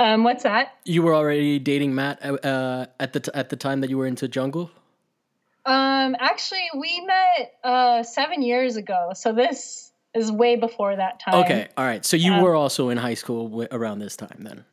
Um, 0.00 0.22
what's 0.22 0.44
that? 0.44 0.74
You 0.84 1.02
were 1.02 1.12
already 1.12 1.58
dating 1.58 1.92
matt 1.92 2.24
uh, 2.24 2.86
at 3.00 3.12
the 3.12 3.20
t- 3.20 3.32
at 3.34 3.48
the 3.48 3.56
time 3.56 3.80
that 3.80 3.90
you 3.90 3.98
were 3.98 4.06
into 4.06 4.28
jungle 4.28 4.70
um 5.68 6.16
actually 6.18 6.68
we 6.76 7.00
met 7.06 7.52
uh 7.64 8.02
seven 8.02 8.42
years 8.42 8.76
ago 8.76 9.10
so 9.14 9.32
this 9.32 9.88
is 10.14 10.32
way 10.32 10.56
before 10.56 10.96
that 10.96 11.20
time. 11.20 11.34
Okay, 11.44 11.68
all 11.76 11.84
right. 11.84 12.04
So 12.04 12.16
you 12.16 12.32
um, 12.32 12.42
were 12.42 12.54
also 12.54 12.88
in 12.88 12.98
high 12.98 13.14
school 13.14 13.48
w- 13.48 13.68
around 13.70 13.98
this 13.98 14.16
time 14.16 14.38
then. 14.40 14.64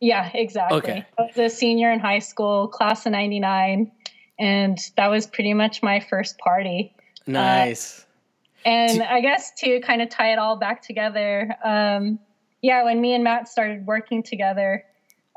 Yeah, 0.00 0.30
exactly. 0.32 0.78
Okay. 0.78 1.06
I 1.18 1.22
was 1.22 1.36
a 1.36 1.48
senior 1.54 1.90
in 1.90 2.00
high 2.00 2.20
school, 2.20 2.68
class 2.68 3.04
of 3.06 3.12
99, 3.12 3.90
and 4.38 4.78
that 4.96 5.08
was 5.08 5.26
pretty 5.26 5.54
much 5.54 5.82
my 5.82 6.00
first 6.00 6.38
party. 6.38 6.94
Uh, 7.28 7.32
nice. 7.32 8.00
Uh, 8.64 8.68
and 8.68 9.02
I 9.02 9.20
guess 9.20 9.52
to 9.58 9.80
kind 9.80 10.02
of 10.02 10.08
tie 10.08 10.32
it 10.32 10.38
all 10.38 10.56
back 10.56 10.82
together, 10.82 11.54
um, 11.64 12.18
yeah, 12.62 12.84
when 12.84 13.00
me 13.00 13.14
and 13.14 13.24
Matt 13.24 13.48
started 13.48 13.86
working 13.86 14.22
together, 14.22 14.84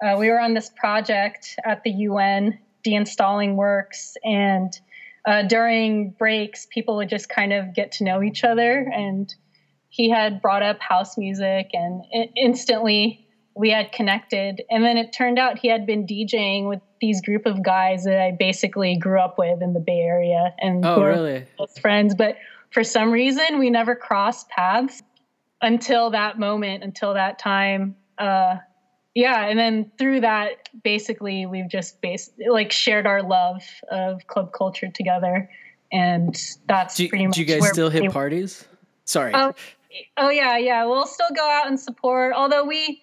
uh, 0.03 0.16
we 0.18 0.30
were 0.30 0.39
on 0.39 0.53
this 0.53 0.70
project 0.70 1.57
at 1.64 1.84
the 1.84 1.91
UN, 1.91 2.57
deinstalling 2.86 3.55
works, 3.55 4.18
and 4.24 4.78
uh, 5.26 5.44
during 5.44 6.12
breaks, 6.12 6.68
people 6.70 6.98
would 6.98 7.10
just 7.10 7.30
kind 7.30 7.54
of 7.54 7.74
get 7.74 7.92
to 7.94 8.04
know 8.04 8.22
each 8.22 8.44
other 8.44 8.92
and 8.94 9.34
he 9.90 10.10
had 10.10 10.42
brought 10.42 10.64
up 10.64 10.80
house 10.82 11.18
music 11.18 11.70
and 11.74 12.04
instantly 12.36 13.28
we 13.56 13.70
had 13.70 13.92
connected. 13.92 14.64
And 14.72 14.84
then 14.84 14.98
it 14.98 15.14
turned 15.14 15.38
out 15.38 15.60
he 15.60 15.68
had 15.68 15.86
been 15.86 16.08
djing 16.08 16.68
with 16.68 16.80
these 17.00 17.22
group 17.22 17.46
of 17.46 17.64
guys 17.64 18.06
that 18.06 18.20
i 18.20 18.32
basically 18.32 18.98
grew 18.98 19.20
up 19.20 19.38
with 19.38 19.62
in 19.62 19.74
the 19.74 19.80
bay 19.80 20.00
area 20.00 20.54
and 20.60 20.86
oh, 20.86 21.04
really? 21.04 21.46
close 21.58 21.78
friends. 21.78 22.16
But 22.16 22.38
for 22.72 22.84
some 22.84 23.12
reason 23.12 23.60
we 23.60 23.70
never 23.70 23.96
crossed 23.96 24.50
paths 24.50 25.04
until 25.62 26.10
that 26.12 26.40
moment 26.40 26.84
until 26.84 27.14
that 27.14 27.40
time. 27.40 27.96
Uh, 28.18 28.58
yeah 29.16 29.45
and 29.45 29.57
then 29.57 29.91
through 29.97 30.22
that 30.22 30.70
basically 30.84 31.45
we've 31.45 31.70
just 31.70 32.01
based 32.01 32.32
like 32.49 32.72
shared 32.72 33.05
our 33.05 33.22
love 33.22 33.61
of 33.91 34.26
club 34.28 34.51
culture 34.53 34.89
together 34.89 35.49
and 35.91 36.36
that's 36.68 36.95
do, 36.95 37.07
pretty 37.07 37.28
much 37.28 37.36
do 37.36 37.41
you 37.41 37.47
guys 37.47 37.68
still 37.70 37.89
hit 37.89 38.11
parties 38.11 38.66
sorry 39.05 39.34
um, 39.34 39.53
Oh 40.18 40.30
yeah, 40.30 40.57
yeah. 40.57 40.86
We'll 40.86 41.05
still 41.05 41.30
go 41.36 41.47
out 41.47 41.68
and 41.68 41.80
support. 41.80 42.34
Although 42.36 42.66
we 42.66 43.01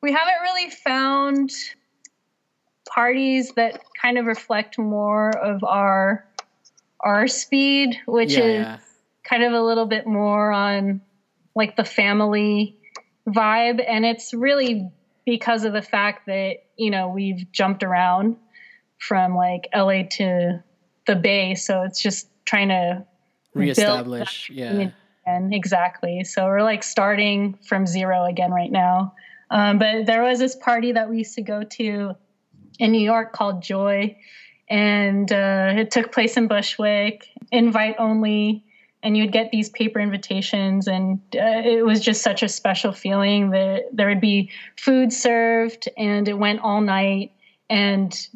we 0.00 0.12
haven't 0.12 0.40
really 0.42 0.70
found 0.70 1.50
parties 2.88 3.52
that 3.56 3.82
kind 4.00 4.18
of 4.18 4.26
reflect 4.26 4.78
more 4.78 5.30
of 5.30 5.64
our 5.64 6.26
our 7.00 7.26
speed, 7.26 7.98
which 8.06 8.32
yeah, 8.32 8.38
is 8.38 8.64
yeah. 8.64 8.78
kind 9.24 9.42
of 9.42 9.52
a 9.52 9.60
little 9.60 9.86
bit 9.86 10.06
more 10.06 10.52
on 10.52 11.00
like 11.54 11.76
the 11.76 11.84
family 11.84 12.76
vibe. 13.28 13.84
And 13.86 14.04
it's 14.04 14.32
really 14.32 14.90
because 15.24 15.64
of 15.64 15.72
the 15.72 15.82
fact 15.82 16.26
that, 16.26 16.64
you 16.76 16.90
know, 16.90 17.08
we've 17.08 17.50
jumped 17.52 17.82
around 17.82 18.36
from 18.98 19.34
like 19.34 19.68
LA 19.74 20.02
to 20.12 20.62
the 21.06 21.16
Bay. 21.16 21.54
So 21.54 21.82
it's 21.82 22.00
just 22.02 22.28
trying 22.44 22.68
to 22.68 23.06
reestablish. 23.54 24.50
Yeah 24.50 24.90
again. 25.26 25.52
Exactly. 25.52 26.24
So 26.24 26.44
we're 26.44 26.62
like 26.62 26.82
starting 26.82 27.58
from 27.66 27.86
zero 27.86 28.24
again 28.24 28.52
right 28.52 28.70
now. 28.70 29.14
Um, 29.50 29.78
but 29.78 30.06
there 30.06 30.22
was 30.22 30.38
this 30.38 30.56
party 30.56 30.92
that 30.92 31.10
we 31.10 31.18
used 31.18 31.34
to 31.34 31.42
go 31.42 31.62
to 31.62 32.14
in 32.78 32.92
New 32.92 33.00
York 33.00 33.32
called 33.32 33.62
Joy, 33.62 34.16
and 34.68 35.30
uh, 35.30 35.74
it 35.76 35.90
took 35.90 36.10
place 36.10 36.36
in 36.36 36.48
Bushwick, 36.48 37.26
invite 37.50 37.96
only, 37.98 38.64
and 39.02 39.16
you'd 39.16 39.32
get 39.32 39.50
these 39.50 39.68
paper 39.70 39.98
invitations, 39.98 40.86
and 40.86 41.18
uh, 41.34 41.62
it 41.64 41.84
was 41.84 42.00
just 42.00 42.22
such 42.22 42.42
a 42.42 42.48
special 42.48 42.92
feeling 42.92 43.50
that 43.50 43.84
there 43.92 44.08
would 44.08 44.20
be 44.20 44.50
food 44.76 45.12
served, 45.12 45.88
and 45.96 46.28
it 46.28 46.38
went 46.38 46.60
all 46.60 46.80
night, 46.80 47.32
and 47.68 48.28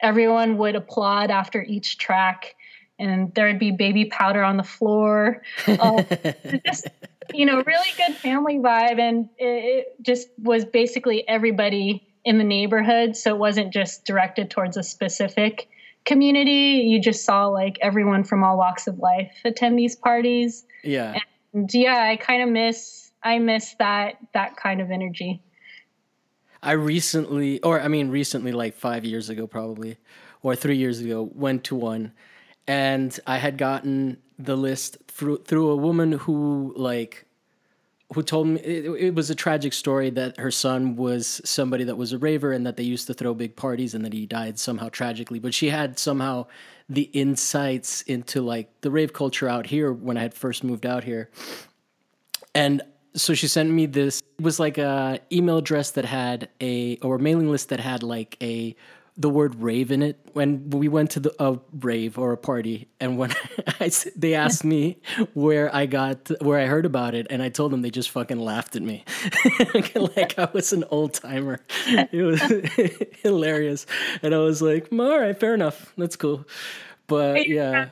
everyone 0.00 0.58
would 0.58 0.74
applaud 0.74 1.30
after 1.30 1.62
each 1.62 1.98
track 1.98 2.54
and 3.02 3.34
there 3.34 3.46
would 3.46 3.58
be 3.58 3.72
baby 3.72 4.04
powder 4.04 4.42
on 4.42 4.56
the 4.56 4.62
floor. 4.62 5.42
Uh, 5.66 6.02
just, 6.66 6.86
you 7.34 7.44
know, 7.44 7.62
really 7.66 7.88
good 7.96 8.14
family 8.16 8.58
vibe. 8.58 9.00
And 9.00 9.28
it, 9.38 9.44
it, 9.44 10.02
just 10.02 10.28
was 10.38 10.64
basically 10.64 11.26
everybody 11.28 12.06
in 12.24 12.38
the 12.38 12.44
neighborhood. 12.44 13.16
So 13.16 13.34
it 13.34 13.38
wasn't 13.38 13.72
just 13.72 14.04
directed 14.04 14.50
towards 14.50 14.76
a 14.76 14.82
specific 14.82 15.68
community. 16.04 16.84
You 16.86 17.00
just 17.00 17.24
saw 17.24 17.46
like 17.46 17.78
everyone 17.80 18.24
from 18.24 18.44
all 18.44 18.56
walks 18.56 18.86
of 18.86 18.98
life 18.98 19.32
attend 19.44 19.78
these 19.78 19.96
parties. 19.96 20.64
Yeah. 20.82 21.18
And 21.52 21.72
yeah, 21.72 22.08
I 22.10 22.16
kind 22.16 22.42
of 22.42 22.48
miss, 22.48 23.12
I 23.22 23.38
miss 23.38 23.74
that, 23.78 24.16
that 24.34 24.56
kind 24.56 24.80
of 24.80 24.90
energy. 24.90 25.42
I 26.62 26.72
recently, 26.72 27.60
or 27.62 27.80
I 27.80 27.88
mean, 27.88 28.10
recently, 28.10 28.52
like 28.52 28.74
five 28.74 29.04
years 29.04 29.28
ago, 29.28 29.48
probably, 29.48 29.96
or 30.42 30.54
three 30.54 30.76
years 30.76 31.00
ago, 31.00 31.28
went 31.34 31.64
to 31.64 31.74
one 31.74 32.12
and 32.66 33.18
I 33.26 33.38
had 33.38 33.58
gotten 33.58 34.18
the 34.38 34.56
list 34.56 34.98
through 35.08 35.38
through 35.38 35.70
a 35.70 35.76
woman 35.76 36.12
who 36.12 36.72
like 36.76 37.26
who 38.14 38.22
told 38.22 38.46
me 38.46 38.60
it, 38.60 38.84
it, 38.84 39.14
was 39.14 39.30
a 39.30 39.34
tragic 39.34 39.72
story 39.72 40.10
that 40.10 40.38
her 40.38 40.50
son 40.50 40.96
was 40.96 41.40
somebody 41.44 41.84
that 41.84 41.96
was 41.96 42.12
a 42.12 42.18
raver 42.18 42.52
and 42.52 42.66
that 42.66 42.76
they 42.76 42.82
used 42.82 43.06
to 43.06 43.14
throw 43.14 43.34
big 43.34 43.56
parties 43.56 43.94
and 43.94 44.04
that 44.04 44.12
he 44.12 44.26
died 44.26 44.58
somehow 44.58 44.88
tragically. 44.88 45.38
But 45.38 45.54
she 45.54 45.70
had 45.70 45.98
somehow 45.98 46.46
the 46.88 47.02
insights 47.12 48.02
into 48.02 48.42
like 48.42 48.68
the 48.82 48.90
rave 48.90 49.12
culture 49.12 49.48
out 49.48 49.66
here 49.66 49.92
when 49.92 50.16
I 50.16 50.22
had 50.22 50.34
first 50.34 50.64
moved 50.64 50.84
out 50.84 51.04
here. 51.04 51.30
And 52.54 52.82
so 53.14 53.34
she 53.34 53.46
sent 53.46 53.70
me 53.70 53.86
this 53.86 54.22
it 54.38 54.42
was 54.42 54.58
like 54.58 54.78
a 54.78 55.20
email 55.30 55.58
address 55.58 55.92
that 55.92 56.04
had 56.04 56.48
a 56.60 56.96
or 57.02 57.16
a 57.16 57.18
mailing 57.18 57.50
list 57.50 57.68
that 57.68 57.80
had 57.80 58.02
like 58.02 58.36
a 58.42 58.74
the 59.16 59.28
word 59.28 59.62
rave 59.62 59.90
in 59.90 60.02
it 60.02 60.18
when 60.32 60.70
we 60.70 60.88
went 60.88 61.10
to 61.10 61.20
the 61.20 61.34
a 61.38 61.58
rave 61.80 62.18
or 62.18 62.32
a 62.32 62.36
party 62.36 62.88
and 62.98 63.18
when 63.18 63.30
I, 63.80 63.90
they 64.16 64.34
asked 64.34 64.64
me 64.64 65.00
where 65.34 65.74
I 65.74 65.84
got 65.84 66.30
where 66.40 66.58
I 66.58 66.64
heard 66.64 66.86
about 66.86 67.14
it 67.14 67.26
and 67.28 67.42
I 67.42 67.50
told 67.50 67.72
them 67.72 67.82
they 67.82 67.90
just 67.90 68.10
fucking 68.10 68.40
laughed 68.40 68.74
at 68.74 68.82
me 68.82 69.04
like 69.94 70.38
I 70.38 70.48
was 70.52 70.72
an 70.72 70.84
old 70.90 71.12
timer 71.12 71.60
it 71.86 72.22
was 72.22 72.40
hilarious 73.22 73.86
and 74.22 74.34
I 74.34 74.38
was 74.38 74.62
like 74.62 74.88
all 74.90 75.18
right 75.20 75.38
fair 75.38 75.52
enough 75.52 75.92
that's 75.98 76.16
cool 76.16 76.46
but 77.06 77.46
yeah. 77.48 77.90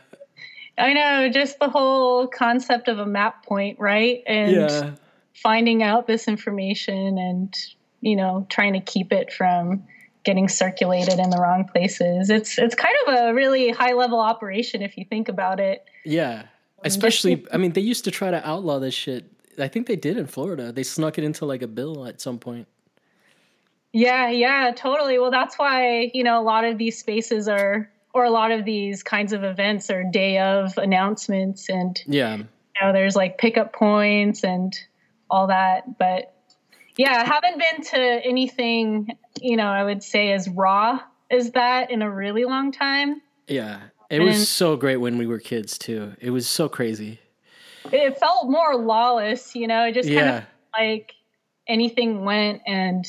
I 0.79 0.95
know, 0.95 1.29
just 1.29 1.59
the 1.59 1.69
whole 1.69 2.27
concept 2.27 2.89
of 2.89 2.99
a 2.99 3.05
map 3.05 3.45
point, 3.45 3.79
right? 3.79 4.23
And 4.27 4.53
yeah. 4.53 4.91
finding 5.35 5.83
out 5.83 6.07
this 6.07 6.27
information 6.27 7.19
and, 7.19 7.55
you 8.01 8.17
know, 8.17 8.47
trying 8.49 8.73
to 8.73 8.81
keep 8.81 9.13
it 9.13 9.31
from 9.31 9.85
getting 10.25 10.49
circulated 10.49 11.19
in 11.19 11.31
the 11.31 11.39
wrong 11.39 11.65
places. 11.65 12.31
It's 12.31 12.59
it's 12.59 12.75
kind 12.75 12.95
of 13.07 13.15
a 13.15 13.35
really 13.35 13.71
high 13.71 13.95
level 13.95 14.21
operation 14.21 14.83
if 14.83 14.97
you 14.97 15.05
think 15.05 15.29
about 15.29 15.61
it. 15.61 15.81
Um, 15.81 16.13
yeah. 16.13 16.43
Especially 16.85 17.47
I 17.53 17.57
mean 17.57 17.73
they 17.73 17.81
used 17.81 18.05
to 18.05 18.11
try 18.11 18.31
to 18.31 18.47
outlaw 18.49 18.79
this 18.79 18.95
shit. 18.95 19.31
I 19.59 19.69
think 19.69 19.87
they 19.87 19.97
did 19.97 20.17
in 20.17 20.27
Florida. 20.27 20.73
They 20.73 20.83
snuck 20.83 21.19
it 21.19 21.25
into 21.25 21.45
like 21.45 21.63
a 21.63 21.67
bill 21.67 22.07
at 22.07 22.21
some 22.21 22.39
point. 22.39 22.67
Yeah, 23.93 24.31
yeah, 24.31 24.73
totally. 24.75 25.19
Well, 25.19 25.33
that's 25.33 25.57
why, 25.57 26.13
you 26.15 26.23
know, 26.23 26.41
a 26.41 26.45
lot 26.45 26.65
of 26.65 26.79
these 26.79 26.99
spaces 26.99 27.49
are 27.49 27.91
or 28.13 28.25
a 28.25 28.31
lot 28.31 28.51
of 28.51 28.65
these 28.65 29.03
kinds 29.03 29.33
of 29.33 29.45
events 29.45 29.91
are 29.91 30.05
day 30.05 30.39
of 30.39 30.77
announcements 30.79 31.69
and 31.69 32.01
yeah. 32.07 32.37
You 32.37 32.47
know, 32.87 32.93
there's 32.93 33.17
like 33.17 33.37
pickup 33.39 33.73
points 33.73 34.43
and 34.43 34.79
all 35.29 35.49
that, 35.49 35.99
but 35.99 36.35
yeah, 37.01 37.23
I 37.23 37.25
haven't 37.25 37.59
been 37.59 37.83
to 37.93 38.27
anything, 38.27 39.17
you 39.41 39.57
know, 39.57 39.69
I 39.69 39.83
would 39.85 40.03
say 40.03 40.33
as 40.33 40.51
raw 40.51 41.01
as 41.31 41.53
that 41.53 41.91
in 41.91 42.03
a 42.03 42.11
really 42.11 42.45
long 42.45 42.73
time. 42.73 43.23
Yeah. 43.49 43.81
It 44.11 44.17
and 44.17 44.25
was 44.25 44.47
so 44.51 44.77
great 44.77 44.99
when 44.99 45.17
we 45.17 45.27
were 45.27 45.39
kids 45.39 45.79
too. 45.79 46.13
It 46.21 46.29
was 46.29 46.47
so 46.47 46.69
crazy. 46.69 47.19
It 47.91 48.19
felt 48.19 48.51
more 48.51 48.77
lawless, 48.77 49.57
you 49.57 49.67
know, 49.67 49.87
it 49.87 49.95
just 49.95 50.11
yeah. 50.11 50.21
kind 50.21 50.37
of 50.37 50.45
like 50.79 51.15
anything 51.67 52.27
went 52.27 52.61
and 52.67 53.07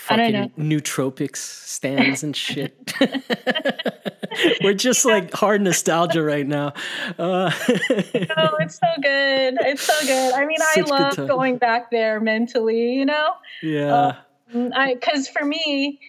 fucking 0.00 0.50
nootropics 0.58 1.36
stands 1.36 2.22
and 2.22 2.34
shit. 2.34 2.92
We're 4.62 4.74
just 4.74 5.04
like 5.04 5.32
hard 5.32 5.60
nostalgia 5.60 6.22
right 6.22 6.46
now. 6.46 6.72
Uh, 7.18 7.50
oh, 7.68 8.56
it's 8.60 8.78
so 8.78 8.86
good. 9.02 9.58
It's 9.60 9.82
so 9.82 10.06
good. 10.06 10.34
I 10.34 10.46
mean, 10.46 10.58
I 10.60 10.80
love 10.82 11.16
going 11.16 11.58
back 11.58 11.90
there 11.90 12.20
mentally, 12.20 12.94
you 12.94 13.06
know? 13.06 13.34
Yeah. 13.62 14.16
Um, 14.54 14.72
I 14.74 14.94
Because 14.94 15.28
for 15.28 15.44
me, 15.44 16.00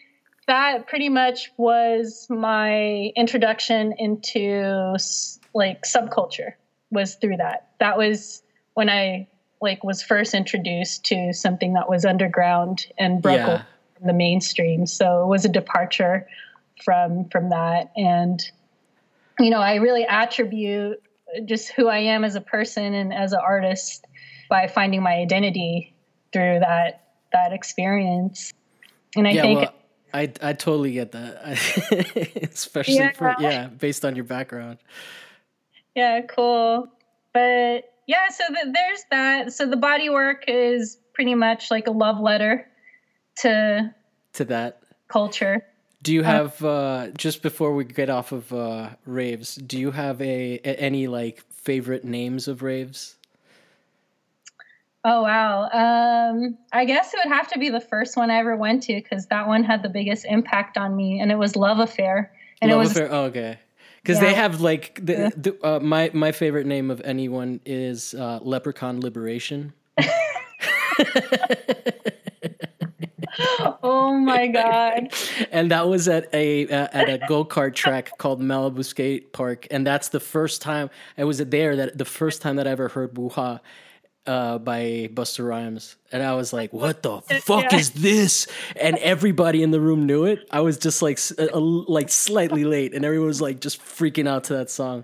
that 0.48 0.88
pretty 0.88 1.10
much 1.10 1.52
was 1.58 2.28
my 2.30 3.12
introduction 3.16 3.94
into 3.98 4.96
like 5.54 5.84
subculture 5.84 6.54
was 6.92 7.16
through 7.16 7.38
that. 7.38 7.70
That 7.80 7.98
was 7.98 8.44
when 8.74 8.90
I 8.90 9.28
like 9.62 9.84
was 9.84 10.02
first 10.02 10.34
introduced 10.34 11.06
to 11.06 11.34
something 11.34 11.74
that 11.74 11.88
was 11.90 12.04
underground 12.06 12.88
and 12.98 13.22
broke 13.22 13.38
yeah 13.38 13.64
the 14.04 14.14
mainstream. 14.14 14.86
So 14.86 15.24
it 15.24 15.28
was 15.28 15.46
a 15.46 15.50
departure 15.50 16.28
from 16.84 17.30
from 17.30 17.50
that. 17.50 17.92
And 17.96 18.42
you 19.40 19.50
know, 19.50 19.60
I 19.60 19.76
really 19.76 20.06
attribute 20.06 21.02
just 21.46 21.72
who 21.72 21.88
I 21.88 22.00
am 22.00 22.24
as 22.24 22.36
a 22.36 22.42
person 22.42 22.94
and 22.94 23.14
as 23.14 23.34
an 23.34 23.40
artist 23.40 24.06
by 24.50 24.68
finding 24.68 25.02
my 25.02 25.14
identity 25.14 25.94
through 26.34 26.60
that 26.60 27.12
that 27.32 27.54
experience. 27.54 28.54
And 29.16 29.28
I 29.28 29.32
yeah, 29.32 29.42
think 29.42 29.60
well, 29.60 29.74
I 30.14 30.32
I 30.42 30.54
totally 30.54 30.92
get 30.92 31.12
that. 31.14 32.40
Especially 32.54 32.96
yeah. 32.96 33.12
for 33.12 33.36
yeah, 33.40 33.68
based 33.68 34.06
on 34.06 34.16
your 34.16 34.26
background. 34.26 34.80
Yeah, 35.96 36.22
cool. 36.22 36.88
But 37.34 37.94
yeah, 38.08 38.30
so 38.30 38.44
the, 38.50 38.72
there's 38.72 39.04
that. 39.12 39.54
So 39.54 39.66
the 39.66 39.78
body 39.78 40.10
work 40.10 40.46
is 40.48 40.98
pretty 41.14 41.36
much 41.36 41.72
like 41.72 41.88
a 41.88 41.92
love 41.92 42.20
letter 42.20 42.68
to 43.38 43.94
to 44.34 44.46
that 44.46 44.82
culture. 45.08 45.66
Do 46.04 46.14
you 46.14 46.22
uh, 46.22 46.26
have 46.26 46.64
uh, 46.64 47.08
just 47.18 47.42
before 47.42 47.76
we 47.76 47.86
get 47.86 48.10
off 48.10 48.32
of 48.32 48.52
uh, 48.52 48.90
raves? 49.06 49.56
Do 49.56 49.78
you 49.78 49.92
have 49.92 50.22
a, 50.22 50.58
any 50.60 51.08
like 51.08 51.44
favorite 51.52 52.04
names 52.04 52.48
of 52.48 52.64
raves? 52.64 53.16
Oh 55.04 55.24
wow! 55.24 55.64
Um, 55.72 56.58
I 56.72 56.86
guess 56.86 57.14
it 57.14 57.20
would 57.24 57.34
have 57.34 57.48
to 57.50 57.60
be 57.60 57.70
the 57.70 57.82
first 57.82 58.18
one 58.18 58.30
I 58.30 58.38
ever 58.38 58.56
went 58.56 58.84
to 58.84 58.94
because 58.94 59.26
that 59.28 59.48
one 59.48 59.64
had 59.64 59.82
the 59.82 59.90
biggest 59.90 60.26
impact 60.26 60.78
on 60.78 60.96
me, 60.96 61.20
and 61.20 61.32
it 61.32 61.38
was 61.38 61.56
Love 61.56 61.80
Affair. 61.80 62.32
And 62.62 62.70
Love 62.70 62.78
it 62.78 62.80
was 62.80 62.92
Affair. 62.92 63.12
Oh, 63.12 63.24
okay. 63.26 63.58
Because 64.02 64.22
yeah. 64.22 64.30
they 64.30 64.34
have 64.36 64.62
like 64.62 64.96
the, 65.04 65.32
the 65.36 65.66
uh, 65.66 65.80
my 65.80 66.12
my 66.14 66.32
favorite 66.32 66.68
name 66.68 66.92
of 66.92 67.02
anyone 67.04 67.62
is 67.66 68.14
uh, 68.14 68.40
Leprechaun 68.42 69.02
Liberation. 69.02 69.74
oh 73.84 74.18
my 74.18 74.48
god! 74.48 75.14
And 75.52 75.72
that 75.72 75.88
was 75.88 76.08
at 76.08 76.34
a 76.34 76.68
uh, 76.68 76.88
at 76.92 77.10
a 77.10 77.20
go 77.28 77.46
kart 77.46 77.76
track 77.76 78.18
called 78.18 78.42
Malibu 78.42 78.84
Skate 78.84 79.34
Park, 79.34 79.68
and 79.72 79.86
that's 79.86 80.10
the 80.10 80.20
first 80.20 80.62
time 80.62 80.90
I 81.18 81.24
was 81.24 81.38
there. 81.40 81.76
That 81.76 81.98
the 81.98 82.06
first 82.06 82.42
time 82.42 82.58
that 82.58 82.68
I 82.68 82.72
ever 82.72 82.90
heard 82.90 83.18
"Woo 83.18 83.30
Hah" 83.30 83.60
uh, 84.28 84.58
by 84.58 85.10
Busta 85.14 85.48
Rhymes, 85.48 85.96
and 86.12 86.22
I 86.22 86.34
was 86.36 86.54
like, 86.54 86.74
"What 86.74 87.04
the 87.04 87.22
fuck 87.22 87.72
yeah. 87.72 87.78
is 87.78 87.92
this?" 87.92 88.48
And 88.80 88.98
everybody 88.98 89.64
in 89.64 89.72
the 89.72 89.82
room 89.82 90.06
knew 90.06 90.26
it. 90.26 90.48
I 90.52 90.62
was 90.62 90.78
just 90.78 91.02
like 91.02 91.20
a, 91.38 91.50
a, 91.54 91.60
like 91.60 92.10
slightly 92.10 92.66
late, 92.66 92.94
and 92.94 93.06
everyone 93.06 93.28
was 93.28 93.42
like 93.42 93.60
just 93.60 93.82
freaking 93.82 94.28
out 94.28 94.46
to 94.46 94.54
that 94.56 94.70
song. 94.70 95.04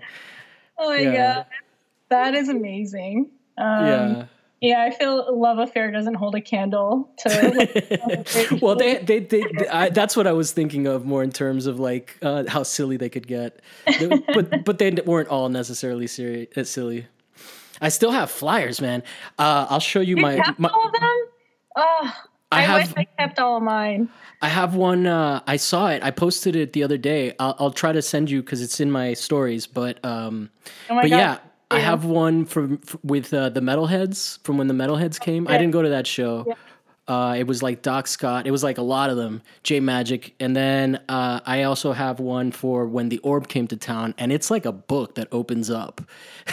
Oh 0.78 0.90
my 0.90 0.98
yeah. 0.98 1.34
god, 1.34 1.46
that 2.10 2.34
is 2.34 2.48
amazing. 2.48 3.30
Um, 3.56 3.86
yeah. 3.86 4.24
Yeah, 4.60 4.82
I 4.82 4.90
feel 4.90 5.38
Love 5.38 5.58
Affair 5.58 5.92
doesn't 5.92 6.14
hold 6.14 6.34
a 6.34 6.40
candle 6.40 7.08
to. 7.18 8.58
well, 8.60 8.74
they, 8.74 8.98
they, 8.98 9.20
they, 9.20 9.42
they 9.42 9.68
I, 9.68 9.90
that's 9.90 10.16
what 10.16 10.26
I 10.26 10.32
was 10.32 10.50
thinking 10.50 10.88
of 10.88 11.04
more 11.04 11.22
in 11.22 11.30
terms 11.30 11.66
of 11.66 11.78
like 11.78 12.16
uh, 12.22 12.44
how 12.48 12.64
silly 12.64 12.96
they 12.96 13.08
could 13.08 13.28
get, 13.28 13.60
but 14.34 14.64
but 14.64 14.78
they 14.78 14.90
weren't 14.90 15.28
all 15.28 15.48
necessarily 15.48 16.08
serious, 16.08 16.48
uh, 16.56 16.64
silly. 16.64 17.06
I 17.80 17.90
still 17.90 18.10
have 18.10 18.32
flyers, 18.32 18.80
man. 18.80 19.04
Uh, 19.38 19.66
I'll 19.70 19.78
show 19.78 20.00
you, 20.00 20.16
you 20.16 20.22
my, 20.22 20.54
my. 20.58 20.68
all 20.68 20.86
of 20.86 20.92
them? 20.92 21.24
Oh, 21.76 22.12
I, 22.50 22.58
I 22.58 22.60
have, 22.62 22.96
wish 22.96 22.96
I 22.96 23.04
kept 23.16 23.38
all 23.38 23.58
of 23.58 23.62
mine. 23.62 24.08
I 24.42 24.48
have 24.48 24.74
one. 24.74 25.06
Uh, 25.06 25.40
I 25.46 25.56
saw 25.56 25.90
it. 25.90 26.02
I 26.02 26.10
posted 26.10 26.56
it 26.56 26.72
the 26.72 26.82
other 26.82 26.98
day. 26.98 27.34
I'll, 27.38 27.54
I'll 27.60 27.70
try 27.70 27.92
to 27.92 28.02
send 28.02 28.30
you 28.30 28.42
because 28.42 28.62
it's 28.62 28.80
in 28.80 28.90
my 28.90 29.14
stories. 29.14 29.68
But 29.68 30.04
um, 30.04 30.50
oh 30.90 30.96
but 30.96 31.10
God. 31.10 31.16
yeah, 31.16 31.38
I 31.70 31.80
have 31.80 32.04
one 32.04 32.46
from 32.46 32.80
with 33.02 33.32
uh, 33.34 33.50
the 33.50 33.60
Metalheadz 33.60 34.42
from 34.44 34.58
when 34.58 34.68
the 34.68 34.74
Metalheadz 34.74 35.20
came. 35.20 35.46
I 35.48 35.52
didn't 35.52 35.72
go 35.72 35.82
to 35.82 35.90
that 35.90 36.06
show. 36.06 36.44
Yeah. 36.46 36.54
Uh, 37.06 37.34
it 37.38 37.46
was 37.46 37.62
like 37.62 37.80
Doc 37.80 38.06
Scott. 38.06 38.46
It 38.46 38.50
was 38.50 38.62
like 38.62 38.76
a 38.76 38.82
lot 38.82 39.08
of 39.08 39.16
them. 39.16 39.40
J 39.62 39.80
Majik, 39.80 40.32
and 40.40 40.54
then 40.54 41.00
uh, 41.08 41.40
I 41.44 41.62
also 41.62 41.92
have 41.92 42.20
one 42.20 42.52
for 42.52 42.86
when 42.86 43.08
the 43.08 43.18
Orb 43.18 43.48
came 43.48 43.66
to 43.68 43.76
town, 43.76 44.14
and 44.18 44.30
it's 44.30 44.50
like 44.50 44.66
a 44.66 44.72
book 44.72 45.14
that 45.14 45.28
opens 45.32 45.70
up. 45.70 46.02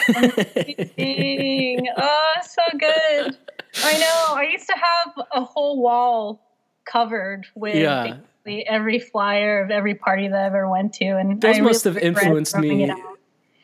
Amazing! 0.08 1.86
oh, 1.98 2.34
so 2.42 2.62
good. 2.78 3.36
I 3.84 3.98
know. 3.98 4.34
I 4.34 4.48
used 4.50 4.66
to 4.66 4.74
have 4.74 5.26
a 5.34 5.44
whole 5.44 5.82
wall 5.82 6.42
covered 6.86 7.46
with 7.54 7.76
yeah. 7.76 8.16
every 8.46 8.98
flyer 8.98 9.62
of 9.62 9.70
every 9.70 9.94
party 9.94 10.28
that 10.28 10.38
I 10.38 10.46
ever 10.46 10.70
went 10.70 10.94
to, 10.94 11.04
and 11.04 11.38
those 11.38 11.58
I 11.58 11.60
must 11.60 11.84
really 11.84 12.00
have 12.00 12.16
influenced 12.16 12.56
me 12.56 12.90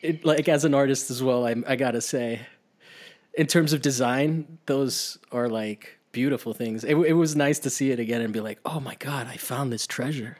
it, 0.03 0.24
like 0.24 0.48
as 0.48 0.64
an 0.64 0.74
artist 0.74 1.11
as 1.11 1.22
well, 1.22 1.46
I, 1.46 1.55
I 1.66 1.76
gotta 1.76 2.00
say, 2.00 2.40
in 3.34 3.46
terms 3.46 3.72
of 3.72 3.80
design, 3.80 4.59
those 4.66 5.18
are 5.30 5.48
like 5.48 5.98
beautiful 6.11 6.53
things. 6.53 6.84
It, 6.84 6.96
it 6.96 7.14
was 7.14 7.34
nice 7.34 7.59
to 7.61 7.70
see 7.70 7.90
it 7.90 7.98
again 7.98 8.20
and 8.20 8.32
be 8.32 8.40
like, 8.40 8.59
oh 8.66 8.80
my 8.80 8.96
god, 8.96 9.26
I 9.28 9.36
found 9.36 9.72
this 9.72 9.86
treasure. 9.86 10.38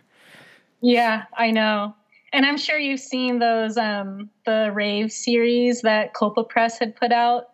Yeah, 0.80 1.24
I 1.36 1.50
know. 1.50 1.94
And 2.32 2.44
I'm 2.44 2.56
sure 2.58 2.78
you've 2.78 3.00
seen 3.00 3.38
those 3.38 3.76
um 3.76 4.30
the 4.44 4.70
rave 4.72 5.12
series 5.12 5.82
that 5.82 6.14
Colpa 6.14 6.48
Press 6.48 6.78
had 6.78 6.96
put 6.96 7.12
out. 7.12 7.50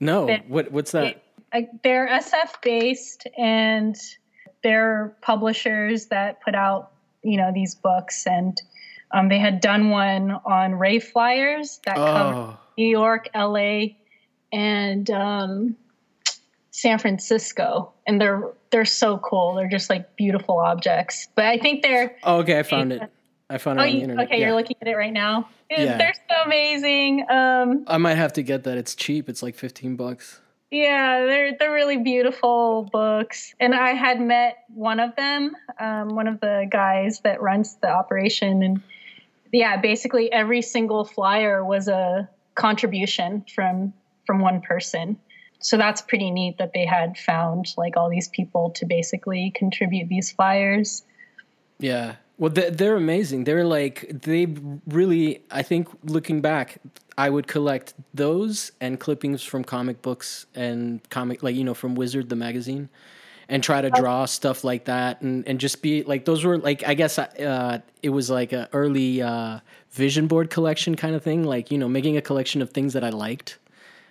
No, 0.00 0.38
what 0.48 0.70
what's 0.70 0.92
that? 0.92 1.22
They're 1.82 2.08
SF 2.08 2.62
based 2.62 3.26
and 3.36 3.96
they're 4.62 5.14
publishers 5.20 6.06
that 6.06 6.40
put 6.40 6.54
out, 6.54 6.92
you 7.22 7.36
know, 7.36 7.52
these 7.52 7.74
books 7.74 8.26
and 8.26 8.60
um, 9.12 9.28
they 9.28 9.38
had 9.38 9.60
done 9.60 9.90
one 9.90 10.30
on 10.30 10.74
Ray 10.74 10.98
flyers 10.98 11.80
that 11.84 11.98
oh. 11.98 12.04
covered 12.04 12.56
New 12.78 12.88
York, 12.88 13.28
LA, 13.34 13.80
and 14.52 15.10
um, 15.10 15.76
San 16.70 16.98
Francisco, 16.98 17.92
and 18.06 18.20
they're 18.20 18.42
they're 18.70 18.84
so 18.84 19.18
cool. 19.18 19.54
They're 19.54 19.68
just 19.68 19.90
like 19.90 20.16
beautiful 20.16 20.58
objects. 20.58 21.28
But 21.34 21.44
I 21.44 21.58
think 21.58 21.82
they're 21.82 22.16
oh, 22.22 22.38
okay. 22.38 22.58
I 22.58 22.62
found 22.62 22.92
it. 22.92 23.02
I 23.50 23.58
found 23.58 23.78
it 23.78 23.82
oh, 23.82 23.86
on 23.86 23.92
the 23.92 24.00
internet. 24.02 24.26
Okay, 24.26 24.40
yeah. 24.40 24.46
you're 24.46 24.56
looking 24.56 24.76
at 24.80 24.88
it 24.88 24.96
right 24.96 25.12
now. 25.12 25.48
yeah. 25.70 25.98
They're 25.98 26.14
so 26.30 26.42
amazing. 26.44 27.26
Um, 27.28 27.84
I 27.86 27.98
might 27.98 28.14
have 28.14 28.32
to 28.34 28.42
get 28.42 28.64
that. 28.64 28.78
It's 28.78 28.94
cheap. 28.94 29.28
It's 29.28 29.42
like 29.42 29.54
fifteen 29.54 29.96
bucks. 29.96 30.40
Yeah, 30.70 31.26
they're 31.26 31.56
they're 31.58 31.72
really 31.72 31.98
beautiful 31.98 32.88
books, 32.90 33.54
and 33.60 33.74
I 33.74 33.90
had 33.90 34.22
met 34.22 34.64
one 34.72 35.00
of 35.00 35.14
them, 35.16 35.54
um, 35.78 36.14
one 36.14 36.28
of 36.28 36.40
the 36.40 36.66
guys 36.70 37.20
that 37.24 37.42
runs 37.42 37.76
the 37.82 37.90
operation, 37.90 38.62
and 38.62 38.82
yeah, 39.52 39.76
basically 39.76 40.32
every 40.32 40.62
single 40.62 41.04
flyer 41.04 41.64
was 41.64 41.86
a 41.88 42.28
contribution 42.54 43.44
from 43.54 43.92
from 44.26 44.40
one 44.40 44.60
person. 44.60 45.18
So 45.58 45.76
that's 45.76 46.00
pretty 46.02 46.30
neat 46.30 46.58
that 46.58 46.72
they 46.74 46.86
had 46.86 47.16
found 47.16 47.72
like 47.76 47.96
all 47.96 48.10
these 48.10 48.28
people 48.28 48.70
to 48.70 48.86
basically 48.86 49.52
contribute 49.54 50.08
these 50.08 50.32
flyers. 50.32 51.04
Yeah. 51.78 52.16
Well, 52.38 52.50
they're 52.50 52.96
amazing. 52.96 53.44
They're 53.44 53.64
like 53.64 54.22
they 54.22 54.46
really. 54.86 55.42
I 55.50 55.62
think 55.62 55.88
looking 56.02 56.40
back, 56.40 56.78
I 57.16 57.30
would 57.30 57.46
collect 57.46 57.94
those 58.14 58.72
and 58.80 58.98
clippings 58.98 59.42
from 59.42 59.62
comic 59.62 60.02
books 60.02 60.46
and 60.54 61.08
comic 61.10 61.42
like 61.42 61.54
you 61.54 61.62
know 61.62 61.74
from 61.74 61.94
Wizard 61.94 62.30
the 62.30 62.36
magazine, 62.36 62.88
and 63.52 63.62
try 63.62 63.82
to 63.82 63.90
draw 63.90 64.24
stuff 64.24 64.64
like 64.64 64.86
that 64.86 65.20
and 65.20 65.46
and 65.46 65.60
just 65.60 65.82
be 65.82 66.02
like 66.04 66.24
those 66.24 66.42
were 66.42 66.56
like 66.56 66.88
I 66.88 66.94
guess 66.94 67.18
uh, 67.18 67.80
it 68.02 68.08
was 68.08 68.30
like 68.30 68.54
a 68.54 68.66
early 68.72 69.20
uh, 69.20 69.60
vision 69.90 70.26
board 70.26 70.48
collection 70.48 70.94
kind 70.96 71.14
of 71.14 71.22
thing. 71.22 71.44
Like 71.44 71.70
you 71.70 71.76
know 71.76 71.86
making 71.86 72.16
a 72.16 72.22
collection 72.22 72.62
of 72.62 72.70
things 72.70 72.94
that 72.94 73.04
I 73.04 73.10
liked. 73.10 73.58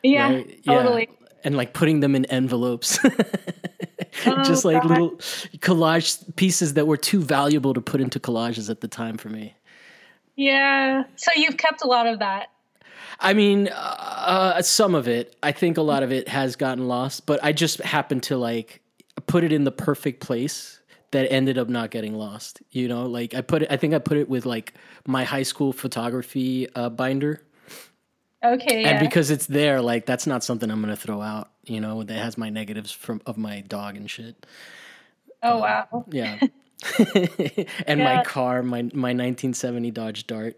Yeah, 0.04 0.32
right? 0.32 0.64
totally. 0.64 1.10
Yeah. 1.10 1.28
And 1.44 1.58
like 1.58 1.74
putting 1.74 2.02
them 2.02 2.16
in 2.16 2.26
envelopes. 2.26 3.00
oh, 4.28 4.44
just 4.44 4.64
like 4.64 4.84
God. 4.84 4.92
little 4.92 5.12
collage 5.58 6.36
pieces 6.36 6.76
that 6.76 6.86
were 6.86 6.98
too 6.98 7.20
valuable 7.20 7.74
to 7.74 7.82
put 7.82 8.00
into 8.00 8.20
collages 8.20 8.70
at 8.70 8.82
the 8.82 8.88
time 8.88 9.18
for 9.18 9.30
me. 9.30 9.56
Yeah. 10.36 11.06
So 11.16 11.32
you've 11.36 11.58
kept 11.58 11.84
a 11.84 11.88
lot 11.88 12.06
of 12.06 12.20
that. 12.20 12.52
I 13.20 13.34
mean, 13.34 13.70
uh, 13.70 14.62
some 14.62 14.94
of 14.94 15.08
it. 15.08 15.36
I 15.42 15.52
think 15.52 15.78
a 15.78 15.82
lot 15.82 16.04
of 16.04 16.12
it 16.12 16.28
has 16.28 16.56
gotten 16.56 16.88
lost, 16.88 17.26
but 17.26 17.44
I 17.44 17.54
just 17.54 17.80
happened 17.82 18.22
to 18.24 18.38
like 18.38 18.82
put 19.32 19.46
it 19.46 19.54
in 19.54 19.64
the 19.64 19.72
perfect 19.72 20.20
place 20.20 20.82
that 21.12 21.32
ended 21.32 21.58
up 21.58 21.70
not 21.70 21.90
getting 21.90 22.16
lost. 22.16 22.62
You 22.72 22.88
know, 22.90 23.06
like 23.06 23.34
I 23.34 23.42
put 23.42 23.64
it. 23.64 23.72
I 23.72 23.78
think 23.78 23.94
I 23.94 24.00
put 24.00 24.18
it 24.18 24.28
with 24.30 24.46
like 24.46 24.74
my 25.08 25.24
high 25.24 25.44
school 25.44 25.72
photography 25.72 26.68
uh, 26.76 26.90
binder. 26.90 27.42
Okay. 28.44 28.84
And 28.84 29.00
because 29.00 29.32
it's 29.32 29.46
there, 29.46 29.82
like 29.82 30.06
that's 30.06 30.28
not 30.28 30.44
something 30.44 30.70
I'm 30.70 30.82
gonna 30.82 30.96
throw 30.96 31.22
out. 31.22 31.50
You 31.64 31.80
know, 31.80 32.04
that 32.04 32.14
has 32.14 32.38
my 32.38 32.50
negatives 32.50 32.92
from 32.92 33.22
of 33.26 33.38
my 33.38 33.62
dog 33.62 33.96
and 33.96 34.10
shit. 34.10 34.46
Oh 35.42 35.56
um, 35.56 35.62
wow. 35.62 36.06
Yeah. 36.12 36.40
and 37.88 38.00
yeah. 38.00 38.16
my 38.18 38.24
car, 38.24 38.64
my 38.64 38.82
my 38.82 39.14
1970 39.14 39.92
Dodge 39.92 40.28
Dart. 40.28 40.58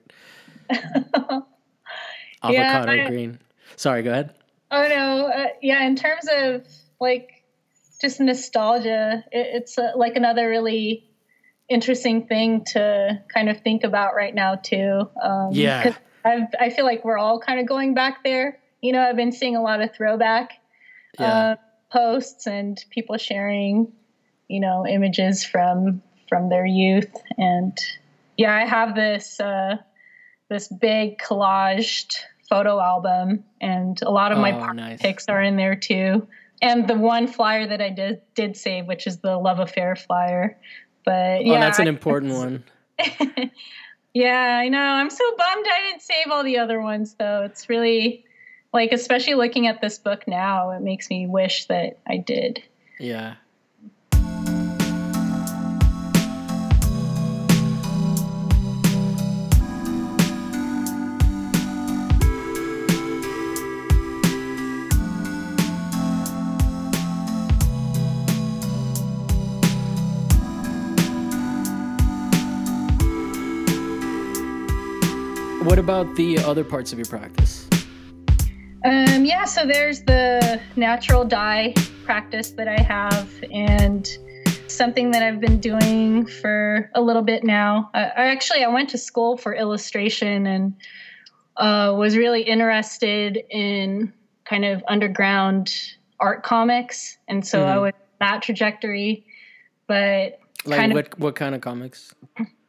Avocado 2.41 2.91
yeah, 2.91 3.05
I, 3.05 3.07
green. 3.07 3.39
Sorry, 3.75 4.01
go 4.01 4.11
ahead. 4.11 4.33
Oh 4.71 4.87
no, 4.87 5.27
uh, 5.27 5.47
yeah. 5.61 5.83
In 5.83 5.95
terms 5.95 6.27
of 6.31 6.65
like 6.99 7.32
just 8.03 8.19
nostalgia, 8.19 9.23
it, 9.31 9.47
it's 9.55 9.77
uh, 9.79 9.93
like 9.95 10.15
another 10.15 10.47
really 10.47 11.09
interesting 11.67 12.27
thing 12.27 12.63
to 12.65 13.23
kind 13.33 13.49
of 13.49 13.61
think 13.61 13.83
about 13.83 14.13
right 14.13 14.35
now 14.35 14.55
too. 14.55 15.09
Um, 15.21 15.49
yeah 15.53 15.95
I've, 16.25 16.47
I 16.59 16.69
feel 16.69 16.85
like 16.85 17.03
we're 17.03 17.17
all 17.17 17.39
kind 17.39 17.59
of 17.59 17.67
going 17.67 17.93
back 17.93 18.23
there. 18.23 18.59
You 18.81 18.91
know, 18.93 19.01
I've 19.01 19.15
been 19.15 19.31
seeing 19.31 19.55
a 19.55 19.61
lot 19.61 19.81
of 19.81 19.93
throwback 19.93 20.51
yeah. 21.19 21.25
uh, 21.25 21.55
posts 21.91 22.47
and 22.47 22.83
people 22.89 23.17
sharing, 23.17 23.91
you 24.47 24.59
know, 24.59 24.85
images 24.87 25.43
from 25.43 26.01
from 26.29 26.49
their 26.49 26.65
youth. 26.65 27.11
And 27.37 27.77
yeah, 28.37 28.55
I 28.55 28.65
have 28.65 28.95
this 28.95 29.39
uh, 29.39 29.77
this 30.49 30.67
big 30.67 31.17
collaged 31.17 32.17
photo 32.49 32.79
album, 32.79 33.43
and 33.61 34.01
a 34.01 34.11
lot 34.11 34.31
of 34.31 34.37
oh, 34.37 34.41
my 34.41 34.73
nice. 34.73 35.01
pics 35.01 35.27
are 35.27 35.41
in 35.41 35.55
there 35.57 35.75
too. 35.75 36.27
And 36.63 36.87
the 36.87 36.95
one 36.95 37.27
flyer 37.27 37.67
that 37.67 37.81
I 37.81 37.89
did 37.89 38.21
did 38.33 38.57
save, 38.57 38.87
which 38.87 39.05
is 39.05 39.19
the 39.19 39.37
love 39.37 39.59
affair 39.59 39.95
flyer. 39.95 40.57
But 41.05 41.39
oh, 41.39 41.41
yeah, 41.41 41.57
oh, 41.57 41.59
that's 41.59 41.79
an 41.79 41.87
important 41.87 42.33
one. 42.33 42.63
Yeah, 44.13 44.59
I 44.61 44.69
know. 44.69 44.79
I'm 44.79 45.09
so 45.09 45.23
bummed 45.37 45.65
I 45.67 45.89
didn't 45.89 46.03
save 46.03 46.27
all 46.31 46.43
the 46.43 46.59
other 46.59 46.79
ones 46.79 47.15
though. 47.15 47.43
It's 47.43 47.67
really 47.67 48.25
like 48.71 48.91
especially 48.91 49.33
looking 49.33 49.67
at 49.67 49.81
this 49.81 49.97
book 49.97 50.27
now, 50.27 50.71
it 50.71 50.81
makes 50.81 51.09
me 51.09 51.25
wish 51.27 51.65
that 51.65 51.99
I 52.07 52.17
did. 52.17 52.61
Yeah. 52.99 53.35
About 75.83 76.15
the 76.15 76.37
other 76.39 76.63
parts 76.63 76.93
of 76.93 76.97
your 76.97 77.05
practice? 77.05 77.67
Um, 78.85 79.25
yeah, 79.25 79.43
so 79.43 79.65
there's 79.65 80.01
the 80.03 80.61
natural 80.77 81.25
dye 81.25 81.73
practice 82.05 82.51
that 82.51 82.69
I 82.69 82.81
have, 82.81 83.29
and 83.51 84.09
something 84.67 85.11
that 85.11 85.21
I've 85.21 85.41
been 85.41 85.59
doing 85.59 86.25
for 86.25 86.89
a 86.95 87.01
little 87.01 87.21
bit 87.21 87.43
now. 87.43 87.89
I, 87.93 88.03
I 88.03 88.25
actually 88.27 88.63
I 88.63 88.69
went 88.69 88.89
to 88.91 88.97
school 88.97 89.35
for 89.35 89.53
illustration 89.53 90.47
and 90.47 90.73
uh, 91.57 91.93
was 91.97 92.15
really 92.15 92.43
interested 92.43 93.43
in 93.49 94.13
kind 94.45 94.63
of 94.63 94.81
underground 94.87 95.75
art 96.21 96.43
comics, 96.43 97.17
and 97.27 97.45
so 97.45 97.59
mm-hmm. 97.59 97.69
I 97.69 97.77
went 97.79 97.95
that 98.21 98.41
trajectory. 98.41 99.25
But 99.87 100.39
like 100.63 100.93
what 100.93 101.13
of, 101.13 101.19
what 101.19 101.35
kind 101.35 101.55
of 101.55 101.59
comics? 101.59 102.15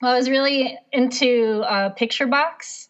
Well, 0.00 0.12
I 0.12 0.16
was 0.16 0.30
really 0.30 0.78
into 0.92 1.62
uh, 1.66 1.90
Picture 1.90 2.26
Box. 2.26 2.88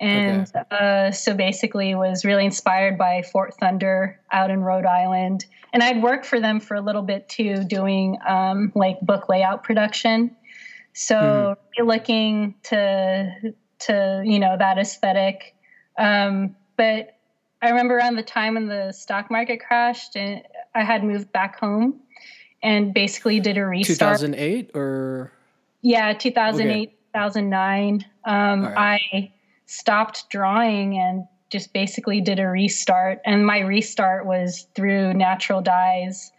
And 0.00 0.48
okay. 0.54 0.62
uh, 0.70 1.10
so 1.10 1.34
basically 1.34 1.94
was 1.96 2.24
really 2.24 2.44
inspired 2.44 2.96
by 2.96 3.22
Fort 3.22 3.54
Thunder 3.54 4.20
out 4.30 4.50
in 4.50 4.60
Rhode 4.62 4.86
Island. 4.86 5.44
And 5.72 5.82
I'd 5.82 6.02
worked 6.02 6.24
for 6.24 6.38
them 6.38 6.60
for 6.60 6.76
a 6.76 6.80
little 6.80 7.02
bit 7.02 7.28
too, 7.28 7.64
doing 7.64 8.16
um, 8.26 8.70
like 8.76 9.00
book 9.00 9.28
layout 9.28 9.64
production. 9.64 10.36
So 10.92 11.16
mm-hmm. 11.16 11.86
looking 11.86 12.54
to 12.64 13.54
to 13.80 14.22
you 14.24 14.38
know 14.38 14.56
that 14.56 14.78
aesthetic. 14.78 15.54
Um, 15.98 16.56
but 16.76 17.16
I 17.60 17.70
remember 17.70 17.96
around 17.96 18.16
the 18.16 18.22
time 18.22 18.54
when 18.54 18.68
the 18.68 18.92
stock 18.92 19.30
market 19.30 19.60
crashed, 19.60 20.16
and 20.16 20.42
I 20.74 20.84
had 20.84 21.02
moved 21.02 21.32
back 21.32 21.58
home, 21.58 22.00
and 22.62 22.94
basically 22.94 23.40
did 23.40 23.58
a 23.58 23.66
restart. 23.66 23.98
Two 23.98 24.04
thousand 24.04 24.34
eight 24.36 24.70
or 24.74 25.32
yeah, 25.82 26.12
2008, 26.12 26.70
okay. 26.70 26.96
2009. 27.14 28.04
Um, 28.24 28.64
right. 28.64 29.00
I 29.12 29.32
stopped 29.66 30.30
drawing 30.30 30.98
and 30.98 31.24
just 31.50 31.72
basically 31.72 32.20
did 32.20 32.38
a 32.38 32.46
restart. 32.46 33.20
And 33.24 33.46
my 33.46 33.60
restart 33.60 34.26
was 34.26 34.66
through 34.74 35.14
natural 35.14 35.60
dyes. 35.60 36.30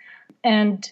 And 0.43 0.89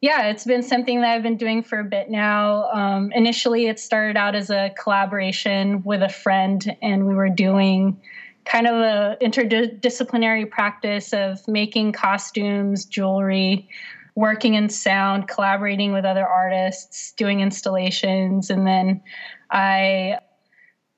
yeah, 0.00 0.28
it's 0.28 0.44
been 0.44 0.64
something 0.64 1.00
that 1.00 1.10
I've 1.10 1.22
been 1.22 1.36
doing 1.36 1.62
for 1.62 1.78
a 1.78 1.84
bit 1.84 2.10
now. 2.10 2.68
Um, 2.72 3.12
initially, 3.12 3.66
it 3.66 3.78
started 3.78 4.16
out 4.16 4.34
as 4.34 4.50
a 4.50 4.74
collaboration 4.76 5.82
with 5.84 6.02
a 6.02 6.08
friend, 6.08 6.76
and 6.82 7.06
we 7.06 7.14
were 7.14 7.28
doing 7.28 8.00
kind 8.44 8.66
of 8.66 8.74
a 8.74 9.16
interdisciplinary 9.22 10.50
practice 10.50 11.12
of 11.12 11.46
making 11.46 11.92
costumes, 11.92 12.84
jewelry, 12.84 13.68
working 14.14 14.54
in 14.54 14.68
sound, 14.68 15.28
collaborating 15.28 15.92
with 15.92 16.04
other 16.04 16.26
artists, 16.26 17.12
doing 17.12 17.40
installations. 17.40 18.50
And 18.50 18.66
then 18.66 19.02
I 19.50 20.18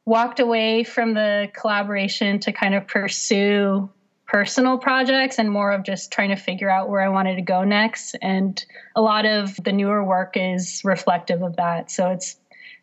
walked 0.05 0.41
away 0.41 0.85
from 0.85 1.15
the 1.15 1.49
collaboration 1.55 2.39
to 2.41 2.53
kind 2.53 2.75
of 2.75 2.87
pursue 2.87 3.89
personal 4.27 4.79
projects 4.79 5.39
and 5.39 5.51
more 5.51 5.71
of 5.71 5.85
just 5.85 6.11
trying 6.11 6.31
to 6.31 6.37
figure 6.37 6.71
out 6.71 6.89
where 6.89 7.03
I 7.03 7.09
wanted 7.09 7.37
to 7.37 7.43
go 7.43 7.63
next. 7.63 8.17
And 8.21 8.63
a 8.97 9.03
lot 9.03 9.27
of 9.27 9.55
the 9.63 9.73
newer 9.73 10.03
work 10.03 10.33
is 10.37 10.83
reflective 10.85 11.43
of 11.43 11.57
that. 11.57 11.91
So 11.91 12.11
it's 12.11 12.37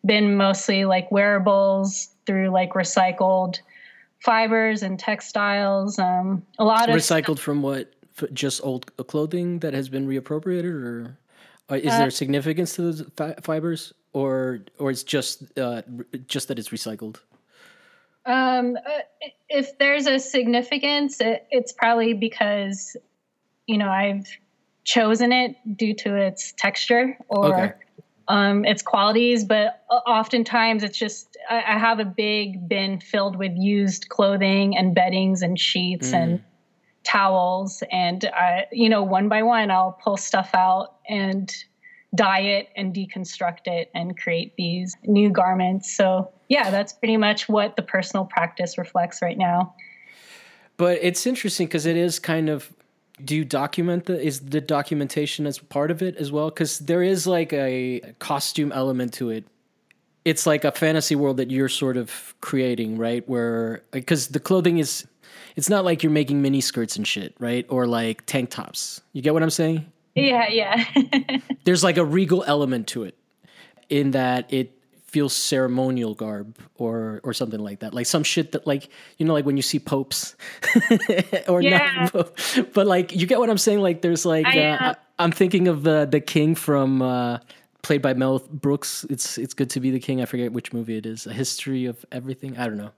been 0.06 0.36
mostly 0.36 0.86
like 0.86 1.12
wearables 1.12 2.10
through 2.26 2.50
like 2.50 2.72
recycled 2.72 3.60
fibers 4.20 4.84
and 4.84 5.00
textiles. 5.00 6.00
Um, 6.00 6.44
a 6.58 6.64
lot 6.64 6.90
of 6.90 6.96
recycled 6.96 7.40
from 7.40 7.62
what? 7.62 7.92
Just 8.34 8.64
old 8.64 8.96
clothing 9.08 9.60
that 9.60 9.74
has 9.74 9.90
been 9.90 10.08
reappropriated, 10.08 10.74
or 10.74 11.18
uh, 11.70 11.76
is 11.76 11.92
uh, 11.92 12.00
there 12.00 12.12
significance 12.12 12.76
to 12.76 12.82
those 12.82 13.04
fi- 13.16 13.36
fibers, 13.42 13.94
or 14.14 14.60
or 14.78 14.92
it's 14.92 15.04
just 15.04 15.58
uh, 15.58 15.82
just 16.28 16.48
that 16.48 16.60
it's 16.60 16.70
recycled? 16.70 17.18
Um, 18.26 18.76
uh, 18.76 19.00
if 19.50 19.78
there's 19.80 20.06
a 20.06 20.20
significance, 20.20 21.20
it, 21.20 21.48
it's 21.50 21.72
probably 21.72 22.14
because 22.14 22.96
you 23.68 23.78
know 23.78 23.90
I've 23.90 24.28
chosen 24.84 25.32
it 25.32 25.56
due 25.78 25.94
to 25.94 26.16
its 26.16 26.54
texture 26.58 27.18
or 27.30 27.54
okay. 27.54 27.74
um, 28.28 28.66
its 28.66 28.82
qualities, 28.82 29.44
but 29.44 29.84
oftentimes 29.90 30.84
it's 30.84 30.98
just 30.98 31.38
I, 31.50 31.58
I, 31.58 31.78
have 31.78 32.00
a 32.00 32.06
big 32.06 32.68
bin 32.68 33.00
filled 33.00 33.36
with 33.36 33.52
used 33.56 34.10
clothing 34.10 34.76
and 34.76 34.96
beddings 34.96 35.42
and 35.44 35.60
sheets 35.60 36.12
mm. 36.12 36.16
and 36.16 36.44
towels 37.04 37.84
and 37.92 38.26
I, 38.26 38.66
you 38.72 38.90
know 38.90 39.02
one 39.02 39.28
by 39.28 39.42
one 39.42 39.72
i'll 39.72 39.98
pull 40.04 40.18
stuff 40.18 40.52
out 40.54 40.98
and 41.10 41.52
dye 42.14 42.42
it 42.42 42.70
and 42.76 42.94
deconstruct 42.94 43.68
it 43.68 43.90
and 43.96 44.18
create 44.18 44.54
these 44.58 44.96
new 45.06 45.30
garments. 45.30 45.92
So 45.92 46.30
yeah 46.50 46.70
that's 46.70 46.94
pretty 46.94 47.18
much 47.18 47.48
what 47.48 47.76
the 47.76 47.82
personal 47.82 48.26
practice 48.26 48.78
reflects 48.78 49.22
right 49.22 49.38
now. 49.38 49.74
But 50.78 51.00
it's 51.02 51.26
interesting 51.26 51.68
because 51.68 51.86
it 51.86 51.96
is 51.98 52.20
kind 52.20 52.50
of 52.50 52.72
do 53.24 53.36
you 53.36 53.46
document 53.46 54.06
the 54.06 54.20
is 54.20 54.40
the 54.42 54.62
documentation 54.62 55.46
as 55.46 55.60
part 55.60 55.92
of 55.92 56.02
it 56.02 56.16
as 56.18 56.32
well? 56.32 56.50
Because 56.50 56.80
there 56.80 57.04
is 57.04 57.28
like 57.28 57.54
a 57.54 58.02
costume 58.20 58.72
element 58.72 59.14
to 59.14 59.30
it 59.30 59.46
it's 60.26 60.46
like 60.46 60.64
a 60.64 60.72
fantasy 60.72 61.16
world 61.16 61.38
that 61.38 61.50
you're 61.50 61.70
sort 61.70 61.98
of 61.98 62.36
creating 62.42 62.98
right? 62.98 63.28
Where 63.28 63.84
because 63.92 64.30
the 64.30 64.40
clothing 64.40 64.78
is 64.78 65.08
it's 65.56 65.70
not 65.70 65.84
like 65.84 66.04
you're 66.04 66.12
making 66.12 66.42
mini 66.42 66.62
skirts 66.62 66.96
and 66.96 67.08
shit 67.08 67.36
right? 67.40 67.66
Or 67.70 67.88
like 67.88 68.26
tank 68.26 68.50
tops. 68.50 69.02
You 69.14 69.22
get 69.22 69.34
what 69.34 69.44
i'm 69.44 69.50
saying? 69.50 69.92
Yeah 70.16 70.48
yeah. 70.50 70.86
There's 71.64 71.84
like 71.84 71.98
a 71.98 72.06
regal 72.06 72.44
element 72.46 72.88
to 72.90 73.04
it 73.04 73.18
in 73.90 74.12
that 74.12 74.52
it 74.54 74.78
feels 75.06 75.34
ceremonial 75.34 76.14
garb 76.14 76.58
or 76.76 77.20
or 77.24 77.34
something 77.34 77.60
like 77.60 77.80
that. 77.80 77.94
Like 77.94 78.06
some 78.06 78.24
shit 78.24 78.52
that 78.52 78.68
like 78.68 78.90
you 79.18 79.26
know 79.26 79.34
like 79.34 79.46
when 79.46 79.58
you 79.58 79.64
see 79.64 79.80
popes 79.80 80.36
or 81.48 81.62
yeah. 81.62 82.10
not 82.14 82.32
but 82.74 82.88
like 82.88 83.14
you 83.14 83.26
get 83.26 83.40
what 83.40 83.50
i'm 83.50 83.58
saying? 83.58 83.80
Like 83.80 84.02
there's 84.02 84.26
like 84.26 84.46
I, 84.46 84.70
uh, 84.70 84.94
I, 85.18 85.24
am 85.24 85.32
thinking 85.32 85.68
of 85.68 85.84
the 85.84 86.06
the 86.10 86.22
king 86.22 86.56
from 86.56 87.02
uh 87.02 87.40
played 87.82 88.02
by 88.02 88.14
mel 88.14 88.40
brooks 88.40 89.06
it's 89.10 89.38
it's 89.38 89.54
good 89.54 89.70
to 89.72 89.80
be 89.80 89.92
the 89.92 90.00
king. 90.00 90.22
I 90.22 90.26
forget 90.26 90.52
which 90.52 90.74
movie 90.74 90.98
it 90.98 91.06
is. 91.06 91.28
A 91.28 91.34
history 91.34 91.86
of 91.86 92.06
everything? 92.12 92.58
I 92.58 92.68
don't 92.68 92.78
know. 92.78 92.92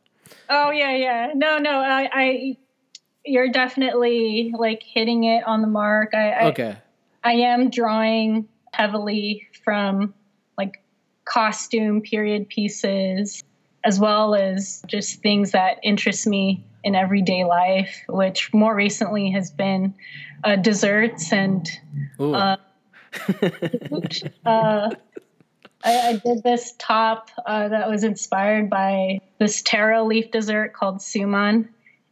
Oh 0.49 0.71
yeah 0.71 0.95
yeah. 0.95 1.31
No 1.36 1.57
no 1.57 1.79
i 1.79 2.09
i 2.13 2.57
you're 3.25 3.49
definitely 3.49 4.53
like 4.57 4.84
hitting 4.84 5.23
it 5.23 5.43
on 5.45 5.61
the 5.61 5.67
mark. 5.67 6.13
I, 6.13 6.31
I 6.31 6.45
okay. 6.47 6.77
I 7.23 7.34
am 7.34 7.69
drawing 7.69 8.47
heavily 8.73 9.47
from 9.63 10.13
like 10.57 10.84
costume 11.25 12.01
period 12.01 12.49
pieces, 12.49 13.43
as 13.86 13.99
well 13.99 14.36
as 14.36 14.84
just 14.88 15.21
things 15.21 15.51
that 15.51 15.79
interest 15.84 16.27
me 16.27 16.65
in 16.84 16.95
everyday 16.95 17.45
life, 17.45 18.03
which 18.09 18.53
more 18.53 18.75
recently 18.75 19.31
has 19.31 19.51
been 19.51 19.93
uh, 20.43 20.57
desserts 20.57 21.31
and. 21.31 21.69
Uh, 22.19 22.57
uh, 24.45 24.89
I, 25.84 26.07
I, 26.07 26.22
did 26.24 26.43
this 26.43 26.74
top 26.78 27.30
uh, 27.45 27.68
that 27.68 27.89
was 27.89 28.03
inspired 28.03 28.70
by 28.70 29.20
this 29.39 29.61
taro 29.61 30.05
leaf 30.05 30.32
dessert 30.32 30.74
called 30.74 30.99
suman, 30.99 31.68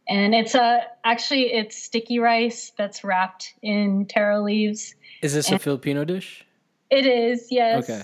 and 0.08 0.34
it's 0.34 0.54
a 0.54 0.82
actually 1.04 1.52
it's 1.52 1.82
sticky 1.82 2.18
rice 2.18 2.72
that's 2.76 3.02
wrapped 3.04 3.54
in 3.62 4.06
taro 4.06 4.42
leaves. 4.42 4.94
Is 5.22 5.34
this 5.34 5.48
and 5.48 5.56
a 5.56 5.58
Filipino 5.58 6.04
dish? 6.04 6.44
It 6.90 7.06
is, 7.06 7.48
yes. 7.50 7.88
Okay. 7.88 8.02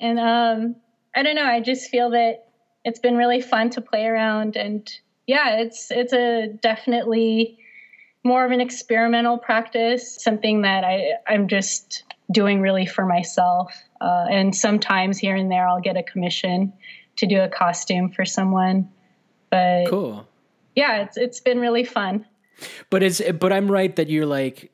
And 0.00 0.18
um, 0.18 0.76
I 1.14 1.22
don't 1.22 1.36
know. 1.36 1.44
I 1.44 1.60
just 1.60 1.90
feel 1.90 2.10
that 2.10 2.48
it's 2.84 2.98
been 2.98 3.16
really 3.16 3.40
fun 3.40 3.70
to 3.70 3.80
play 3.80 4.06
around, 4.06 4.56
and 4.56 4.90
yeah, 5.26 5.60
it's 5.60 5.90
it's 5.90 6.12
a 6.12 6.48
definitely 6.60 7.58
more 8.24 8.44
of 8.44 8.50
an 8.50 8.60
experimental 8.60 9.38
practice, 9.38 10.16
something 10.20 10.62
that 10.62 10.84
I 10.84 11.12
I'm 11.26 11.46
just 11.48 12.04
doing 12.30 12.60
really 12.60 12.86
for 12.86 13.06
myself. 13.06 13.72
Uh, 14.00 14.26
and 14.30 14.54
sometimes 14.54 15.18
here 15.18 15.36
and 15.36 15.50
there, 15.50 15.66
I'll 15.66 15.80
get 15.80 15.96
a 15.96 16.02
commission 16.02 16.72
to 17.16 17.26
do 17.26 17.40
a 17.40 17.48
costume 17.48 18.10
for 18.10 18.24
someone. 18.24 18.88
But 19.50 19.86
cool. 19.88 20.26
Yeah, 20.74 21.02
it's 21.02 21.16
it's 21.16 21.40
been 21.40 21.60
really 21.60 21.84
fun. 21.84 22.26
But 22.90 23.02
it's 23.02 23.20
but 23.38 23.52
I'm 23.52 23.70
right 23.70 23.94
that 23.96 24.08
you're 24.08 24.26
like 24.26 24.70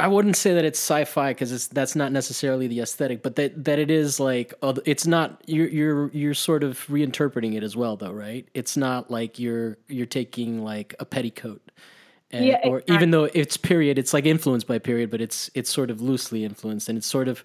I 0.00 0.06
wouldn't 0.06 0.36
say 0.36 0.54
that 0.54 0.64
it's 0.64 0.78
sci-fi 0.78 1.32
because 1.32 1.66
that's 1.68 1.96
not 1.96 2.12
necessarily 2.12 2.68
the 2.68 2.80
aesthetic, 2.80 3.22
but 3.22 3.34
that 3.36 3.64
that 3.64 3.80
it 3.80 3.90
is 3.90 4.20
like 4.20 4.54
it's 4.84 5.06
not 5.06 5.42
you're 5.46 5.68
you're 5.68 6.10
you're 6.12 6.34
sort 6.34 6.62
of 6.62 6.78
reinterpreting 6.86 7.56
it 7.56 7.64
as 7.64 7.76
well, 7.76 7.96
though, 7.96 8.12
right? 8.12 8.48
It's 8.54 8.76
not 8.76 9.10
like 9.10 9.40
you're 9.40 9.76
you're 9.88 10.06
taking 10.06 10.62
like 10.62 10.94
a 11.00 11.04
petticoat, 11.04 11.72
and, 12.30 12.44
yeah, 12.44 12.60
or 12.64 12.82
even 12.88 13.10
though 13.10 13.24
it's 13.24 13.56
period, 13.56 13.98
it's 13.98 14.12
like 14.12 14.26
influenced 14.26 14.66
by 14.66 14.78
period, 14.78 15.10
but 15.10 15.20
it's 15.20 15.50
it's 15.54 15.70
sort 15.70 15.90
of 15.90 16.00
loosely 16.02 16.44
influenced, 16.44 16.88
and 16.88 16.98
it's 16.98 17.06
sort 17.06 17.28
of 17.28 17.42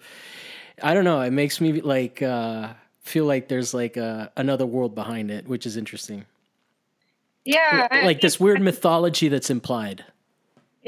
I 0.81 0.93
don't 0.93 1.05
know. 1.05 1.21
It 1.21 1.31
makes 1.31 1.61
me 1.61 1.79
like 1.81 2.21
uh, 2.21 2.73
feel 3.01 3.25
like 3.25 3.47
there's 3.47 3.73
like 3.73 3.95
a, 3.95 4.31
another 4.35 4.65
world 4.65 4.93
behind 4.95 5.31
it, 5.31 5.47
which 5.47 5.65
is 5.65 5.77
interesting. 5.77 6.25
Yeah, 7.45 7.87
like 8.03 8.21
this 8.21 8.39
weird 8.39 8.61
mythology 8.61 9.27
that's 9.27 9.49
implied 9.49 10.05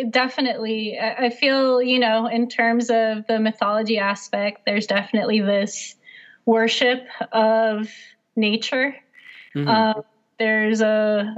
definitely 0.10 1.00
i 1.00 1.30
feel 1.30 1.82
you 1.82 2.00
know 2.00 2.28
in 2.28 2.50
terms 2.50 2.90
of 2.90 3.26
the 3.28 3.40
mythology 3.40 3.98
aspect 3.98 4.66
there's 4.66 4.88
definitely 4.88 5.40
this 5.40 5.96
worship 6.46 7.08
of 7.32 7.90
nature 8.36 8.96
mm-hmm. 9.56 9.68
uh, 9.68 9.94
there's 10.38 10.82
a 10.82 11.36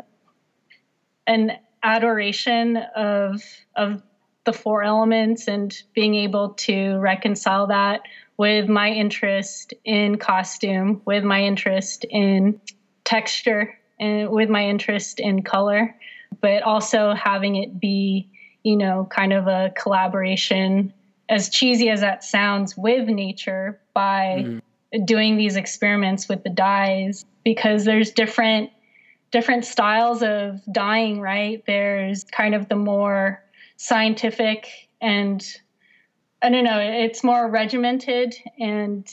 an 1.27 1.51
adoration 1.87 2.77
of 2.95 3.41
of 3.75 4.01
the 4.45 4.53
four 4.53 4.83
elements 4.83 5.47
and 5.47 5.83
being 5.93 6.15
able 6.15 6.49
to 6.49 6.97
reconcile 6.97 7.67
that 7.67 8.01
with 8.37 8.69
my 8.69 8.89
interest 8.89 9.73
in 9.83 10.17
costume 10.17 11.01
with 11.05 11.23
my 11.23 11.41
interest 11.41 12.05
in 12.09 12.59
texture 13.03 13.77
and 13.99 14.29
with 14.29 14.49
my 14.49 14.63
interest 14.63 15.19
in 15.19 15.41
color 15.41 15.95
but 16.41 16.61
also 16.63 17.13
having 17.13 17.55
it 17.55 17.79
be 17.79 18.29
you 18.67 18.75
know, 18.75 19.07
kind 19.09 19.31
of 19.31 19.47
a 19.47 19.71
collaboration, 19.81 20.91
as 21.29 21.49
cheesy 21.49 21.89
as 21.89 22.01
that 22.01 22.21
sounds, 22.21 22.75
with 22.75 23.07
nature 23.07 23.79
by 23.93 24.43
mm-hmm. 24.45 25.05
doing 25.05 25.37
these 25.37 25.55
experiments 25.55 26.27
with 26.27 26.43
the 26.43 26.49
dyes 26.49 27.23
because 27.45 27.85
there's 27.85 28.11
different 28.11 28.69
different 29.37 29.65
styles 29.65 30.23
of 30.23 30.59
dyeing, 30.71 31.21
right? 31.21 31.63
There's 31.67 32.23
kind 32.23 32.55
of 32.55 32.69
the 32.69 32.75
more 32.75 33.43
scientific 33.75 34.67
and 34.99 35.45
I 36.41 36.49
don't 36.49 36.63
know, 36.63 36.79
it's 36.79 37.23
more 37.23 37.47
regimented 37.47 38.33
and 38.59 39.07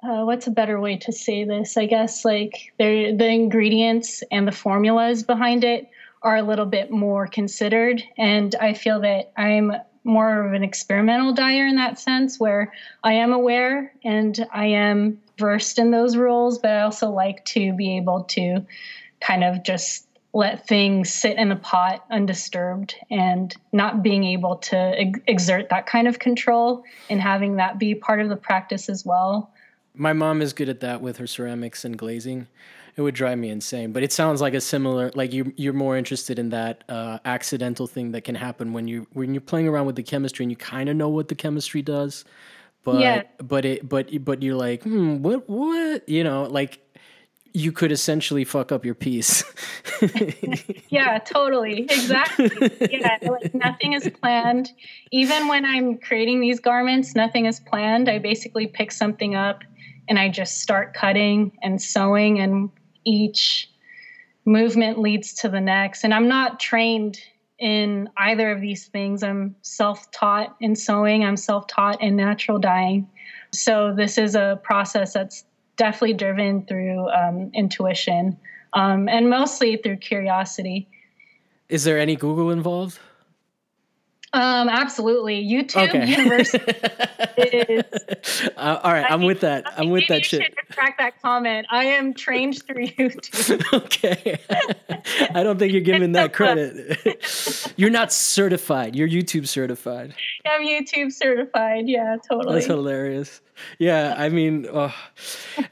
uh, 0.00 0.22
what's 0.22 0.46
a 0.46 0.52
better 0.52 0.78
way 0.78 0.98
to 0.98 1.10
say 1.10 1.42
this? 1.42 1.76
I 1.76 1.86
guess 1.86 2.24
like 2.24 2.72
the 2.78 3.26
ingredients 3.26 4.22
and 4.30 4.46
the 4.46 4.52
formulas 4.52 5.24
behind 5.24 5.64
it 5.64 5.90
are 6.22 6.36
a 6.36 6.42
little 6.42 6.66
bit 6.66 6.92
more 6.92 7.26
considered. 7.26 8.00
And 8.16 8.54
I 8.60 8.74
feel 8.74 9.00
that 9.00 9.32
I'm 9.36 9.72
more 10.04 10.46
of 10.46 10.52
an 10.52 10.62
experimental 10.62 11.32
dyer 11.32 11.66
in 11.66 11.76
that 11.76 11.98
sense, 11.98 12.40
where 12.40 12.72
I 13.04 13.14
am 13.14 13.32
aware 13.32 13.92
and 14.04 14.46
I 14.52 14.66
am 14.66 15.20
versed 15.38 15.78
in 15.78 15.90
those 15.90 16.16
rules, 16.16 16.58
but 16.58 16.70
I 16.70 16.82
also 16.82 17.10
like 17.10 17.44
to 17.46 17.72
be 17.72 17.96
able 17.96 18.24
to 18.24 18.64
kind 19.20 19.44
of 19.44 19.62
just 19.62 20.06
let 20.32 20.66
things 20.66 21.10
sit 21.10 21.36
in 21.36 21.48
the 21.48 21.56
pot 21.56 22.04
undisturbed 22.10 22.94
and 23.10 23.54
not 23.72 24.02
being 24.02 24.24
able 24.24 24.56
to 24.56 24.76
ex- 24.76 25.20
exert 25.26 25.68
that 25.70 25.86
kind 25.86 26.06
of 26.06 26.18
control 26.18 26.84
and 27.08 27.20
having 27.20 27.56
that 27.56 27.78
be 27.78 27.94
part 27.94 28.20
of 28.20 28.28
the 28.28 28.36
practice 28.36 28.88
as 28.88 29.04
well. 29.04 29.50
My 29.94 30.12
mom 30.12 30.40
is 30.40 30.52
good 30.52 30.68
at 30.68 30.80
that 30.80 31.00
with 31.00 31.16
her 31.16 31.26
ceramics 31.26 31.84
and 31.84 31.98
glazing 31.98 32.46
it 33.00 33.02
would 33.02 33.14
drive 33.14 33.38
me 33.38 33.48
insane. 33.48 33.92
But 33.92 34.02
it 34.02 34.12
sounds 34.12 34.42
like 34.42 34.52
a 34.52 34.60
similar, 34.60 35.10
like 35.14 35.32
you 35.32 35.54
you're 35.56 35.72
more 35.72 35.96
interested 35.96 36.38
in 36.38 36.50
that 36.50 36.84
uh, 36.88 37.18
accidental 37.24 37.86
thing 37.86 38.12
that 38.12 38.24
can 38.24 38.34
happen 38.34 38.74
when 38.74 38.86
you 38.86 39.06
when 39.14 39.32
you're 39.32 39.40
playing 39.40 39.66
around 39.66 39.86
with 39.86 39.96
the 39.96 40.02
chemistry 40.02 40.44
and 40.44 40.52
you 40.52 40.56
kind 40.56 40.88
of 40.90 40.96
know 40.96 41.08
what 41.08 41.28
the 41.28 41.34
chemistry 41.34 41.80
does, 41.80 42.26
but 42.84 43.00
yeah. 43.00 43.22
but 43.38 43.64
it 43.64 43.88
but 43.88 44.10
but 44.22 44.42
you're 44.42 44.54
like, 44.54 44.82
hmm, 44.82 45.22
what 45.22 45.48
what 45.48 46.06
you 46.06 46.22
know, 46.22 46.42
like 46.42 46.80
you 47.54 47.72
could 47.72 47.90
essentially 47.90 48.44
fuck 48.44 48.70
up 48.70 48.84
your 48.84 48.94
piece. 48.94 49.42
yeah, 50.90 51.18
totally. 51.18 51.84
Exactly. 51.84 52.50
Yeah, 52.92 53.16
like 53.22 53.54
nothing 53.54 53.94
is 53.94 54.08
planned. 54.20 54.70
Even 55.10 55.48
when 55.48 55.64
I'm 55.64 55.96
creating 55.98 56.40
these 56.40 56.60
garments, 56.60 57.16
nothing 57.16 57.46
is 57.46 57.58
planned. 57.58 58.10
I 58.10 58.18
basically 58.18 58.66
pick 58.66 58.92
something 58.92 59.34
up 59.34 59.64
and 60.06 60.18
I 60.18 60.28
just 60.28 60.60
start 60.60 60.92
cutting 60.92 61.52
and 61.62 61.80
sewing 61.80 62.40
and 62.40 62.70
each 63.04 63.70
movement 64.44 64.98
leads 64.98 65.34
to 65.34 65.48
the 65.48 65.60
next. 65.60 66.04
And 66.04 66.12
I'm 66.12 66.28
not 66.28 66.60
trained 66.60 67.20
in 67.58 68.08
either 68.16 68.50
of 68.50 68.60
these 68.60 68.86
things. 68.86 69.22
I'm 69.22 69.54
self 69.62 70.10
taught 70.10 70.56
in 70.60 70.74
sewing, 70.74 71.24
I'm 71.24 71.36
self 71.36 71.66
taught 71.66 72.00
in 72.02 72.16
natural 72.16 72.58
dyeing. 72.58 73.08
So 73.52 73.94
this 73.94 74.16
is 74.16 74.34
a 74.34 74.60
process 74.62 75.12
that's 75.12 75.44
definitely 75.76 76.14
driven 76.14 76.64
through 76.66 77.08
um, 77.10 77.50
intuition 77.54 78.38
um, 78.72 79.08
and 79.08 79.28
mostly 79.28 79.76
through 79.76 79.96
curiosity. 79.96 80.88
Is 81.68 81.84
there 81.84 81.98
any 81.98 82.16
Google 82.16 82.50
involved? 82.50 82.98
Um, 84.32 84.68
absolutely. 84.68 85.44
YouTube 85.44 85.88
okay. 85.88 86.06
University 86.06 86.72
is. 87.36 87.84
Uh, 88.56 88.78
all 88.82 88.92
right, 88.92 89.10
I'm 89.10 89.22
with 89.22 89.40
that. 89.40 89.64
I'm 89.78 89.90
with 89.90 90.06
that 90.08 90.24
shit. 90.24 90.54
Crack 90.72 90.98
that 90.98 91.20
comment. 91.22 91.66
I 91.70 91.84
am 91.84 92.12
trained 92.12 92.62
through 92.62 92.88
YouTube. 92.88 93.72
okay. 93.84 94.38
I 95.34 95.42
don't 95.42 95.58
think 95.58 95.72
you're 95.72 95.80
giving 95.80 96.12
that 96.12 96.32
credit. 96.32 97.72
you're 97.76 97.90
not 97.90 98.12
certified. 98.12 98.94
You're 98.94 99.08
YouTube 99.08 99.48
certified. 99.48 100.14
I'm 100.46 100.62
YouTube 100.62 101.12
certified. 101.12 101.88
Yeah, 101.88 102.16
totally. 102.28 102.54
That's 102.54 102.66
hilarious. 102.66 103.40
Yeah, 103.78 104.14
I 104.16 104.28
mean, 104.28 104.66
uh, 104.66 104.92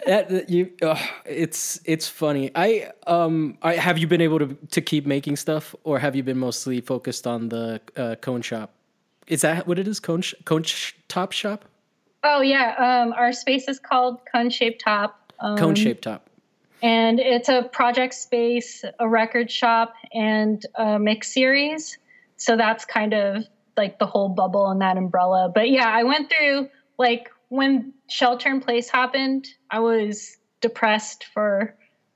that, 0.06 0.48
you, 0.48 0.72
uh, 0.82 0.98
it's 1.26 1.80
it's 1.84 2.08
funny. 2.08 2.50
I 2.54 2.90
um, 3.06 3.58
I 3.62 3.74
have 3.74 3.98
you 3.98 4.06
been 4.06 4.20
able 4.20 4.38
to 4.38 4.56
to 4.70 4.80
keep 4.80 5.06
making 5.06 5.36
stuff, 5.36 5.74
or 5.84 5.98
have 5.98 6.16
you 6.16 6.22
been 6.22 6.38
mostly 6.38 6.80
focused 6.80 7.26
on 7.26 7.48
the 7.48 7.80
uh, 7.96 8.16
cone 8.16 8.42
shop? 8.42 8.72
Is 9.26 9.42
that 9.42 9.66
what 9.66 9.78
it 9.78 9.86
is? 9.86 10.00
Cone 10.00 10.22
sh- 10.22 10.34
cone 10.44 10.62
sh- 10.62 10.94
top 11.08 11.32
shop? 11.32 11.64
Oh 12.24 12.40
yeah, 12.40 12.74
um, 12.78 13.12
our 13.12 13.32
space 13.32 13.68
is 13.68 13.78
called 13.78 14.20
Cone 14.32 14.50
Shape 14.50 14.78
Top. 14.78 15.32
Um, 15.40 15.56
cone 15.56 15.74
Shape 15.74 16.00
Top. 16.00 16.28
And 16.80 17.18
it's 17.18 17.48
a 17.48 17.64
project 17.72 18.14
space, 18.14 18.84
a 19.00 19.08
record 19.08 19.50
shop, 19.50 19.94
and 20.12 20.64
a 20.76 20.98
mix 20.98 21.32
series. 21.32 21.98
So 22.36 22.56
that's 22.56 22.84
kind 22.84 23.14
of 23.14 23.44
like 23.76 23.98
the 23.98 24.06
whole 24.06 24.28
bubble 24.28 24.70
and 24.70 24.80
that 24.80 24.96
umbrella. 24.96 25.50
But 25.52 25.70
yeah, 25.70 25.88
I 25.88 26.04
went 26.04 26.30
through 26.30 26.68
like 26.98 27.30
when 27.48 27.92
shelter 28.08 28.50
in 28.50 28.60
place 28.60 28.88
happened, 28.88 29.48
I 29.70 29.80
was 29.80 30.36
depressed 30.60 31.24
for 31.32 31.74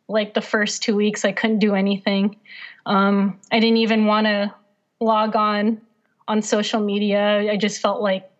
like 0.08 0.34
the 0.34 0.40
first 0.40 0.82
two 0.82 0.96
weeks. 0.96 1.24
I 1.24 1.32
couldn't 1.32 1.58
do 1.58 1.74
anything. 1.74 2.36
Um, 2.86 3.40
I 3.50 3.60
didn't 3.60 3.78
even 3.78 4.06
want 4.06 4.26
to 4.26 4.54
log 5.00 5.36
on 5.36 5.80
on 6.28 6.42
social 6.42 6.80
media. 6.80 7.50
I 7.50 7.56
just 7.56 7.80
felt 7.80 8.02
like 8.02 8.30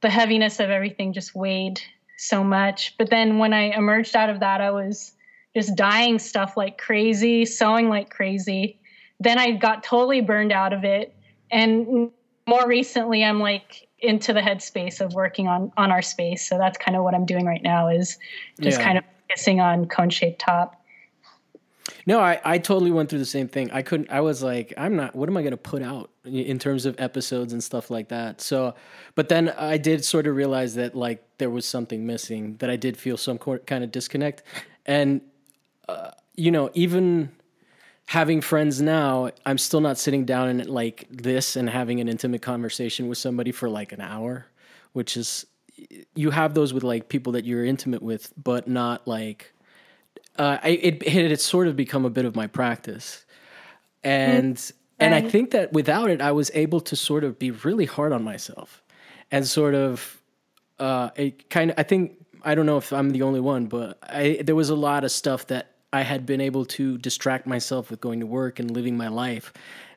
the 0.00 0.10
heaviness 0.10 0.60
of 0.60 0.70
everything 0.70 1.12
just 1.12 1.34
weighed 1.34 1.80
so 2.16 2.42
much. 2.42 2.96
But 2.98 3.10
then 3.10 3.38
when 3.38 3.52
I 3.52 3.76
emerged 3.76 4.16
out 4.16 4.30
of 4.30 4.40
that, 4.40 4.60
I 4.60 4.70
was 4.70 5.12
just 5.54 5.74
dying 5.76 6.18
stuff 6.18 6.56
like 6.56 6.78
crazy, 6.78 7.44
sewing 7.44 7.88
like 7.88 8.10
crazy. 8.10 8.78
Then 9.20 9.38
I 9.38 9.52
got 9.52 9.82
totally 9.82 10.20
burned 10.20 10.52
out 10.52 10.72
of 10.72 10.84
it. 10.84 11.14
And 11.50 12.10
more 12.46 12.66
recently, 12.66 13.24
I'm 13.24 13.40
like 13.40 13.87
into 14.00 14.32
the 14.32 14.40
headspace 14.40 15.00
of 15.00 15.14
working 15.14 15.48
on 15.48 15.72
on 15.76 15.90
our 15.90 16.02
space. 16.02 16.48
So 16.48 16.58
that's 16.58 16.78
kind 16.78 16.96
of 16.96 17.02
what 17.02 17.14
I'm 17.14 17.26
doing 17.26 17.46
right 17.46 17.62
now 17.62 17.88
is 17.88 18.18
just 18.60 18.78
yeah. 18.78 18.84
kind 18.84 18.98
of 18.98 19.04
focusing 19.28 19.60
on 19.60 19.86
cone 19.86 20.10
shaped 20.10 20.40
top. 20.40 20.74
No, 22.06 22.20
I, 22.20 22.40
I 22.44 22.58
totally 22.58 22.90
went 22.90 23.10
through 23.10 23.18
the 23.18 23.26
same 23.26 23.48
thing. 23.48 23.70
I 23.70 23.82
couldn't, 23.82 24.10
I 24.10 24.20
was 24.20 24.42
like, 24.42 24.72
I'm 24.78 24.96
not, 24.96 25.14
what 25.14 25.28
am 25.28 25.36
I 25.36 25.42
going 25.42 25.50
to 25.50 25.58
put 25.58 25.82
out 25.82 26.10
in 26.24 26.58
terms 26.58 26.86
of 26.86 26.98
episodes 26.98 27.52
and 27.52 27.62
stuff 27.62 27.90
like 27.90 28.08
that? 28.08 28.40
So, 28.40 28.74
but 29.14 29.28
then 29.28 29.50
I 29.50 29.76
did 29.76 30.04
sort 30.04 30.26
of 30.26 30.34
realize 30.34 30.74
that 30.76 30.94
like 30.94 31.22
there 31.36 31.50
was 31.50 31.66
something 31.66 32.06
missing, 32.06 32.56
that 32.58 32.70
I 32.70 32.76
did 32.76 32.96
feel 32.96 33.18
some 33.18 33.36
kind 33.38 33.84
of 33.84 33.90
disconnect. 33.90 34.42
And, 34.86 35.20
uh, 35.88 36.12
you 36.34 36.50
know, 36.50 36.70
even 36.72 37.30
having 38.08 38.40
friends 38.40 38.80
now, 38.80 39.30
I'm 39.44 39.58
still 39.58 39.82
not 39.82 39.98
sitting 39.98 40.24
down 40.24 40.48
and 40.48 40.66
like 40.66 41.06
this 41.10 41.56
and 41.56 41.68
having 41.68 42.00
an 42.00 42.08
intimate 42.08 42.40
conversation 42.40 43.06
with 43.06 43.18
somebody 43.18 43.52
for 43.52 43.68
like 43.68 43.92
an 43.92 44.00
hour, 44.00 44.46
which 44.94 45.14
is, 45.14 45.44
you 46.14 46.30
have 46.30 46.54
those 46.54 46.72
with 46.72 46.82
like 46.82 47.10
people 47.10 47.34
that 47.34 47.44
you're 47.44 47.66
intimate 47.66 48.02
with, 48.02 48.32
but 48.42 48.66
not 48.66 49.06
like, 49.06 49.52
uh, 50.38 50.56
I, 50.62 50.70
it, 50.70 51.02
it 51.02 51.30
had 51.30 51.38
sort 51.38 51.68
of 51.68 51.76
become 51.76 52.06
a 52.06 52.10
bit 52.10 52.24
of 52.24 52.34
my 52.34 52.46
practice, 52.46 53.26
and 54.02 54.56
mm-hmm. 54.56 54.76
and 55.00 55.14
I 55.14 55.20
think 55.20 55.50
that 55.50 55.74
without 55.74 56.08
it, 56.08 56.22
I 56.22 56.32
was 56.32 56.50
able 56.54 56.80
to 56.80 56.96
sort 56.96 57.24
of 57.24 57.38
be 57.38 57.50
really 57.50 57.84
hard 57.84 58.12
on 58.12 58.24
myself, 58.24 58.82
and 59.30 59.46
sort 59.46 59.74
of, 59.74 60.22
uh, 60.78 61.10
it 61.14 61.50
kind 61.50 61.72
of 61.72 61.78
I 61.78 61.82
think 61.82 62.12
I 62.42 62.54
don't 62.54 62.66
know 62.66 62.78
if 62.78 62.90
I'm 62.92 63.10
the 63.10 63.22
only 63.22 63.40
one, 63.40 63.66
but 63.66 63.98
I 64.02 64.40
there 64.42 64.54
was 64.54 64.70
a 64.70 64.76
lot 64.76 65.04
of 65.04 65.10
stuff 65.10 65.48
that 65.48 65.77
I 65.92 66.02
had 66.02 66.26
been 66.26 66.40
able 66.40 66.64
to 66.66 66.98
distract 66.98 67.46
myself 67.46 67.90
with 67.90 68.00
going 68.00 68.20
to 68.20 68.26
work 68.26 68.58
and 68.58 68.70
living 68.70 68.96
my 68.96 69.08
life, 69.08 69.52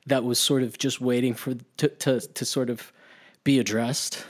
that 0.07 0.23
was 0.23 0.39
sort 0.39 0.63
of 0.63 0.77
just 0.77 1.01
waiting 1.01 1.33
for 1.33 1.55
to 1.77 1.87
to, 1.87 2.19
to 2.19 2.45
sort 2.45 2.69
of 2.69 2.91
be 3.43 3.59
addressed 3.59 4.25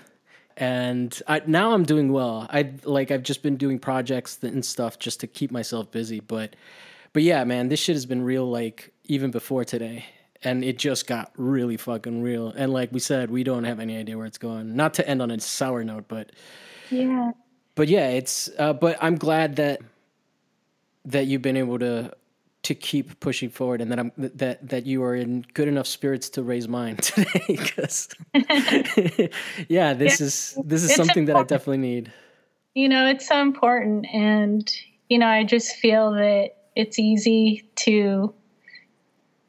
and 0.57 1.21
I, 1.27 1.41
now 1.45 1.73
I'm 1.73 1.83
doing 1.83 2.11
well. 2.11 2.45
I 2.49 2.73
like 2.83 3.09
I've 3.09 3.23
just 3.23 3.41
been 3.41 3.57
doing 3.57 3.79
projects 3.79 4.37
and 4.43 4.63
stuff 4.63 4.99
just 4.99 5.19
to 5.21 5.27
keep 5.27 5.51
myself 5.51 5.91
busy. 5.91 6.19
But 6.19 6.55
but 7.13 7.23
yeah, 7.23 7.43
man, 7.43 7.69
this 7.69 7.79
shit 7.79 7.95
has 7.95 8.05
been 8.05 8.21
real 8.21 8.49
like 8.49 8.93
even 9.05 9.31
before 9.31 9.65
today, 9.65 10.05
and 10.43 10.63
it 10.63 10.77
just 10.77 11.07
got 11.07 11.31
really 11.35 11.77
fucking 11.77 12.21
real. 12.21 12.49
And 12.49 12.71
like 12.71 12.91
we 12.91 12.99
said, 12.99 13.31
we 13.31 13.43
don't 13.43 13.63
have 13.63 13.79
any 13.79 13.97
idea 13.97 14.17
where 14.17 14.27
it's 14.27 14.37
going. 14.37 14.75
Not 14.75 14.93
to 14.95 15.07
end 15.07 15.21
on 15.21 15.31
a 15.31 15.39
sour 15.39 15.83
note, 15.83 16.05
but 16.07 16.31
yeah, 16.91 17.31
but 17.73 17.87
yeah, 17.87 18.09
it's. 18.09 18.49
Uh, 18.59 18.73
but 18.73 18.97
I'm 19.01 19.15
glad 19.15 19.55
that 19.55 19.81
that 21.05 21.25
you've 21.25 21.41
been 21.41 21.57
able 21.57 21.79
to 21.79 22.11
to 22.63 22.75
keep 22.75 23.19
pushing 23.19 23.49
forward 23.49 23.81
and 23.81 23.91
that 23.91 23.99
I'm 23.99 24.11
that 24.17 24.67
that 24.69 24.85
you 24.85 25.03
are 25.03 25.15
in 25.15 25.43
good 25.53 25.67
enough 25.67 25.87
spirits 25.87 26.29
to 26.31 26.43
raise 26.43 26.67
mine 26.67 26.95
today 26.97 27.43
because 27.47 28.09
yeah 29.67 29.93
this 29.93 30.19
yeah. 30.19 30.25
is 30.25 30.57
this 30.63 30.83
is 30.83 30.95
something 30.95 31.23
important. 31.23 31.27
that 31.27 31.35
I 31.37 31.43
definitely 31.43 31.77
need 31.79 32.11
you 32.75 32.87
know 32.87 33.07
it's 33.07 33.27
so 33.27 33.41
important 33.41 34.05
and 34.13 34.71
you 35.09 35.17
know 35.17 35.27
I 35.27 35.43
just 35.43 35.75
feel 35.75 36.11
that 36.11 36.51
it's 36.75 36.99
easy 36.99 37.67
to 37.77 38.33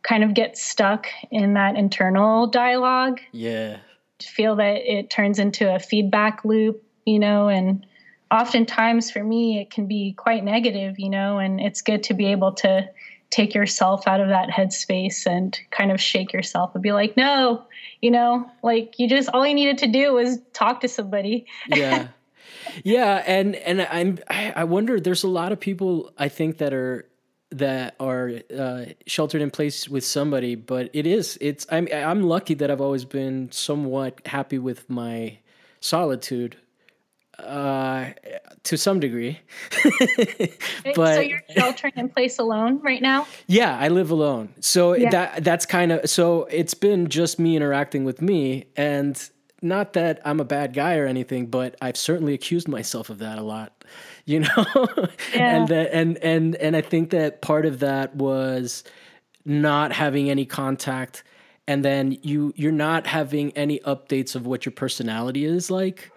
kind 0.03 0.25
of 0.25 0.35
get 0.35 0.57
stuck 0.57 1.07
in 1.31 1.55
that 1.55 1.77
internal 1.77 2.47
dialogue 2.47 3.21
yeah 3.33 3.79
feel 4.23 4.57
that 4.57 4.77
it 4.91 5.11
turns 5.11 5.39
into 5.39 5.73
a 5.73 5.79
feedback 5.79 6.45
loop 6.45 6.83
you 7.05 7.19
know 7.19 7.49
and 7.49 7.85
oftentimes 8.33 9.11
for 9.11 9.23
me 9.23 9.61
it 9.61 9.71
can 9.71 9.87
be 9.87 10.15
quite 10.15 10.43
negative 10.43 10.99
you 10.99 11.11
know 11.11 11.39
and 11.39 11.61
it's 11.61 11.83
good 11.83 12.03
to 12.03 12.15
be 12.15 12.27
able 12.27 12.53
to 12.53 12.89
take 13.31 13.55
yourself 13.55 14.09
out 14.09 14.21
of 14.21 14.29
that 14.29 14.49
headspace 14.49 15.27
and 15.27 15.59
kind 15.71 15.93
of 15.93 16.01
shake 16.01 16.33
yourself 16.33 16.75
and 16.75 16.83
be 16.83 16.93
like 16.93 17.17
no 17.17 17.63
you 18.01 18.11
know 18.11 18.51
like 18.63 18.99
you 18.99 19.09
just 19.09 19.29
all 19.33 19.47
you 19.47 19.55
needed 19.55 19.79
to 19.79 19.87
do 19.87 20.13
was 20.13 20.39
talk 20.53 20.81
to 20.81 20.89
somebody. 20.89 21.47
Yeah. 21.69 22.09
Yeah 22.85 23.23
and 23.27 23.57
and 23.57 23.83
i'm 23.83 24.19
i 24.29 24.65
wonder 24.65 24.99
there's 24.99 25.25
a 25.25 25.29
lot 25.29 25.53
of 25.53 25.61
people 25.61 26.11
i 26.17 26.29
think 26.29 26.59
that 26.59 26.73
are 26.73 27.07
that 27.51 27.95
are 28.01 28.33
uh, 28.57 28.85
sheltered 29.07 29.43
in 29.43 29.51
place 29.51 29.89
with 29.89 30.05
somebody 30.05 30.55
but 30.55 30.89
it 30.95 31.07
is 31.07 31.37
it's 31.41 31.67
i'm 31.71 31.87
i'm 31.93 32.23
lucky 32.23 32.55
that 32.55 32.71
i've 32.71 32.81
always 32.81 33.05
been 33.05 33.51
somewhat 33.53 34.21
happy 34.27 34.59
with 34.59 34.89
my 34.89 35.39
solitude 35.81 36.57
uh, 37.43 38.13
to 38.65 38.77
some 38.77 39.01
degree. 39.01 39.41
but 40.95 41.15
so 41.15 41.21
you're 41.21 41.43
sheltering 41.51 41.93
in 41.97 42.09
place 42.09 42.39
alone 42.39 42.81
right 42.81 43.03
now? 43.03 43.27
Yeah, 43.47 43.77
I 43.79 43.89
live 43.89 44.11
alone. 44.11 44.55
So 44.61 44.95
yeah. 44.95 45.11
that 45.11 45.45
that's 45.45 45.67
kind 45.67 45.93
of 45.93 46.09
so 46.09 46.45
it's 46.51 46.75
been 46.75 47.09
just 47.09 47.39
me 47.39 47.57
interacting 47.57 48.05
with 48.05 48.23
me 48.23 48.67
and 48.77 49.31
not 49.65 49.93
that 49.93 50.21
I'm 50.25 50.41
a 50.41 50.45
bad 50.45 50.75
guy 50.75 50.97
or 50.97 51.07
anything, 51.07 51.47
but 51.47 51.77
I've 51.81 51.97
certainly 51.97 52.35
accused 52.35 52.67
myself 52.67 53.11
of 53.11 53.19
that 53.19 53.39
a 53.39 53.43
lot, 53.43 53.85
you 54.25 54.41
know? 54.41 54.65
Yeah. 55.35 55.57
and 55.57 55.69
that 55.69 55.93
and 55.93 56.19
and 56.19 56.57
and 56.57 56.77
I 56.77 56.81
think 56.81 57.11
that 57.11 57.43
part 57.43 57.67
of 57.67 57.81
that 57.81 58.17
was 58.17 58.85
not 59.45 59.93
having 59.93 60.31
any 60.31 60.45
contact 60.45 61.25
and 61.67 61.85
then 61.85 62.19
you 62.23 62.53
you're 62.57 62.73
not 62.73 63.07
having 63.07 63.53
any 63.53 63.79
updates 63.81 64.35
of 64.35 64.47
what 64.47 64.65
your 64.65 64.73
personality 64.73 65.45
is 65.45 65.71
like 65.71 66.13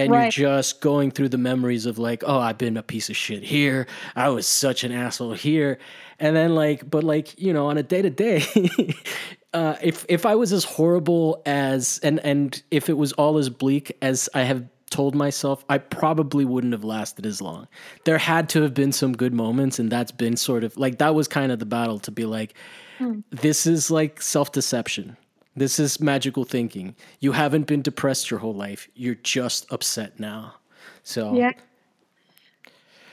and 0.00 0.12
right. 0.12 0.36
you're 0.36 0.56
just 0.56 0.80
going 0.80 1.10
through 1.10 1.28
the 1.28 1.38
memories 1.38 1.86
of 1.86 1.98
like 1.98 2.22
oh 2.26 2.38
i've 2.38 2.58
been 2.58 2.76
a 2.76 2.82
piece 2.82 3.10
of 3.10 3.16
shit 3.16 3.42
here 3.42 3.86
i 4.16 4.28
was 4.28 4.46
such 4.46 4.82
an 4.82 4.92
asshole 4.92 5.32
here 5.32 5.78
and 6.18 6.34
then 6.34 6.54
like 6.54 6.88
but 6.88 7.04
like 7.04 7.38
you 7.40 7.52
know 7.52 7.66
on 7.66 7.76
a 7.76 7.82
day 7.82 8.02
to 8.02 8.10
day 8.10 8.42
if 9.54 10.06
if 10.08 10.24
i 10.24 10.34
was 10.34 10.52
as 10.52 10.64
horrible 10.64 11.42
as 11.46 12.00
and 12.02 12.18
and 12.20 12.62
if 12.70 12.88
it 12.88 12.96
was 12.96 13.12
all 13.12 13.36
as 13.38 13.48
bleak 13.50 13.96
as 14.02 14.28
i 14.34 14.42
have 14.42 14.64
told 14.90 15.14
myself 15.14 15.64
i 15.68 15.78
probably 15.78 16.44
wouldn't 16.44 16.72
have 16.72 16.82
lasted 16.82 17.24
as 17.24 17.40
long 17.40 17.68
there 18.04 18.18
had 18.18 18.48
to 18.48 18.62
have 18.62 18.74
been 18.74 18.90
some 18.90 19.12
good 19.12 19.32
moments 19.32 19.78
and 19.78 19.90
that's 19.90 20.10
been 20.10 20.36
sort 20.36 20.64
of 20.64 20.76
like 20.76 20.98
that 20.98 21.14
was 21.14 21.28
kind 21.28 21.52
of 21.52 21.60
the 21.60 21.66
battle 21.66 21.98
to 21.98 22.10
be 22.10 22.24
like 22.24 22.54
hmm. 22.98 23.20
this 23.30 23.66
is 23.66 23.90
like 23.90 24.20
self-deception 24.20 25.16
this 25.56 25.78
is 25.78 26.00
magical 26.00 26.44
thinking. 26.44 26.94
You 27.18 27.32
haven't 27.32 27.66
been 27.66 27.82
depressed 27.82 28.30
your 28.30 28.40
whole 28.40 28.54
life. 28.54 28.88
You're 28.94 29.16
just 29.16 29.70
upset 29.72 30.20
now. 30.20 30.54
So 31.02 31.34
yeah, 31.34 31.52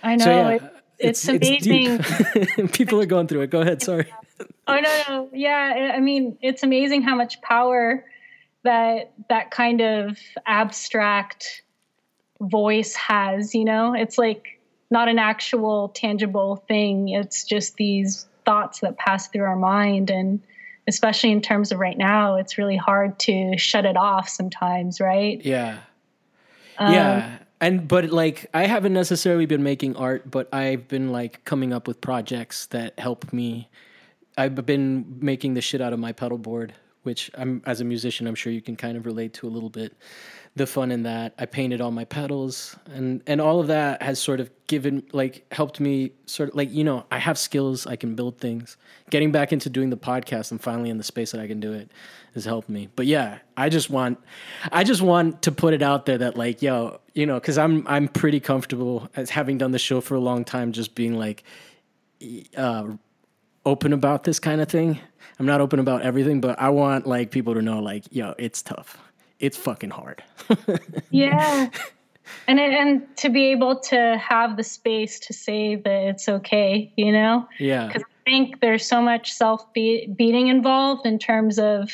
I 0.03 0.15
know. 0.15 0.25
So 0.25 0.31
yeah, 0.31 0.49
it, 0.49 0.61
it's, 0.99 1.27
it's, 1.27 1.45
amazing. 1.65 1.99
It's 2.57 2.71
People 2.77 3.01
are 3.01 3.05
going 3.05 3.27
through 3.27 3.41
it. 3.41 3.49
Go 3.49 3.61
ahead. 3.61 3.81
Sorry. 3.81 4.11
Oh 4.67 4.79
no, 4.79 5.03
no. 5.07 5.29
Yeah, 5.33 5.93
I 5.95 5.99
mean, 5.99 6.38
it's 6.41 6.63
amazing 6.63 7.01
how 7.01 7.15
much 7.15 7.41
power 7.41 8.05
that 8.63 9.13
that 9.29 9.51
kind 9.51 9.81
of 9.81 10.17
abstract 10.45 11.63
voice 12.39 12.93
has. 12.95 13.55
You 13.55 13.65
know, 13.65 13.93
it's 13.93 14.17
like 14.17 14.59
not 14.91 15.07
an 15.07 15.19
actual 15.19 15.89
tangible 15.89 16.57
thing. 16.67 17.09
It's 17.09 17.43
just 17.43 17.75
these 17.75 18.27
thoughts 18.45 18.79
that 18.79 18.97
pass 18.97 19.27
through 19.27 19.43
our 19.43 19.55
mind 19.55 20.09
and 20.09 20.41
especially 20.88 21.31
in 21.31 21.41
terms 21.41 21.71
of 21.71 21.79
right 21.79 21.97
now, 21.97 22.35
it's 22.35 22.57
really 22.57 22.77
hard 22.77 23.19
to 23.19 23.57
shut 23.57 23.85
it 23.85 23.97
off 23.97 24.29
sometimes, 24.29 24.99
right? 24.99 25.43
Yeah. 25.43 25.79
Um, 26.77 26.93
yeah. 26.93 27.38
And 27.59 27.88
but 27.88 28.09
like 28.09 28.47
I 28.53 28.67
haven't 28.67 28.93
necessarily 28.93 29.45
been 29.45 29.63
making 29.63 29.95
art, 29.95 30.29
but 30.29 30.53
I've 30.53 30.88
been 30.88 31.11
like 31.11 31.43
coming 31.43 31.73
up 31.73 31.88
with 31.88 31.99
projects 32.01 32.67
that 32.67 32.97
help 32.99 33.33
me. 33.33 33.69
I've 34.38 34.53
been 34.65 35.17
making 35.19 35.55
the 35.55 35.61
shit 35.61 35.81
out 35.81 35.93
of 35.93 35.99
my 35.99 36.11
pedal 36.11 36.38
board, 36.38 36.73
which 37.08 37.32
I'm 37.36 37.64
as 37.66 37.80
a 37.80 37.86
musician, 37.86 38.28
I'm 38.28 38.36
sure 38.36 38.51
you 38.51 38.62
can 38.62 38.76
kind 38.76 38.97
of 38.97 39.05
relate 39.05 39.34
to 39.36 39.47
a 39.47 39.49
little 39.49 39.70
bit 39.70 39.93
the 40.58 40.68
fun 40.68 40.91
in 40.91 41.03
that. 41.03 41.34
I 41.39 41.45
painted 41.45 41.80
all 41.80 41.91
my 41.91 42.03
pedals 42.03 42.76
and 42.93 43.22
and 43.26 43.39
all 43.39 43.60
of 43.62 43.68
that 43.68 44.01
has 44.01 44.20
sort 44.20 44.39
of 44.39 44.49
given 44.68 45.03
like 45.14 45.45
helped 45.53 45.80
me 45.80 46.12
sort 46.26 46.49
of 46.49 46.55
like 46.55 46.70
you 46.72 46.84
know, 46.84 47.05
I 47.10 47.20
have 47.20 47.38
skills, 47.38 47.88
I 47.88 47.95
can 47.95 48.16
build 48.16 48.39
things. 48.39 48.76
Getting 49.10 49.32
back 49.32 49.53
into 49.53 49.70
doing 49.70 49.89
the 49.89 49.97
podcast 49.97 50.51
and 50.51 50.62
finally 50.62 50.89
in 50.89 50.97
the 50.97 51.03
space 51.03 51.32
that 51.32 51.39
I 51.39 51.47
can 51.47 51.62
do 51.62 51.72
it 51.72 51.89
has 52.34 52.43
helped 52.43 52.68
me. 52.68 52.89
But 52.95 53.05
yeah, 53.05 53.39
I 53.55 53.70
just 53.70 53.89
want 53.89 54.20
I 54.72 54.84
just 54.84 55.01
want 55.01 55.43
to 55.43 55.51
put 55.51 55.74
it 55.74 55.82
out 55.82 56.05
there 56.05 56.18
that 56.18 56.38
like, 56.38 56.62
yo, 56.62 56.99
you 57.14 57.26
know, 57.26 57.39
cuz 57.39 57.58
I'm 57.58 57.88
I'm 57.88 58.10
pretty 58.10 58.41
comfortable 58.41 59.10
as 59.16 59.30
having 59.30 59.58
done 59.58 59.72
the 59.72 59.80
show 59.80 60.01
for 60.01 60.16
a 60.16 60.20
long 60.20 60.43
time 60.43 60.74
just 60.74 60.93
being 60.93 61.18
like 61.18 61.43
uh 62.58 62.88
open 63.68 63.93
about 63.93 64.24
this 64.24 64.39
kind 64.39 64.61
of 64.61 64.70
thing. 64.70 64.99
I'm 65.39 65.45
not 65.45 65.61
open 65.61 65.80
about 65.80 66.01
everything, 66.01 66.41
but 66.41 66.59
I 66.59 66.70
want 66.70 67.05
like 67.05 67.30
people 67.30 67.53
to 67.53 67.61
know 67.61 67.80
like, 67.80 68.05
yo, 68.11 68.34
it's 68.38 68.61
tough 68.61 68.97
it's 69.39 69.57
fucking 69.57 69.89
hard. 69.89 70.24
yeah. 71.11 71.70
And 72.47 72.59
and 72.59 73.18
to 73.18 73.30
be 73.30 73.45
able 73.51 73.80
to 73.82 74.18
have 74.18 74.57
the 74.57 74.63
space 74.63 75.20
to 75.22 75.34
say 75.34 75.76
that 75.76 76.03
it's 76.03 76.28
okay, 76.28 76.91
you 76.95 77.11
know? 77.11 77.47
Yeah. 77.59 77.89
Cuz 77.91 78.03
I 78.03 78.30
think 78.30 78.59
there's 78.59 78.86
so 78.86 79.01
much 79.01 79.32
self-beating 79.32 80.47
involved 80.47 81.05
in 81.05 81.20
terms 81.20 81.59
of 81.59 81.91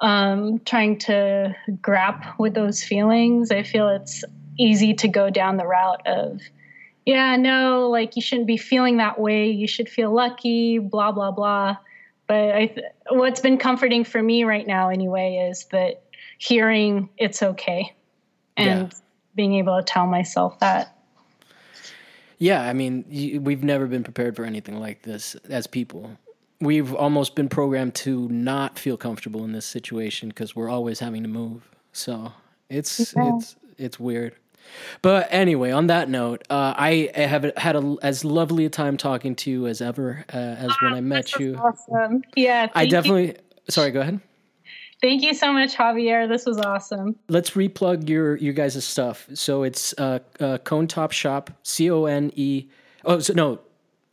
um, 0.00 0.60
trying 0.60 0.98
to 1.00 1.54
grap 1.80 2.38
with 2.38 2.54
those 2.54 2.82
feelings. 2.82 3.50
I 3.50 3.62
feel 3.62 3.88
it's 3.88 4.24
easy 4.58 4.94
to 4.94 5.08
go 5.08 5.30
down 5.30 5.56
the 5.56 5.66
route 5.66 6.06
of 6.06 6.40
yeah, 7.06 7.36
no, 7.36 7.90
like 7.90 8.16
you 8.16 8.22
shouldn't 8.22 8.46
be 8.46 8.56
feeling 8.56 8.96
that 8.96 9.18
way. 9.18 9.50
You 9.50 9.66
should 9.66 9.88
feel 9.88 10.12
lucky, 10.12 10.78
blah 10.78 11.12
blah 11.12 11.30
blah. 11.30 11.76
But 12.26 12.54
I 12.54 12.66
th- 12.66 12.86
what's 13.10 13.40
been 13.40 13.58
comforting 13.58 14.04
for 14.04 14.22
me 14.22 14.44
right 14.44 14.66
now 14.66 14.88
anyway 14.88 15.48
is 15.50 15.66
that 15.66 16.02
hearing 16.38 17.10
it's 17.18 17.42
okay 17.42 17.94
and 18.56 18.92
yeah. 18.92 18.98
being 19.34 19.54
able 19.54 19.76
to 19.76 19.82
tell 19.82 20.06
myself 20.06 20.58
that. 20.60 20.96
Yeah, 22.38 22.62
I 22.62 22.72
mean, 22.72 23.04
we've 23.42 23.62
never 23.62 23.86
been 23.86 24.02
prepared 24.02 24.36
for 24.36 24.44
anything 24.44 24.80
like 24.80 25.02
this 25.02 25.34
as 25.48 25.66
people. 25.66 26.18
We've 26.60 26.94
almost 26.94 27.34
been 27.34 27.48
programmed 27.48 27.94
to 27.96 28.28
not 28.28 28.78
feel 28.78 28.96
comfortable 28.96 29.44
in 29.44 29.52
this 29.52 29.66
situation 29.66 30.30
because 30.30 30.56
we're 30.56 30.68
always 30.70 31.00
having 31.00 31.22
to 31.22 31.28
move. 31.28 31.68
So 31.92 32.32
it's 32.70 33.14
yeah. 33.14 33.36
it's 33.36 33.56
it's 33.76 34.00
weird. 34.00 34.34
But 35.02 35.28
anyway, 35.30 35.70
on 35.70 35.88
that 35.88 36.08
note, 36.08 36.42
uh, 36.50 36.74
I 36.76 37.10
have 37.14 37.50
had 37.56 37.76
a, 37.76 37.96
as 38.02 38.24
lovely 38.24 38.64
a 38.64 38.70
time 38.70 38.96
talking 38.96 39.34
to 39.36 39.50
you 39.50 39.66
as 39.66 39.80
ever 39.80 40.24
uh, 40.32 40.36
as 40.36 40.70
when 40.80 40.94
I 40.94 41.00
met 41.00 41.38
you. 41.38 41.56
Awesome. 41.56 42.22
Yeah. 42.36 42.68
I 42.74 42.86
definitely. 42.86 43.28
You. 43.28 43.34
Sorry. 43.68 43.90
Go 43.90 44.00
ahead. 44.00 44.20
Thank 45.00 45.22
you 45.22 45.34
so 45.34 45.52
much, 45.52 45.74
Javier. 45.74 46.28
This 46.28 46.46
was 46.46 46.58
awesome. 46.58 47.16
Let's 47.28 47.50
replug 47.50 48.08
your 48.08 48.36
you 48.36 48.52
guys' 48.52 48.82
stuff. 48.84 49.28
So 49.34 49.62
it's 49.62 49.92
uh, 49.98 50.20
uh 50.40 50.58
Cone 50.58 50.86
Top 50.86 51.12
Shop, 51.12 51.50
C 51.62 51.90
O 51.90 52.06
N 52.06 52.32
E. 52.34 52.68
Oh, 53.04 53.18
so 53.18 53.34
no, 53.34 53.60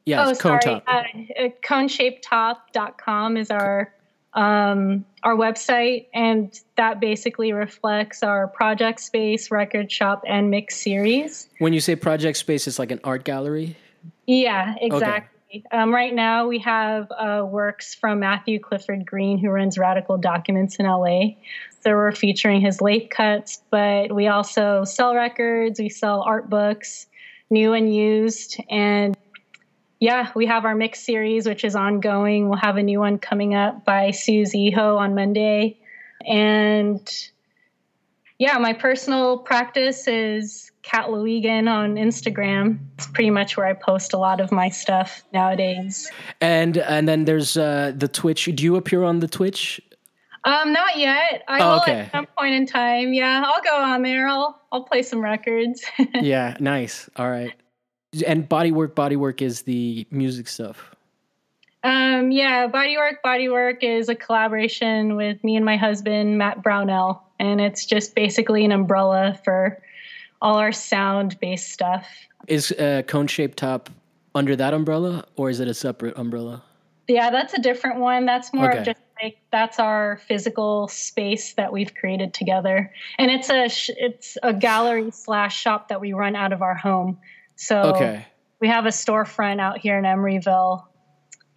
yeah, 0.06 0.24
oh, 0.26 0.36
Cone 0.36 0.60
sorry. 0.62 0.82
Top. 0.82 0.84
Uh, 0.88 1.04
uh 1.40 1.50
coneshapetop.com 1.64 3.38
is 3.38 3.52
our 3.52 3.94
um, 4.34 5.06
our 5.24 5.36
website, 5.36 6.08
and 6.14 6.58
that 6.78 7.00
basically 7.00 7.54
reflects 7.54 8.24
our 8.24 8.48
project 8.48 9.00
space, 9.00 9.52
record 9.52 9.92
shop, 9.92 10.24
and 10.28 10.50
mix 10.50 10.78
series. 10.78 11.50
When 11.60 11.74
you 11.74 11.82
say 11.82 11.96
project 11.96 12.38
space, 12.38 12.68
it's 12.68 12.80
like 12.80 12.92
an 12.92 13.00
art 13.04 13.24
gallery. 13.24 13.76
Yeah, 14.26 14.76
exactly. 14.80 15.64
Um, 15.72 15.94
right 15.94 16.14
now, 16.14 16.48
we 16.48 16.60
have 16.60 17.12
uh, 17.12 17.46
works 17.46 17.94
from 17.94 18.22
Matthew 18.22 18.60
Clifford 18.60 19.06
Green, 19.06 19.38
who 19.38 19.50
runs 19.50 19.78
Radical 19.78 20.18
Documents 20.18 20.78
in 20.78 20.86
LA. 20.86 21.32
So 21.82 21.92
we're 21.92 22.14
featuring 22.14 22.62
his 22.62 22.80
late 22.80 23.10
cuts, 23.10 23.62
but 23.70 24.14
we 24.14 24.28
also 24.28 24.86
sell 24.86 25.14
records, 25.14 25.80
we 25.80 25.90
sell 25.90 26.22
art 26.22 26.50
books, 26.50 27.08
new 27.50 27.74
and 27.74 27.94
used. 27.94 28.62
And 28.70 29.18
yeah, 30.02 30.32
we 30.36 30.48
have 30.48 30.66
our 30.66 30.74
mix 30.74 31.00
series, 31.00 31.48
which 31.48 31.64
is 31.64 31.76
ongoing. 31.76 32.50
We'll 32.50 32.58
have 32.58 32.76
a 32.78 32.84
new 32.84 33.00
one 33.00 33.20
coming 33.20 33.54
up 33.54 33.86
by 33.86 34.10
Susie 34.10 34.72
Ho 34.72 34.98
on 34.98 35.14
Monday. 35.14 35.78
And 36.28 37.08
yeah, 38.40 38.58
my 38.58 38.74
personal 38.74 39.38
practice 39.38 40.08
is 40.08 40.72
Kat 40.82 41.06
Lewigan 41.06 41.70
on 41.70 41.98
Instagram. 41.98 42.80
It's 42.96 43.06
pretty 43.06 43.30
much 43.30 43.56
where 43.56 43.68
I 43.68 43.74
post 43.74 44.14
a 44.14 44.18
lot 44.18 44.42
of 44.42 44.52
my 44.52 44.70
stuff 44.70 45.24
nowadays. 45.34 46.10
And 46.42 46.80
and 46.80 47.08
then 47.08 47.26
there's 47.26 47.56
uh, 47.56 47.94
the 47.96 48.08
Twitch. 48.08 48.46
Do 48.56 48.64
you 48.64 48.78
appear 48.78 49.04
on 49.04 49.20
the 49.20 49.28
Twitch? 49.28 49.80
Um, 50.46 50.74
not 50.74 50.98
yet. 50.98 51.44
I 51.48 51.60
oh, 51.60 51.74
will 51.74 51.82
okay. 51.82 52.00
at 52.00 52.12
some 52.12 52.26
point 52.36 52.56
in 52.56 52.66
time. 52.66 53.14
Yeah, 53.14 53.44
I'll 53.46 53.62
go 53.62 53.76
on 53.76 54.02
there. 54.02 54.28
I'll 54.28 54.60
I'll 54.72 54.84
play 54.84 55.04
some 55.04 55.22
records. 55.22 55.86
yeah, 56.16 56.58
nice. 56.60 57.08
All 57.18 57.30
right. 57.30 57.54
And 58.26 58.48
bodywork, 58.48 58.90
bodywork 58.90 59.42
is 59.42 59.62
the 59.62 60.06
music 60.12 60.48
stuff. 60.48 60.96
Um, 61.84 62.32
yeah, 62.32 62.68
bodywork, 62.68 63.18
bodywork 63.26 63.84
is 63.84 64.10
a 64.10 64.16
collaboration 64.16 65.16
with 65.16 65.44
me 65.44 65.56
and 65.56 65.66
my 65.66 65.78
husband 65.78 66.38
Matt 66.38 66.62
Brownell, 66.62 67.24
and 67.40 67.60
it's 67.60 67.86
just 67.86 68.14
basically 68.14 68.66
an 68.66 68.72
umbrella 68.72 69.40
for 69.44 69.82
all 70.42 70.58
our 70.58 70.72
sound 70.72 71.40
based 71.40 71.70
stuff. 71.70 72.08
Is 72.48 72.72
a 72.72 73.04
cone 73.08 73.28
shaped 73.28 73.58
top 73.58 73.90
under 74.36 74.56
that 74.56 74.74
umbrella 74.74 75.26
or 75.36 75.50
is 75.50 75.60
it 75.60 75.68
a 75.68 75.74
separate 75.74 76.18
umbrella? 76.18 76.64
Yeah, 77.08 77.30
that's 77.30 77.54
a 77.54 77.60
different 77.60 78.00
one. 78.00 78.26
That's 78.26 78.54
more 78.54 78.70
okay. 78.70 78.80
of 78.80 78.86
just 78.86 79.02
like 79.22 79.38
that's 79.52 79.80
our 79.80 80.18
physical 80.28 80.88
space 80.88 81.54
that 81.54 81.74
we've 81.74 81.94
created 81.94 82.34
together, 82.34 82.94
and 83.18 83.32
it's 83.32 83.50
a 83.50 83.66
it's 83.98 84.38
a 84.44 84.54
gallery 84.54 85.12
slash 85.12 85.60
shop 85.60 85.90
that 85.90 86.00
we 86.00 86.14
run 86.14 86.36
out 86.36 86.54
of 86.54 86.62
our 86.62 86.76
home. 86.76 87.18
So 87.56 87.82
okay. 87.96 88.26
we 88.60 88.68
have 88.68 88.86
a 88.86 88.90
storefront 88.90 89.60
out 89.60 89.78
here 89.78 89.98
in 89.98 90.04
Emeryville, 90.04 90.84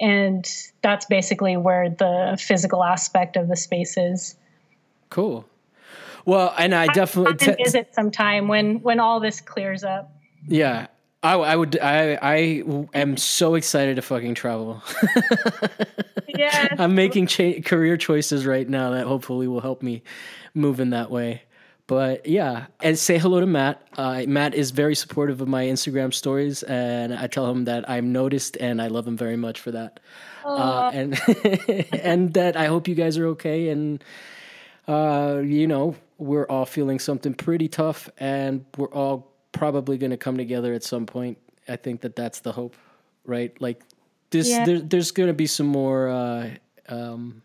and 0.01 0.47
that's 0.83 1.07
basically 1.07 1.57
where 1.57 1.91
the 1.91 2.39
physical 2.41 2.85
aspect 2.85 3.37
of 3.37 3.49
the 3.49 3.57
space 3.57 3.97
is. 3.97 4.37
Cool. 5.11 5.47
Well, 6.25 6.55
and 6.59 6.75
I 6.75 6.87
definitely 6.87 7.37
t- 7.37 7.63
visit 7.63 7.95
sometime 7.95 8.49
when 8.49 8.81
when 8.81 9.01
all 9.01 9.21
this 9.21 9.41
clears 9.41 9.85
up. 9.85 10.11
Yeah, 10.47 10.87
I, 11.23 11.35
I 11.35 11.57
would. 11.57 11.79
I 11.81 12.19
I 12.21 12.63
am 12.95 13.17
so 13.17 13.55
excited 13.55 13.97
to 13.97 14.03
fucking 14.03 14.35
travel. 14.35 14.83
yeah, 16.29 16.69
I'm 16.79 16.95
making 16.95 17.27
cha- 17.27 17.61
career 17.65 17.97
choices 17.97 18.47
right 18.47 18.69
now 18.69 18.91
that 18.91 19.07
hopefully 19.07 19.49
will 19.49 19.61
help 19.61 19.83
me 19.83 20.03
move 20.55 20.81
in 20.81 20.91
that 20.91 21.11
way. 21.11 21.43
But 21.87 22.27
yeah, 22.27 22.67
and 22.83 22.99
say 22.99 23.19
hello 23.19 23.41
to 23.41 23.47
Matt. 23.47 23.87
Uh, 23.97 24.25
Matt 24.27 24.55
is 24.55 24.71
very 24.71 24.95
supportive 24.95 25.43
of 25.43 25.49
my 25.49 25.65
Instagram 25.67 26.15
stories, 26.15 26.63
and 26.63 27.15
I 27.15 27.27
tell 27.27 27.51
him 27.51 27.65
that 27.65 27.89
I'm 27.91 28.11
noticed 28.11 28.57
and 28.59 28.81
I 28.81 28.87
love 28.87 29.07
him 29.07 29.19
very 29.19 29.37
much 29.37 29.61
for 29.61 29.71
that. 29.73 30.01
Uh, 30.47 30.91
and 30.95 31.21
and 31.93 32.33
that 32.35 32.57
I 32.57 32.67
hope 32.67 32.89
you 32.89 32.95
guys 32.95 33.19
are 33.19 33.27
okay 33.29 33.69
and 33.69 34.03
uh, 34.87 35.41
you 35.45 35.67
know, 35.67 35.97
we're 36.19 36.47
all 36.47 36.67
feeling 36.67 36.99
something 36.99 37.35
pretty 37.35 37.69
tough 37.69 38.09
and 38.19 38.65
we're 38.77 38.93
all 38.93 39.33
probably 39.53 39.99
going 39.99 40.11
to 40.11 40.17
come 40.17 40.37
together 40.37 40.75
at 40.75 40.83
some 40.83 41.07
point. 41.07 41.39
I 41.69 41.77
think 41.77 42.03
that 42.03 42.17
that's 42.17 42.41
the 42.41 42.53
hope, 42.53 42.77
right? 43.25 43.59
Like 43.61 43.83
this, 44.31 44.49
yeah. 44.49 44.65
there, 44.65 44.81
there's 44.81 45.11
going 45.11 45.29
to 45.29 45.35
be 45.35 45.47
some 45.47 45.67
more, 45.67 46.09
uh, 46.09 46.51
um, 46.89 47.43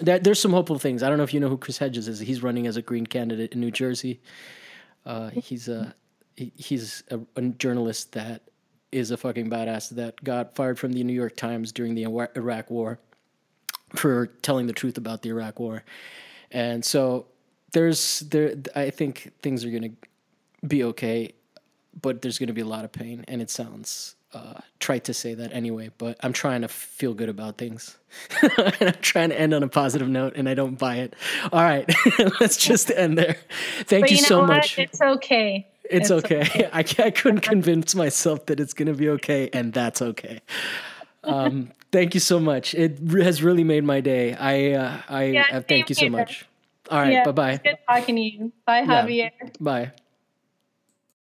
that, 0.00 0.24
there's 0.24 0.40
some 0.40 0.52
hopeful 0.52 0.78
things. 0.78 1.02
I 1.02 1.08
don't 1.08 1.18
know 1.18 1.24
if 1.24 1.34
you 1.34 1.40
know 1.40 1.48
who 1.48 1.58
Chris 1.58 1.78
Hedges 1.78 2.08
is. 2.08 2.18
He's 2.18 2.42
running 2.42 2.66
as 2.66 2.76
a 2.76 2.82
green 2.82 3.06
candidate 3.06 3.52
in 3.52 3.60
New 3.60 3.70
Jersey. 3.70 4.20
Uh, 5.04 5.30
he's 5.30 5.68
a, 5.68 5.94
he, 6.36 6.52
he's 6.56 7.02
a, 7.10 7.20
a 7.36 7.42
journalist 7.42 8.12
that 8.12 8.42
is 8.90 9.10
a 9.10 9.16
fucking 9.16 9.48
badass 9.48 9.90
that 9.90 10.22
got 10.22 10.54
fired 10.54 10.78
from 10.78 10.92
the 10.92 11.02
New 11.02 11.14
York 11.14 11.36
Times 11.36 11.72
during 11.72 11.94
the 11.94 12.04
Iraq 12.04 12.70
War 12.70 12.98
for 13.94 14.26
telling 14.42 14.66
the 14.66 14.72
truth 14.72 14.98
about 14.98 15.22
the 15.22 15.30
Iraq 15.30 15.58
War. 15.58 15.82
And 16.50 16.84
so 16.84 17.26
there's 17.72 18.20
there 18.20 18.54
I 18.76 18.90
think 18.90 19.32
things 19.42 19.64
are 19.64 19.70
going 19.70 19.82
to 19.82 20.66
be 20.66 20.84
okay, 20.84 21.34
but 22.00 22.22
there's 22.22 22.38
going 22.38 22.48
to 22.48 22.52
be 22.52 22.60
a 22.60 22.66
lot 22.66 22.84
of 22.84 22.92
pain 22.92 23.24
and 23.28 23.40
it 23.40 23.50
sounds 23.50 24.14
uh, 24.34 24.60
trite 24.80 25.04
to 25.04 25.14
say 25.14 25.34
that 25.34 25.52
anyway, 25.52 25.90
but 25.98 26.16
I'm 26.20 26.32
trying 26.32 26.62
to 26.62 26.68
feel 26.68 27.14
good 27.14 27.28
about 27.28 27.58
things. 27.58 27.96
and 28.42 28.76
I'm 28.80 29.00
trying 29.00 29.30
to 29.30 29.40
end 29.40 29.54
on 29.54 29.62
a 29.62 29.68
positive 29.68 30.08
note, 30.08 30.34
and 30.36 30.48
I 30.48 30.54
don't 30.54 30.78
buy 30.78 30.96
it. 30.96 31.14
All 31.52 31.62
right, 31.62 31.90
let's 32.40 32.56
just 32.56 32.90
end 32.90 33.18
there. 33.18 33.36
Thank 33.84 34.10
you, 34.10 34.16
you 34.16 34.22
know 34.22 34.28
so 34.28 34.38
what? 34.40 34.48
much. 34.48 34.78
It's 34.78 35.00
okay. 35.00 35.66
It's, 35.84 36.10
it's 36.10 36.24
okay. 36.24 36.40
okay. 36.40 36.70
I, 36.72 36.84
I 37.04 37.10
couldn't 37.10 37.40
convince 37.40 37.94
myself 37.94 38.46
that 38.46 38.60
it's 38.60 38.74
going 38.74 38.88
to 38.88 38.94
be 38.94 39.08
okay, 39.10 39.50
and 39.52 39.72
that's 39.72 40.02
okay. 40.02 40.40
Um, 41.24 41.70
thank 41.90 42.14
you 42.14 42.20
so 42.20 42.40
much. 42.40 42.74
It 42.74 42.98
has 43.22 43.42
really 43.42 43.64
made 43.64 43.84
my 43.84 44.00
day. 44.00 44.34
I 44.34 44.72
uh, 44.72 45.00
I 45.08 45.24
yeah, 45.24 45.46
uh, 45.52 45.60
thank 45.60 45.88
you 45.88 45.94
so 45.94 46.08
much. 46.08 46.46
All 46.90 46.98
right, 46.98 47.12
yeah, 47.12 47.24
bye 47.24 47.32
bye. 47.32 47.60
Good 47.62 47.78
talking 47.88 48.16
to 48.16 48.22
you. 48.22 48.52
Bye, 48.66 48.82
Javier. 48.82 49.30
Bye. 49.60 49.92